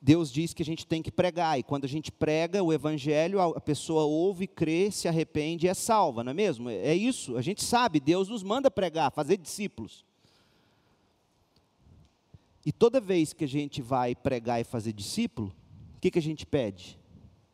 Deus 0.00 0.32
diz 0.32 0.54
que 0.54 0.62
a 0.62 0.66
gente 0.66 0.86
tem 0.86 1.02
que 1.02 1.10
pregar, 1.10 1.58
e 1.58 1.62
quando 1.62 1.84
a 1.84 1.88
gente 1.88 2.10
prega 2.10 2.62
o 2.62 2.72
Evangelho, 2.72 3.40
a 3.40 3.60
pessoa 3.60 4.04
ouve, 4.04 4.46
crê, 4.46 4.90
se 4.90 5.08
arrepende 5.08 5.66
e 5.66 5.68
é 5.68 5.74
salva, 5.74 6.24
não 6.24 6.30
é 6.30 6.34
mesmo? 6.34 6.70
É 6.70 6.94
isso, 6.94 7.36
a 7.36 7.42
gente 7.42 7.62
sabe, 7.62 8.00
Deus 8.00 8.28
nos 8.28 8.42
manda 8.42 8.70
pregar, 8.70 9.12
fazer 9.12 9.36
discípulos. 9.36 10.04
E 12.64 12.72
toda 12.72 13.00
vez 13.00 13.32
que 13.32 13.44
a 13.44 13.48
gente 13.48 13.82
vai 13.82 14.14
pregar 14.14 14.60
e 14.60 14.64
fazer 14.64 14.92
discípulo, 14.92 15.54
o 15.96 16.00
que, 16.00 16.10
que 16.10 16.18
a 16.18 16.22
gente 16.22 16.46
pede? 16.46 16.98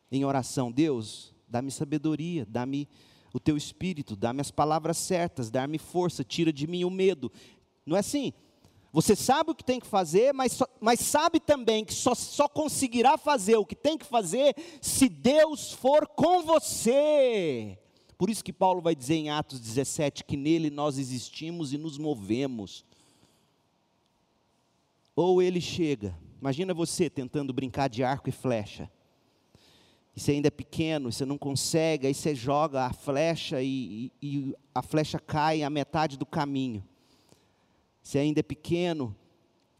Em 0.09 0.23
oração, 0.23 0.71
Deus, 0.71 1.33
dá-me 1.49 1.69
sabedoria, 1.69 2.45
dá-me 2.45 2.87
o 3.33 3.39
teu 3.39 3.57
espírito, 3.57 4.15
dá-me 4.15 4.41
as 4.41 4.51
palavras 4.51 4.97
certas, 4.97 5.49
dá-me 5.49 5.77
força, 5.77 6.23
tira 6.23 6.51
de 6.51 6.65
mim 6.65 6.85
o 6.85 6.89
medo. 6.89 7.31
Não 7.85 7.97
é 7.97 7.99
assim? 7.99 8.33
Você 8.93 9.15
sabe 9.15 9.51
o 9.51 9.55
que 9.55 9.63
tem 9.63 9.79
que 9.79 9.87
fazer, 9.87 10.33
mas, 10.33 10.51
só, 10.51 10.67
mas 10.81 10.99
sabe 10.99 11.39
também 11.39 11.85
que 11.85 11.93
só, 11.93 12.13
só 12.13 12.49
conseguirá 12.49 13.17
fazer 13.17 13.55
o 13.55 13.65
que 13.65 13.75
tem 13.75 13.97
que 13.97 14.05
fazer 14.05 14.53
se 14.81 15.07
Deus 15.07 15.71
for 15.71 16.05
com 16.07 16.43
você. 16.43 17.77
Por 18.17 18.29
isso 18.29 18.43
que 18.43 18.51
Paulo 18.51 18.81
vai 18.81 18.93
dizer 18.93 19.15
em 19.15 19.29
Atos 19.29 19.59
17 19.61 20.25
que 20.25 20.35
nele 20.35 20.69
nós 20.69 20.97
existimos 20.97 21.71
e 21.71 21.77
nos 21.77 21.97
movemos. 21.97 22.85
Ou 25.15 25.41
ele 25.41 25.61
chega, 25.61 26.17
imagina 26.39 26.73
você 26.73 27.09
tentando 27.09 27.53
brincar 27.53 27.87
de 27.87 28.03
arco 28.03 28.27
e 28.27 28.31
flecha. 28.31 28.91
E 30.13 30.19
você 30.19 30.33
ainda 30.33 30.49
é 30.49 30.51
pequeno, 30.51 31.11
você 31.11 31.25
não 31.25 31.37
consegue, 31.37 32.07
aí 32.07 32.13
você 32.13 32.35
joga 32.35 32.85
a 32.85 32.93
flecha 32.93 33.61
e, 33.61 34.11
e, 34.21 34.27
e 34.49 34.55
a 34.75 34.81
flecha 34.81 35.17
cai 35.17 35.63
a 35.63 35.69
metade 35.69 36.17
do 36.17 36.25
caminho. 36.25 36.83
Você 38.01 38.17
ainda 38.19 38.39
é 38.39 38.43
pequeno, 38.43 39.15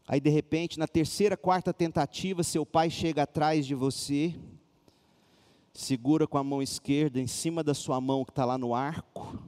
aí 0.06 0.20
de 0.20 0.30
repente, 0.30 0.78
na 0.78 0.86
terceira, 0.86 1.36
quarta 1.36 1.72
tentativa, 1.72 2.42
seu 2.42 2.64
pai 2.64 2.88
chega 2.88 3.22
atrás 3.24 3.66
de 3.66 3.74
você, 3.74 4.34
segura 5.72 6.26
com 6.26 6.38
a 6.38 6.44
mão 6.44 6.62
esquerda 6.62 7.20
em 7.20 7.26
cima 7.26 7.62
da 7.62 7.74
sua 7.74 8.00
mão 8.00 8.24
que 8.24 8.30
está 8.30 8.44
lá 8.44 8.56
no 8.56 8.74
arco, 8.74 9.42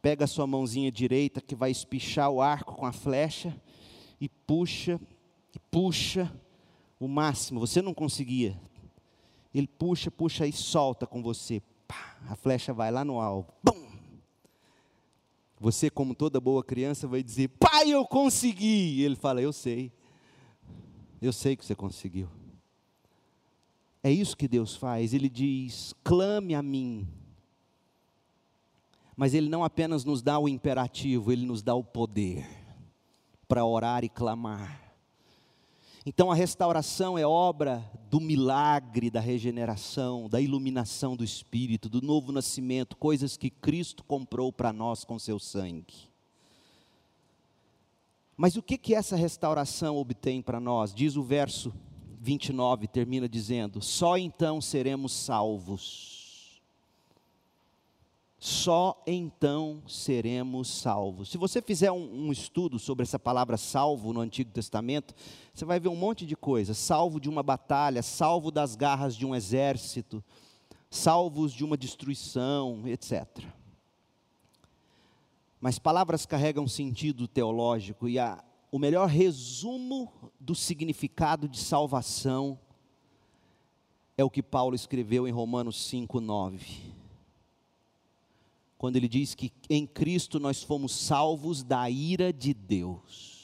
pega 0.00 0.24
a 0.24 0.28
sua 0.28 0.46
mãozinha 0.46 0.90
direita 0.90 1.40
que 1.40 1.54
vai 1.54 1.70
espichar 1.70 2.30
o 2.30 2.40
arco 2.40 2.74
com 2.74 2.86
a 2.86 2.92
flecha 2.92 3.54
e 4.20 4.28
puxa, 4.28 5.00
e 5.54 5.58
puxa 5.70 6.32
o 6.98 7.06
máximo. 7.06 7.60
Você 7.60 7.82
não 7.82 7.92
conseguia, 7.92 8.58
ele 9.54 9.66
puxa, 9.66 10.10
puxa 10.10 10.46
e 10.46 10.52
solta 10.52 11.06
com 11.06 11.22
você. 11.22 11.62
Pá, 11.86 12.16
a 12.28 12.36
flecha 12.36 12.72
vai 12.72 12.90
lá 12.90 13.04
no 13.04 13.20
alvo. 13.20 13.52
Bum! 13.62 13.87
Você, 15.60 15.90
como 15.90 16.14
toda 16.14 16.40
boa 16.40 16.62
criança, 16.62 17.06
vai 17.06 17.22
dizer: 17.22 17.48
Pai, 17.48 17.90
eu 17.90 18.06
consegui. 18.06 18.98
E 18.98 19.02
ele 19.02 19.16
fala: 19.16 19.42
Eu 19.42 19.52
sei. 19.52 19.92
Eu 21.20 21.32
sei 21.32 21.56
que 21.56 21.64
você 21.64 21.74
conseguiu. 21.74 22.28
É 24.02 24.10
isso 24.10 24.36
que 24.36 24.46
Deus 24.46 24.76
faz. 24.76 25.12
Ele 25.12 25.28
diz: 25.28 25.94
clame 26.04 26.54
a 26.54 26.62
mim. 26.62 27.06
Mas 29.16 29.34
Ele 29.34 29.48
não 29.48 29.64
apenas 29.64 30.04
nos 30.04 30.22
dá 30.22 30.38
o 30.38 30.48
imperativo, 30.48 31.32
Ele 31.32 31.44
nos 31.44 31.60
dá 31.60 31.74
o 31.74 31.82
poder 31.82 32.46
para 33.48 33.64
orar 33.64 34.04
e 34.04 34.08
clamar. 34.08 34.87
Então 36.06 36.30
a 36.30 36.34
restauração 36.34 37.18
é 37.18 37.26
obra 37.26 37.84
do 38.10 38.20
milagre 38.20 39.10
da 39.10 39.20
regeneração, 39.20 40.28
da 40.28 40.40
iluminação 40.40 41.16
do 41.16 41.24
espírito, 41.24 41.88
do 41.88 42.00
novo 42.00 42.32
nascimento, 42.32 42.96
coisas 42.96 43.36
que 43.36 43.50
Cristo 43.50 44.02
comprou 44.04 44.52
para 44.52 44.72
nós 44.72 45.04
com 45.04 45.18
seu 45.18 45.38
sangue. 45.38 46.08
Mas 48.36 48.56
o 48.56 48.62
que 48.62 48.78
que 48.78 48.94
essa 48.94 49.16
restauração 49.16 49.96
obtém 49.96 50.40
para 50.40 50.60
nós? 50.60 50.94
Diz 50.94 51.16
o 51.16 51.22
verso 51.22 51.74
29, 52.20 52.86
termina 52.86 53.28
dizendo: 53.28 53.82
Só 53.82 54.16
então 54.16 54.60
seremos 54.60 55.12
salvos 55.12 56.17
só 58.38 59.02
então 59.04 59.82
seremos 59.88 60.68
salvos. 60.68 61.28
Se 61.28 61.36
você 61.36 61.60
fizer 61.60 61.90
um, 61.90 62.26
um, 62.26 62.32
estudo 62.32 62.78
sobre 62.78 63.02
essa 63.02 63.18
palavra 63.18 63.56
salvo 63.56 64.12
no 64.12 64.20
Antigo 64.20 64.52
Testamento, 64.52 65.12
você 65.52 65.64
vai 65.64 65.80
ver 65.80 65.88
um 65.88 65.96
monte 65.96 66.24
de 66.24 66.36
coisas: 66.36 66.78
salvo 66.78 67.20
de 67.20 67.28
uma 67.28 67.42
batalha, 67.42 68.00
salvo 68.00 68.52
das 68.52 68.76
garras 68.76 69.16
de 69.16 69.26
um 69.26 69.34
exército, 69.34 70.22
salvos 70.88 71.52
de 71.52 71.64
uma 71.64 71.76
destruição, 71.76 72.86
etc. 72.86 73.26
Mas 75.60 75.80
palavras 75.80 76.24
carregam 76.24 76.68
sentido 76.68 77.26
teológico 77.26 78.08
e 78.08 78.20
a, 78.20 78.44
o 78.70 78.78
melhor 78.78 79.08
resumo 79.08 80.12
do 80.38 80.54
significado 80.54 81.48
de 81.48 81.58
salvação 81.58 82.56
é 84.16 84.22
o 84.22 84.30
que 84.30 84.44
Paulo 84.44 84.76
escreveu 84.76 85.26
em 85.26 85.32
Romanos 85.32 85.84
5, 85.86 86.20
9 86.20 86.97
quando 88.78 88.94
ele 88.94 89.08
diz 89.08 89.34
que 89.34 89.52
em 89.68 89.84
Cristo 89.84 90.38
nós 90.38 90.62
fomos 90.62 90.94
salvos 90.94 91.64
da 91.64 91.90
ira 91.90 92.32
de 92.32 92.54
Deus. 92.54 93.36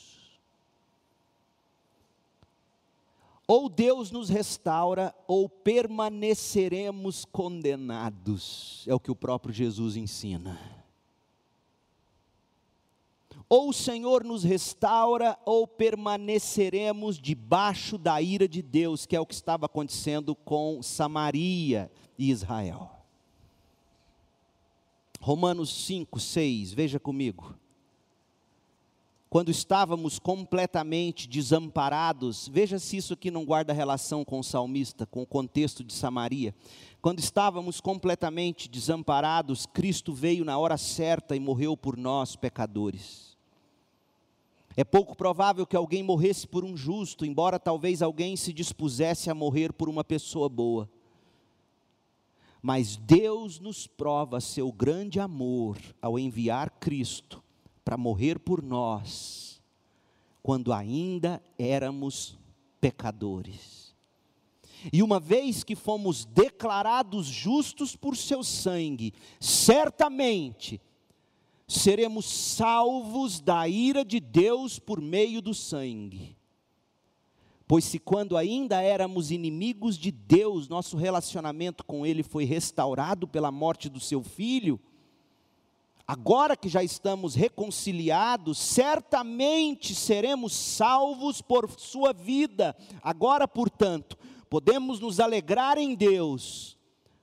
Ou 3.46 3.68
Deus 3.68 4.10
nos 4.12 4.30
restaura, 4.30 5.14
ou 5.26 5.48
permaneceremos 5.48 7.26
condenados, 7.26 8.84
é 8.86 8.94
o 8.94 9.00
que 9.00 9.10
o 9.10 9.16
próprio 9.16 9.52
Jesus 9.52 9.96
ensina. 9.96 10.58
Ou 13.46 13.68
o 13.68 13.74
Senhor 13.74 14.24
nos 14.24 14.44
restaura, 14.44 15.38
ou 15.44 15.66
permaneceremos 15.66 17.18
debaixo 17.18 17.98
da 17.98 18.22
ira 18.22 18.48
de 18.48 18.62
Deus, 18.62 19.04
que 19.04 19.14
é 19.14 19.20
o 19.20 19.26
que 19.26 19.34
estava 19.34 19.66
acontecendo 19.66 20.34
com 20.34 20.82
Samaria 20.82 21.92
e 22.16 22.30
Israel. 22.30 23.03
Romanos 25.24 25.86
5, 25.86 26.20
6, 26.20 26.74
veja 26.74 27.00
comigo. 27.00 27.54
Quando 29.30 29.50
estávamos 29.50 30.18
completamente 30.18 31.26
desamparados, 31.26 32.46
veja 32.46 32.78
se 32.78 32.98
isso 32.98 33.14
aqui 33.14 33.30
não 33.30 33.42
guarda 33.42 33.72
relação 33.72 34.22
com 34.22 34.38
o 34.38 34.44
salmista, 34.44 35.06
com 35.06 35.22
o 35.22 35.26
contexto 35.26 35.82
de 35.82 35.94
Samaria. 35.94 36.54
Quando 37.00 37.20
estávamos 37.20 37.80
completamente 37.80 38.68
desamparados, 38.68 39.64
Cristo 39.64 40.12
veio 40.12 40.44
na 40.44 40.58
hora 40.58 40.76
certa 40.76 41.34
e 41.34 41.40
morreu 41.40 41.74
por 41.74 41.96
nós, 41.96 42.36
pecadores. 42.36 43.34
É 44.76 44.84
pouco 44.84 45.16
provável 45.16 45.66
que 45.66 45.74
alguém 45.74 46.02
morresse 46.02 46.46
por 46.46 46.66
um 46.66 46.76
justo, 46.76 47.24
embora 47.24 47.58
talvez 47.58 48.02
alguém 48.02 48.36
se 48.36 48.52
dispusesse 48.52 49.30
a 49.30 49.34
morrer 49.34 49.72
por 49.72 49.88
uma 49.88 50.04
pessoa 50.04 50.50
boa. 50.50 50.86
Mas 52.66 52.96
Deus 52.96 53.60
nos 53.60 53.86
prova 53.86 54.40
seu 54.40 54.72
grande 54.72 55.20
amor 55.20 55.76
ao 56.00 56.18
enviar 56.18 56.70
Cristo 56.70 57.44
para 57.84 57.98
morrer 57.98 58.38
por 58.38 58.62
nós, 58.62 59.60
quando 60.42 60.72
ainda 60.72 61.42
éramos 61.58 62.38
pecadores. 62.80 63.94
E 64.90 65.02
uma 65.02 65.20
vez 65.20 65.62
que 65.62 65.76
fomos 65.76 66.24
declarados 66.24 67.26
justos 67.26 67.94
por 67.94 68.16
seu 68.16 68.42
sangue, 68.42 69.12
certamente 69.38 70.80
seremos 71.68 72.24
salvos 72.24 73.42
da 73.42 73.68
ira 73.68 74.02
de 74.02 74.18
Deus 74.18 74.78
por 74.78 75.02
meio 75.02 75.42
do 75.42 75.52
sangue. 75.52 76.34
Pois 77.66 77.84
se 77.84 77.98
quando 77.98 78.36
ainda 78.36 78.82
éramos 78.82 79.30
inimigos 79.30 79.96
de 79.96 80.10
Deus, 80.10 80.68
nosso 80.68 80.96
relacionamento 80.96 81.84
com 81.84 82.04
Ele 82.04 82.22
foi 82.22 82.44
restaurado 82.44 83.26
pela 83.26 83.50
morte 83.50 83.88
do 83.88 83.98
seu 83.98 84.22
filho, 84.22 84.78
agora 86.06 86.56
que 86.56 86.68
já 86.68 86.82
estamos 86.82 87.34
reconciliados, 87.34 88.58
certamente 88.58 89.94
seremos 89.94 90.52
salvos 90.52 91.40
por 91.40 91.70
sua 91.78 92.12
vida. 92.12 92.76
Agora, 93.02 93.48
portanto, 93.48 94.18
podemos 94.50 95.00
nos 95.00 95.18
alegrar 95.18 95.78
em 95.78 95.94
Deus, 95.94 96.76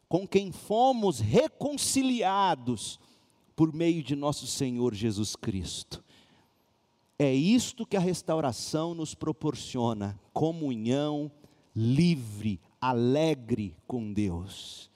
com 0.10 0.28
quem 0.28 0.52
fomos 0.52 1.20
reconciliados 1.20 3.00
por 3.56 3.72
meio 3.72 4.02
de 4.02 4.16
nosso 4.16 4.48
Senhor 4.48 4.96
Jesus 4.96 5.36
Cristo. 5.36 6.04
É 7.24 7.32
isto 7.32 7.86
que 7.86 7.96
a 7.96 8.00
restauração 8.00 8.96
nos 8.96 9.14
proporciona: 9.14 10.20
comunhão 10.34 11.32
livre, 11.76 12.60
alegre 12.82 13.78
com 13.86 14.12
Deus. 14.12 14.90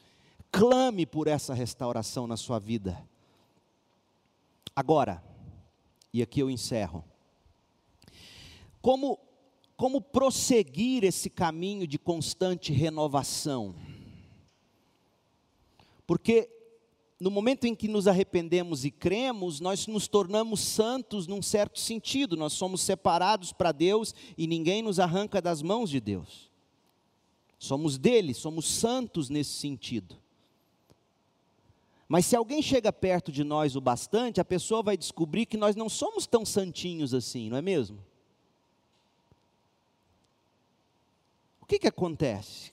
Clame 0.51 1.05
por 1.05 1.27
essa 1.27 1.53
restauração 1.53 2.25
na 2.25 2.35
sua 2.35 2.57
vida. 2.57 3.07
Agora, 4.75 5.23
e 6.11 6.19
aqui 6.23 6.39
eu 6.39 6.49
encerro. 6.49 7.05
Como, 8.81 9.19
como 9.77 10.01
prosseguir 10.01 11.03
esse 11.03 11.29
caminho 11.29 11.85
de 11.85 11.99
constante 11.99 12.73
renovação? 12.73 13.75
Porque 16.07 16.49
no 17.19 17.31
momento 17.31 17.65
em 17.65 17.73
que 17.73 17.87
nos 17.87 18.07
arrependemos 18.07 18.83
e 18.83 18.91
cremos, 18.91 19.59
nós 19.59 19.87
nos 19.87 20.07
tornamos 20.07 20.59
santos 20.59 21.27
num 21.27 21.41
certo 21.41 21.79
sentido, 21.79 22.35
nós 22.35 22.53
somos 22.53 22.81
separados 22.81 23.53
para 23.53 23.71
Deus 23.71 24.13
e 24.37 24.45
ninguém 24.45 24.81
nos 24.81 24.99
arranca 24.99 25.41
das 25.41 25.61
mãos 25.61 25.89
de 25.89 26.01
Deus. 26.01 26.51
Somos 27.57 27.97
dele, 27.97 28.33
somos 28.33 28.65
santos 28.67 29.29
nesse 29.29 29.51
sentido. 29.51 30.17
Mas 32.07 32.25
se 32.25 32.35
alguém 32.35 32.61
chega 32.61 32.91
perto 32.91 33.31
de 33.31 33.43
nós 33.43 33.75
o 33.75 33.81
bastante, 33.81 34.41
a 34.41 34.45
pessoa 34.45 34.83
vai 34.83 34.97
descobrir 34.97 35.45
que 35.45 35.57
nós 35.57 35.75
não 35.75 35.89
somos 35.89 36.27
tão 36.27 36.45
santinhos 36.45 37.13
assim, 37.13 37.49
não 37.49 37.57
é 37.57 37.61
mesmo? 37.61 37.97
O 41.61 41.65
que, 41.65 41.79
que 41.79 41.87
acontece? 41.87 42.71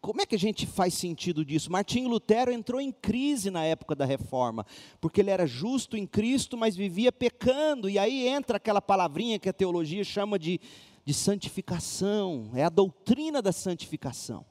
Como 0.00 0.20
é 0.20 0.26
que 0.26 0.34
a 0.34 0.38
gente 0.38 0.66
faz 0.66 0.94
sentido 0.94 1.44
disso? 1.44 1.70
Martinho 1.70 2.08
Lutero 2.08 2.52
entrou 2.52 2.80
em 2.80 2.92
crise 2.92 3.50
na 3.50 3.64
época 3.64 3.94
da 3.94 4.04
reforma, 4.04 4.64
porque 5.00 5.20
ele 5.20 5.30
era 5.30 5.46
justo 5.46 5.96
em 5.96 6.06
Cristo, 6.06 6.56
mas 6.56 6.76
vivia 6.76 7.10
pecando, 7.10 7.88
e 7.88 7.98
aí 7.98 8.26
entra 8.28 8.56
aquela 8.56 8.80
palavrinha 8.80 9.38
que 9.38 9.48
a 9.48 9.52
teologia 9.52 10.04
chama 10.04 10.38
de, 10.38 10.60
de 11.04 11.14
santificação, 11.14 12.50
é 12.54 12.64
a 12.64 12.68
doutrina 12.68 13.42
da 13.42 13.52
santificação. 13.52 14.44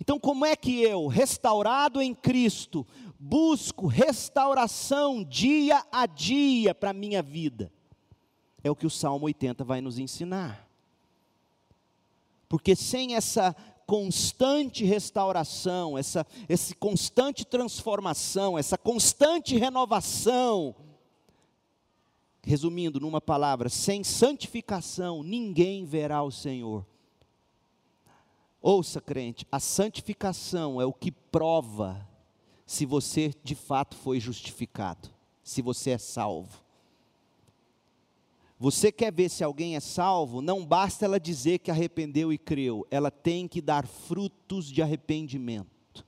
Então, 0.00 0.18
como 0.18 0.46
é 0.46 0.54
que 0.54 0.80
eu, 0.80 1.06
restaurado 1.06 2.00
em 2.00 2.14
Cristo, 2.14 2.86
busco 3.18 3.86
restauração 3.86 5.24
dia 5.24 5.84
a 5.90 6.06
dia 6.06 6.74
para 6.74 6.90
a 6.90 6.94
minha 6.94 7.20
vida? 7.20 7.72
É 8.62 8.70
o 8.70 8.76
que 8.76 8.86
o 8.86 8.90
Salmo 8.90 9.26
80 9.26 9.64
vai 9.64 9.80
nos 9.80 9.98
ensinar. 9.98 10.68
Porque 12.48 12.74
sem 12.74 13.14
essa 13.14 13.54
constante 13.88 14.84
restauração, 14.84 15.96
essa, 15.96 16.26
essa 16.46 16.74
constante 16.74 17.42
transformação, 17.42 18.58
essa 18.58 18.76
constante 18.76 19.56
renovação. 19.56 20.76
Resumindo 22.44 23.00
numa 23.00 23.18
palavra, 23.18 23.70
sem 23.70 24.04
santificação 24.04 25.22
ninguém 25.22 25.86
verá 25.86 26.22
o 26.22 26.30
Senhor. 26.30 26.86
Ouça, 28.60 29.00
crente, 29.00 29.46
a 29.50 29.58
santificação 29.58 30.78
é 30.82 30.84
o 30.84 30.92
que 30.92 31.10
prova 31.10 32.06
se 32.66 32.84
você 32.84 33.32
de 33.42 33.54
fato 33.54 33.96
foi 33.96 34.20
justificado, 34.20 35.08
se 35.42 35.62
você 35.62 35.92
é 35.92 35.98
salvo. 35.98 36.62
Você 38.58 38.90
quer 38.90 39.12
ver 39.12 39.28
se 39.28 39.44
alguém 39.44 39.76
é 39.76 39.80
salvo? 39.80 40.42
Não 40.42 40.66
basta 40.66 41.04
ela 41.04 41.20
dizer 41.20 41.60
que 41.60 41.70
arrependeu 41.70 42.32
e 42.32 42.38
creu, 42.38 42.84
ela 42.90 43.10
tem 43.10 43.46
que 43.46 43.60
dar 43.60 43.86
frutos 43.86 44.66
de 44.66 44.82
arrependimento. 44.82 46.04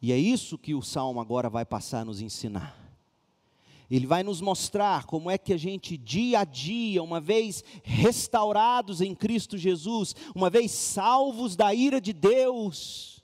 E 0.00 0.12
é 0.12 0.18
isso 0.18 0.56
que 0.56 0.74
o 0.74 0.82
salmo 0.82 1.20
agora 1.20 1.50
vai 1.50 1.64
passar 1.64 2.00
a 2.00 2.04
nos 2.04 2.20
ensinar. 2.20 2.78
Ele 3.90 4.06
vai 4.06 4.22
nos 4.22 4.40
mostrar 4.40 5.04
como 5.04 5.30
é 5.30 5.36
que 5.36 5.52
a 5.52 5.56
gente, 5.56 5.98
dia 5.98 6.40
a 6.40 6.44
dia, 6.44 7.02
uma 7.02 7.20
vez 7.20 7.62
restaurados 7.82 9.00
em 9.00 9.14
Cristo 9.14 9.58
Jesus, 9.58 10.14
uma 10.34 10.48
vez 10.48 10.70
salvos 10.70 11.56
da 11.56 11.74
ira 11.74 12.00
de 12.00 12.12
Deus, 12.12 13.22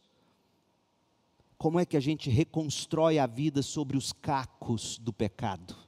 como 1.56 1.80
é 1.80 1.86
que 1.86 1.96
a 1.96 2.00
gente 2.00 2.28
reconstrói 2.28 3.18
a 3.18 3.26
vida 3.26 3.62
sobre 3.62 3.96
os 3.96 4.12
cacos 4.12 4.98
do 4.98 5.12
pecado 5.12 5.87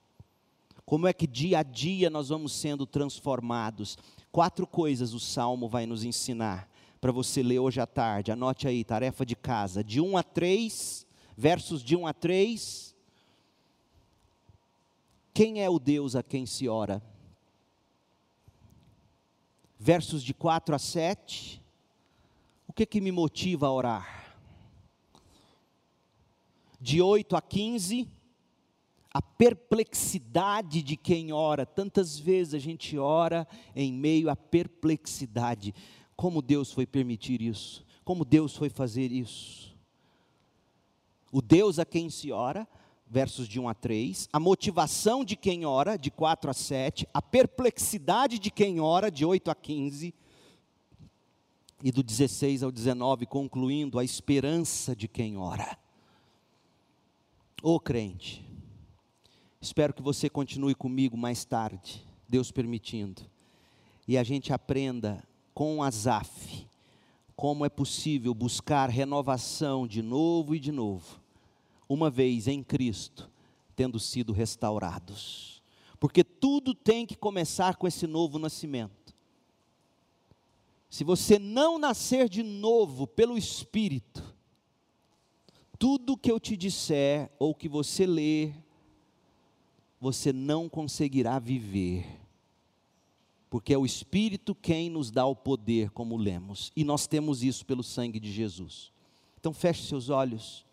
como 0.90 1.06
é 1.06 1.12
que 1.12 1.24
dia 1.24 1.60
a 1.60 1.62
dia 1.62 2.10
nós 2.10 2.30
vamos 2.30 2.52
sendo 2.52 2.84
transformados? 2.84 3.96
Quatro 4.32 4.66
coisas 4.66 5.14
o 5.14 5.20
salmo 5.20 5.68
vai 5.68 5.86
nos 5.86 6.02
ensinar 6.02 6.68
para 7.00 7.12
você 7.12 7.44
ler 7.44 7.60
hoje 7.60 7.80
à 7.80 7.86
tarde. 7.86 8.32
Anote 8.32 8.66
aí, 8.66 8.82
tarefa 8.82 9.24
de 9.24 9.36
casa, 9.36 9.84
de 9.84 10.00
1 10.00 10.16
a 10.16 10.24
3, 10.24 11.06
versos 11.36 11.84
de 11.84 11.94
1 11.94 12.08
a 12.08 12.12
3. 12.12 12.96
Quem 15.32 15.62
é 15.62 15.70
o 15.70 15.78
Deus 15.78 16.16
a 16.16 16.24
quem 16.24 16.44
se 16.44 16.68
ora? 16.68 17.00
Versos 19.78 20.24
de 20.24 20.34
4 20.34 20.74
a 20.74 20.78
7. 20.80 21.62
O 22.66 22.72
que 22.72 22.84
que 22.84 23.00
me 23.00 23.12
motiva 23.12 23.68
a 23.68 23.72
orar? 23.72 24.34
De 26.80 27.00
8 27.00 27.36
a 27.36 27.40
15 27.40 28.08
a 29.12 29.20
perplexidade 29.20 30.82
de 30.82 30.96
quem 30.96 31.32
ora. 31.32 31.66
Tantas 31.66 32.18
vezes 32.18 32.54
a 32.54 32.58
gente 32.58 32.96
ora 32.96 33.46
em 33.74 33.92
meio 33.92 34.30
à 34.30 34.36
perplexidade. 34.36 35.74
Como 36.16 36.40
Deus 36.40 36.72
foi 36.72 36.86
permitir 36.86 37.42
isso? 37.42 37.84
Como 38.04 38.24
Deus 38.24 38.56
foi 38.56 38.70
fazer 38.70 39.10
isso? 39.10 39.76
O 41.32 41.40
Deus 41.40 41.78
a 41.78 41.84
quem 41.84 42.10
se 42.10 42.32
ora, 42.32 42.66
versos 43.06 43.48
de 43.48 43.58
1 43.58 43.68
a 43.68 43.74
3, 43.74 44.28
a 44.32 44.40
motivação 44.40 45.24
de 45.24 45.36
quem 45.36 45.64
ora, 45.64 45.96
de 45.96 46.10
4 46.10 46.50
a 46.50 46.54
7, 46.54 47.08
a 47.12 47.20
perplexidade 47.20 48.38
de 48.38 48.50
quem 48.50 48.80
ora, 48.80 49.10
de 49.10 49.24
8 49.24 49.50
a 49.50 49.54
15, 49.54 50.14
e 51.82 51.90
do 51.90 52.02
16 52.02 52.62
ao 52.62 52.70
19, 52.70 53.26
concluindo 53.26 53.98
a 53.98 54.04
esperança 54.04 54.94
de 54.94 55.08
quem 55.08 55.36
ora. 55.36 55.78
Ô 57.62 57.80
crente, 57.80 58.44
Espero 59.62 59.92
que 59.92 60.00
você 60.00 60.30
continue 60.30 60.74
comigo 60.74 61.18
mais 61.18 61.44
tarde, 61.44 62.02
Deus 62.26 62.50
permitindo. 62.50 63.20
E 64.08 64.16
a 64.16 64.22
gente 64.24 64.54
aprenda 64.54 65.22
com 65.52 65.82
Azaf 65.82 66.66
como 67.36 67.66
é 67.66 67.68
possível 67.68 68.32
buscar 68.32 68.88
renovação 68.88 69.86
de 69.86 70.00
novo 70.00 70.54
e 70.54 70.58
de 70.58 70.72
novo, 70.72 71.20
uma 71.86 72.08
vez 72.08 72.48
em 72.48 72.62
Cristo, 72.62 73.30
tendo 73.76 74.00
sido 74.00 74.32
restaurados. 74.32 75.62
Porque 75.98 76.24
tudo 76.24 76.74
tem 76.74 77.04
que 77.04 77.14
começar 77.14 77.76
com 77.76 77.86
esse 77.86 78.06
novo 78.06 78.38
nascimento. 78.38 79.14
Se 80.88 81.04
você 81.04 81.38
não 81.38 81.78
nascer 81.78 82.30
de 82.30 82.42
novo 82.42 83.06
pelo 83.06 83.36
Espírito, 83.36 84.34
tudo 85.78 86.16
que 86.16 86.32
eu 86.32 86.40
te 86.40 86.56
disser 86.56 87.30
ou 87.38 87.54
que 87.54 87.68
você 87.68 88.06
ler, 88.06 88.54
você 90.00 90.32
não 90.32 90.68
conseguirá 90.68 91.38
viver, 91.38 92.06
porque 93.50 93.74
é 93.74 93.78
o 93.78 93.84
Espírito 93.84 94.54
quem 94.54 94.88
nos 94.88 95.10
dá 95.10 95.26
o 95.26 95.36
poder, 95.36 95.90
como 95.90 96.16
lemos, 96.16 96.72
e 96.74 96.82
nós 96.84 97.06
temos 97.06 97.42
isso 97.42 97.66
pelo 97.66 97.82
sangue 97.82 98.18
de 98.18 98.32
Jesus. 98.32 98.90
Então 99.38 99.52
feche 99.52 99.86
seus 99.86 100.08
olhos, 100.08 100.64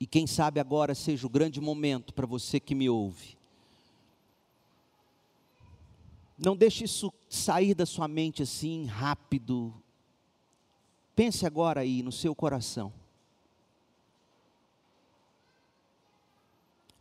e 0.00 0.06
quem 0.06 0.26
sabe 0.26 0.60
agora 0.60 0.94
seja 0.94 1.26
o 1.26 1.30
grande 1.30 1.60
momento 1.60 2.14
para 2.14 2.26
você 2.26 2.58
que 2.58 2.74
me 2.74 2.88
ouve. 2.88 3.36
Não 6.38 6.56
deixe 6.56 6.84
isso 6.84 7.12
sair 7.28 7.74
da 7.74 7.86
sua 7.86 8.06
mente 8.06 8.42
assim 8.42 8.84
rápido. 8.84 9.74
Pense 11.14 11.46
agora 11.46 11.80
aí 11.80 12.02
no 12.02 12.12
seu 12.12 12.34
coração. 12.34 12.92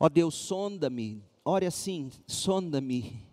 Ó 0.06 0.10
Deus, 0.10 0.36
sonda-me, 0.36 1.20
ore 1.44 1.66
assim, 1.66 2.12
sonda-me. 2.28 3.24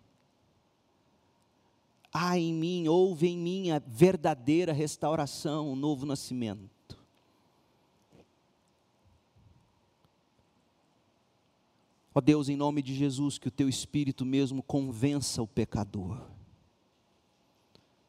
Há 2.11 2.39
em 2.39 2.51
mim, 2.51 2.87
ouve 2.87 3.27
em 3.27 3.37
mim 3.37 3.69
a 3.69 3.77
verdadeira 3.77 4.73
restauração, 4.73 5.71
o 5.71 5.75
novo 5.75 6.03
nascimento. 6.03 6.97
Ó 12.11 12.19
Deus, 12.19 12.49
em 12.49 12.55
nome 12.55 12.81
de 12.81 12.95
Jesus, 12.95 13.37
que 13.37 13.49
o 13.49 13.51
teu 13.51 13.69
Espírito 13.69 14.25
mesmo 14.25 14.63
convença 14.63 15.43
o 15.43 15.47
pecador 15.47 16.27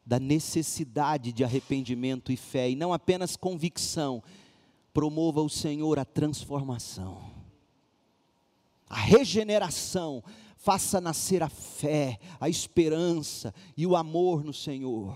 da 0.07 0.19
necessidade 0.19 1.35
de 1.35 1.45
arrependimento 1.45 2.33
e 2.33 2.37
fé, 2.39 2.71
e 2.71 2.75
não 2.75 2.95
apenas 2.95 3.37
convicção, 3.37 4.23
promova 4.95 5.43
o 5.43 5.51
Senhor 5.51 5.99
a 5.99 6.05
transformação 6.07 7.34
a 8.95 8.97
regeneração, 8.97 10.23
faça 10.57 11.01
nascer 11.01 11.43
a 11.43 11.49
fé, 11.49 12.21
a 12.41 12.49
esperança 12.49 13.53
e 13.77 13.85
o 13.85 13.97
amor 13.97 14.45
no 14.45 14.53
Senhor. 14.53 15.13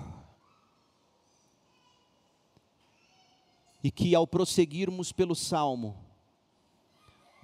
E 3.82 3.88
que 3.92 4.16
ao 4.16 4.26
prosseguirmos 4.26 5.12
pelo 5.12 5.36
salmo, 5.36 5.96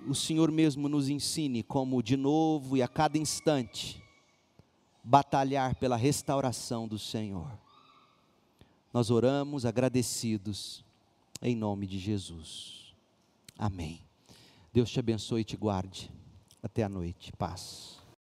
o 0.08 0.14
Senhor 0.14 0.50
mesmo 0.50 0.88
nos 0.88 1.08
ensine 1.08 1.62
como 1.62 2.02
de 2.02 2.16
novo 2.16 2.76
e 2.76 2.82
a 2.82 2.88
cada 2.88 3.16
instante 3.16 4.02
batalhar 5.04 5.76
pela 5.76 5.96
restauração 5.96 6.88
do 6.88 6.98
Senhor. 6.98 7.48
Nós 8.92 9.08
oramos 9.08 9.64
agradecidos 9.64 10.84
em 11.40 11.54
nome 11.54 11.86
de 11.86 12.00
Jesus. 12.00 12.92
Amém. 13.56 14.00
Deus 14.72 14.90
te 14.90 14.98
abençoe 14.98 15.42
e 15.42 15.44
te 15.44 15.56
guarde. 15.56 16.10
Até 16.64 16.82
a 16.82 16.88
noite. 16.88 17.30
Paz. 17.36 18.03